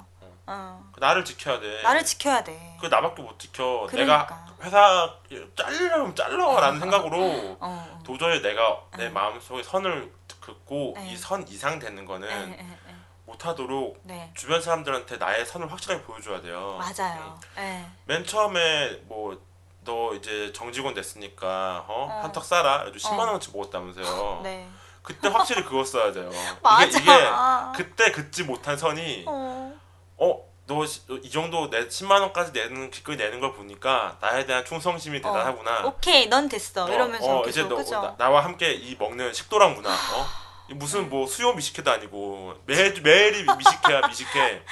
[0.50, 0.82] 어.
[0.82, 0.91] 어.
[0.93, 1.82] 그 나를 지켜야 돼.
[1.82, 2.78] 나를 지켜야 돼.
[2.82, 3.86] 그 나밖에 못 지켜.
[3.89, 4.26] 그러니까.
[4.28, 5.16] 내가 회사
[5.56, 8.00] 잘려면 잘라라는 생각으로 어, 어.
[8.04, 9.14] 도저히 내가 내 응.
[9.14, 11.12] 마음 속에 선을 긋고 네.
[11.12, 12.95] 이선 이상 되는 거는 에, 에, 에.
[13.26, 14.32] 못하도록 네.
[14.36, 16.80] 주변 사람들한테 나의 선을 확실하게 보여줘야 돼요.
[16.80, 17.39] 맞아요.
[17.58, 17.64] 응.
[17.64, 17.86] 예.
[18.06, 19.50] 맨 처음에 뭐
[19.89, 22.06] 너 이제 정직원 됐으니까 어?
[22.06, 22.22] 어.
[22.24, 22.82] 한턱 싸라.
[22.82, 23.26] 그래도 10만 어.
[23.26, 24.41] 원어치 먹었다면서요.
[24.43, 24.70] 네.
[25.02, 26.30] 그때 확실히 그거 써야 돼요.
[26.62, 26.86] 맞아.
[26.86, 27.32] 이게, 이게
[27.76, 29.74] 그때 긋지 못한 선이 어.
[30.20, 30.86] 어, 너
[31.24, 35.86] 이 정도 내 10만 원까지 내는 기꺼이 내는 걸 보니까 나에 대한 충성심이 대단하구나.
[35.88, 36.86] 오케이, 넌 됐어.
[36.86, 38.16] 어, 이러면서 어, 계속 이제 너 그죠?
[38.20, 39.90] 나, 와 함께 이 먹는 식도락구나.
[39.90, 40.26] 어?
[40.70, 44.64] 이 무슨 뭐 수요 미식회도 아니고 매 매일이 미식회야 미식회.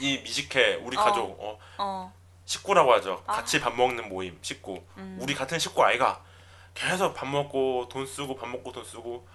[0.00, 1.04] 이 미식회 우리 어.
[1.04, 2.12] 가족 어, 어.
[2.46, 3.22] 식구라고 하죠.
[3.26, 3.34] 아.
[3.34, 4.82] 같이 밥 먹는 모임 식구.
[4.96, 5.18] 음.
[5.20, 6.22] 우리 같은 식구 아이가
[6.74, 9.28] 계속 밥 먹고 돈 쓰고 밥 먹고 돈 쓰고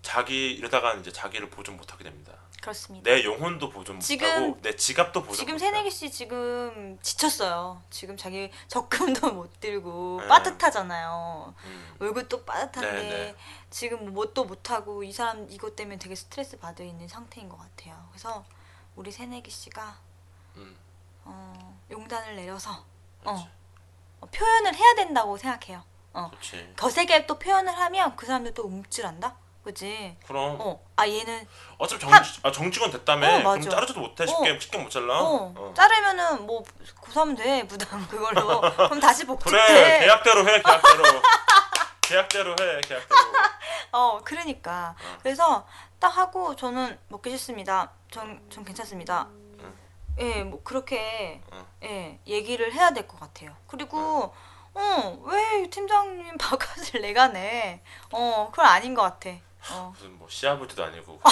[0.00, 2.32] 자기 이러다가 이제 자기를 보존 못하게 됩니다.
[2.62, 3.10] 그렇습니다.
[3.10, 5.58] 내 영혼도 보존 못하고 내 지갑도 보존 지금.
[5.58, 7.82] 새내기 씨 지금 지쳤어요.
[7.90, 10.28] 지금 자기 적금도 못 들고 네.
[10.28, 11.54] 빠듯하잖아요.
[11.64, 11.96] 음.
[11.98, 13.36] 월급도 빠듯한데 네, 네.
[13.68, 18.06] 지금 뭣도 못 하고 이 사람 이것 때문에 되게 스트레스 받아 있는 상태인 것 같아요.
[18.12, 18.44] 그래서
[18.94, 19.98] 우리 새내기 씨가
[20.56, 20.76] 음.
[21.24, 22.84] 어, 용단을 내려서.
[23.24, 23.48] 어,
[24.20, 25.82] 어, 표현을 해야 된다고 생각해요.
[26.12, 26.30] 어.
[26.76, 29.36] 거세게 또 표현을 하면 그 사람들 또 움찔한다.
[29.64, 30.16] 그지?
[30.26, 31.46] 그럼 어, 아 얘는
[31.78, 33.60] 어차피 정, 한- 아, 정직원 됐다며 어, 그럼.
[33.62, 35.74] 자르지도 못해 쉽게 쉽게 못 잘라 어, 어.
[35.76, 36.64] 자르면은 뭐
[37.00, 39.50] 고사하면 돼 부담 그걸로 그럼 다시 복직돼.
[39.56, 41.02] 그래 계약대로 해 계약대로
[42.02, 43.20] 계약대로 해 계약대로
[43.92, 44.94] 어, 그러니까.
[44.98, 45.18] 어.
[45.22, 45.66] 그래서
[46.00, 47.90] 딱 하고 저는 먹기 싫습니다.
[48.10, 49.28] 전, 전 괜찮습니다.
[50.18, 51.66] 예, 뭐 그렇게 응.
[51.84, 53.54] 예, 얘기를 해야 될 것 같아요.
[53.66, 54.34] 그리고
[54.74, 57.82] 어, 왜 팀장님 바깥을 내가 내?
[58.10, 59.30] 어, 그건 아닌 것 같아.
[59.70, 59.92] 어.
[59.96, 61.20] 무슨 뭐 시아버지도 아니고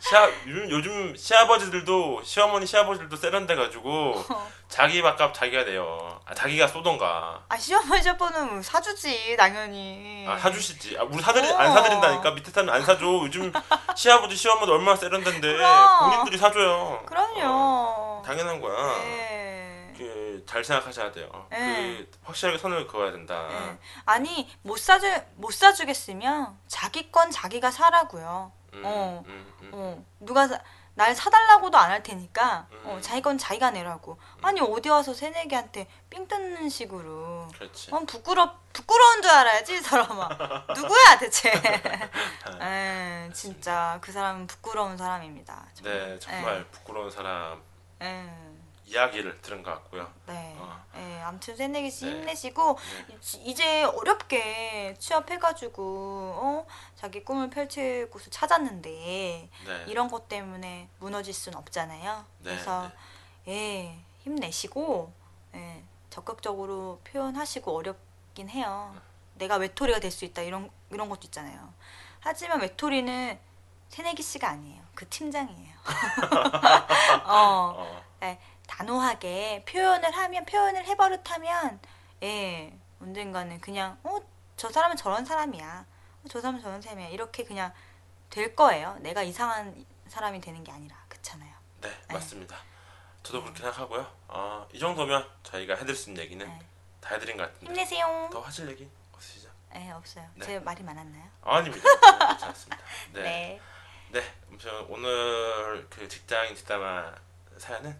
[0.00, 4.22] 시아 요즘, 요즘 시아버지들도 시어머니 시아버지들도 세련돼 가지고
[4.68, 10.24] 자기 밥값 자기가 내요 아, 자기가 쏘던가 아, 시어머니 셔퍼는 사주지, 당연히.
[10.28, 11.56] 아, 사주시지 아, 우리 사드리 어.
[11.56, 13.52] 안 사드린다니까 밑에 사람 안 사줘 요즘
[13.96, 15.56] 시아버지 시어머니 얼마나 세련된데.
[16.00, 17.40] 본인들이 사줘요 그럼요.
[17.44, 19.81] 어, 당연한 거야 예.
[19.96, 21.46] 그, 잘 생각하셔야 돼요.
[21.50, 21.98] 네.
[22.10, 23.48] 그 확실하게 선을 그어야 된다.
[23.50, 23.78] 예.
[24.06, 25.06] 아니, 못 사주,
[25.36, 28.52] 못 사주겠으면 자기 건 자기가 사라고요.
[28.74, 29.22] 음, 어.
[29.26, 29.70] 음, 음.
[29.74, 30.58] 어, 누가 사,
[30.94, 33.00] 날 사달라고도 안 할 테니까 어, 음.
[33.02, 34.18] 자기 건 자기가 내라고.
[34.42, 37.48] 아니 어디 와서 새내기한테 삥 뜯는 식으로.
[37.54, 37.94] 그렇지.
[37.94, 40.28] 어, 부끄러 부끄러운 줄 알아야지 이 사람아.
[40.76, 41.50] 누구야 대체?
[42.60, 45.66] 에, 진짜 그 사람은 부끄러운 사람입니다.
[45.74, 46.08] 정말.
[46.08, 47.62] 네, 정말 부끄러운 사람.
[48.00, 48.51] 에, 에.
[48.96, 50.12] 이야기를 들은 것 같고요.
[50.26, 50.54] 네.
[50.58, 50.84] 어.
[50.96, 52.12] 예, 아무튼 새내기 씨 네.
[52.12, 52.78] 힘내시고
[53.08, 53.14] 네.
[53.14, 55.82] 이- 이제 어렵게 취업해가지고
[56.36, 56.66] 어?
[56.96, 59.84] 자기 꿈을 펼칠 곳을 찾았는데 네.
[59.86, 62.24] 이런 것 때문에 무너질 순 없잖아요.
[62.40, 62.90] 네, 그래서
[63.48, 65.10] 예 힘내시고
[65.54, 68.94] 예, 적극적으로 표현하시고 어렵긴 해요.
[69.36, 71.72] 내가 외톨이가 될 수 있다 이런 이런 것도 있잖아요.
[72.20, 73.38] 하지만 외톨이는
[73.88, 74.82] 새내기 씨가 아니에요.
[74.94, 75.72] 그 팀장이에요.
[77.24, 78.38] 어, 어, 네,
[78.82, 81.80] 단호하게 표현을 하면 표현을 해버릇하면
[82.22, 84.20] 예 언젠가는 그냥 어
[84.54, 85.84] 저 사람은 저런 사람이야
[86.22, 87.72] 어, 저 사람은 저런 사람이야 이렇게 그냥
[88.30, 92.56] 될 거예요 내가 이상한 사람이 되는 게 아니라 그렇잖아요 네, 맞습니다.
[93.24, 94.06] 저도 그렇게 생각하고요.
[94.28, 96.58] 어, 이 정도면 저희가 해드릴 수 있는 얘기는 네.
[97.00, 99.48] 다 해드린 것 같은데 힘내세요 더 하실 얘기 없으시죠?
[99.72, 100.46] 네 없어요 네.
[100.46, 101.88] 제 말이 많았나요 아닙니다.
[101.88, 102.82] 네, 괜찮습니다.
[103.14, 103.60] 네.
[104.10, 107.14] 네, 네, 오늘 그 직장인 뒷담화
[107.58, 107.98] 사연은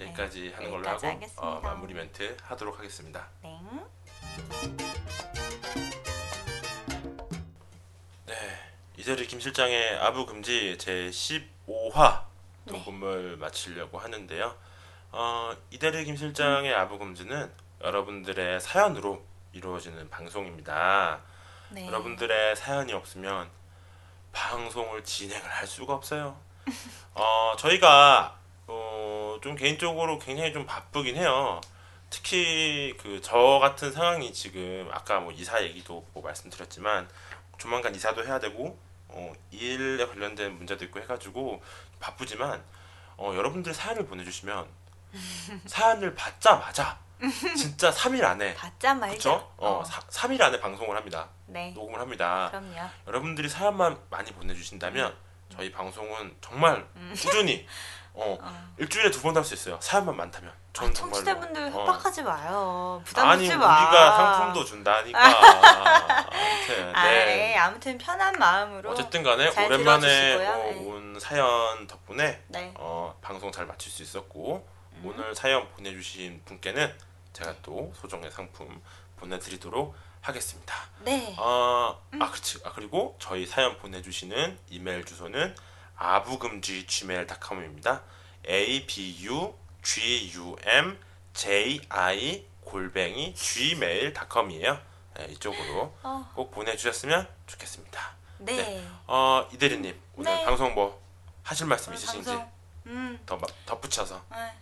[0.00, 1.26] 여기까지 하는 걸로 네, 하고.
[1.36, 3.28] 어, 마무리 멘트 하도록 하겠습니다.
[3.42, 3.60] 네.
[8.26, 8.34] 네,
[8.96, 12.24] 이대리 김 실장의 아부 금지 제 15화
[12.64, 12.72] 네.
[12.72, 14.56] 녹음을 마치려고 하는데요.
[15.12, 17.52] 어, 이대리 김 실장의 아부 금지는
[17.82, 21.20] 여러분들의 사연으로 이루어지는 방송입니다.
[21.70, 21.86] 네.
[21.86, 23.48] 여러분들의 사연이 없으면
[24.32, 26.38] 방송을 진행을 할 수가 없어요.
[27.14, 31.60] 어, 저희가 어, 좀 개인적으로 굉장히 좀 바쁘긴 해요.
[32.10, 37.08] 특히 그 저 같은 상황이 지금 아까 뭐 이사 얘기도 뭐 말씀드렸지만
[37.58, 38.78] 조만간 이사도 해야 되고
[39.08, 41.62] 어, 일에 관련된 문제도 있고 해가지고
[42.00, 42.62] 바쁘지만
[43.16, 44.66] 어, 여러분들 사연을 보내주시면
[45.66, 46.98] 사연을 받자마자
[47.56, 49.52] 진짜 3일 안에 받자 말자 그렇죠?
[49.58, 51.28] 어, 사, 3일 안에 방송을 합니다.
[51.46, 52.48] 네 녹음을 합니다.
[52.50, 55.14] 그럼요 여러분들이 사연만 많이 보내주신다면
[55.52, 57.66] 저희 방송은 정말 꾸준히
[58.14, 58.72] 어, 어.
[58.78, 59.78] 일주일에 두 번 할 수 있어요.
[59.80, 60.50] 사연만 많다면.
[60.50, 61.14] 아, 저는 정말로.
[61.24, 61.70] 청취자분들 어.
[61.70, 65.18] 협박하지 마요 부담 아니 주지 우리가 마 상품도 준다니까.
[65.20, 67.24] 아무튼 아, 네.
[67.24, 67.56] 네.
[67.56, 70.34] 아무튼 편한 마음으로 어쨌든 간에 잘 오랜만에.
[70.34, 70.78] 어, 네.
[70.86, 72.72] 온 사연 덕분에 네.
[72.76, 75.02] 어, 방송 잘 마칠 수 있었고 음.
[75.04, 76.92] 오늘 사연 보내주신 분께는
[77.32, 78.80] 제가 또 소정의 상품
[79.16, 80.74] 보내드리도록 하겠습니다.
[81.00, 81.34] 네.
[81.38, 82.58] 아, 아, 그치.
[82.64, 85.54] 아, 그리고 저희 사연 보내주시는 이메일 주소는
[86.10, 88.02] 아부금지 gmail.com입니다.
[88.48, 90.98] a b u g u m
[91.34, 94.80] j i 골뱅이 gmail.com이에요.
[95.14, 98.14] 네, 이쪽으로 어, 꼭 보내주셨으면 좋겠습니다.
[98.38, 98.56] 네.
[98.56, 98.88] 네.
[99.06, 100.44] 어, 이대리님 오늘 네.
[100.46, 101.02] 방송 뭐
[101.42, 102.50] 하실 말씀 있으신지 방송,
[102.86, 104.52] 음, 더 덧붙여서 어,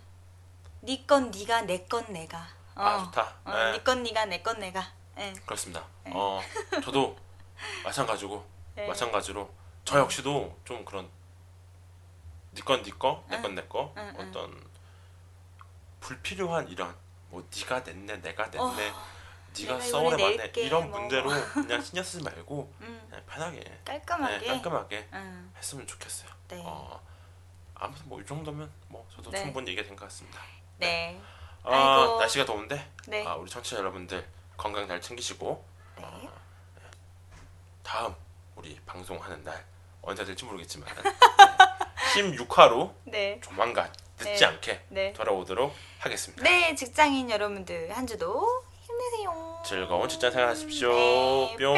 [0.81, 2.37] 네건 네가 내 건 내가.
[2.75, 3.35] 어, 아 좋다.
[3.45, 4.85] 어, 네, 네건 네가 내 건 내가.
[5.17, 5.33] 예.
[5.45, 5.85] 그렇습니다.
[6.05, 6.41] 어,
[6.83, 7.15] 저도
[7.85, 8.45] 마찬가지고
[8.75, 8.87] 네.
[8.87, 9.49] 마찬가지로
[9.85, 11.09] 저 역시도 좀 그런
[12.53, 14.13] 니건 니거 내건 응.
[14.17, 14.69] 어떤
[15.99, 16.95] 불필요한 이런
[17.29, 19.05] 뭐 네가 냈네 내가 냈네 어,
[19.57, 20.99] 네가 써오래 맞네 이런 뭐.
[20.99, 24.37] 문제로 그냥 신경 쓰지 말고 음, 그냥 편하게 깔끔하게.
[24.39, 26.29] 네, 깔끔하게 음, 했으면 좋겠어요.
[26.47, 26.61] 네.
[26.65, 26.99] 어,
[27.75, 29.41] 아무튼 뭐 이 정도면 뭐 저도 네.
[29.43, 30.39] 충분히 얘기가 된 것 같습니다.
[30.77, 31.21] 네.
[31.63, 31.71] 아,
[32.01, 32.19] 아이고.
[32.19, 33.25] 날씨가 더운데 네.
[33.27, 34.27] 아, 우리 청취자 여러분들
[34.57, 35.65] 건강 잘 챙기시고
[35.97, 36.29] 네.
[37.83, 38.15] 다음
[38.55, 39.65] 우리 방송하는 날
[40.01, 40.87] 언제 될지 모르겠지만
[42.09, 43.39] 16화로 네.
[43.41, 44.45] 조만간 늦지 네.
[44.45, 45.13] 않게 네.
[45.13, 46.43] 돌아오도록 하겠습니다.
[46.43, 49.61] 네, 직장인 여러분들 한 주도 힘내세요.
[49.65, 50.91] 즐거운 직장 생활 하십시오.
[50.91, 51.75] 네, 뿅.
[51.75, 51.77] 뿅.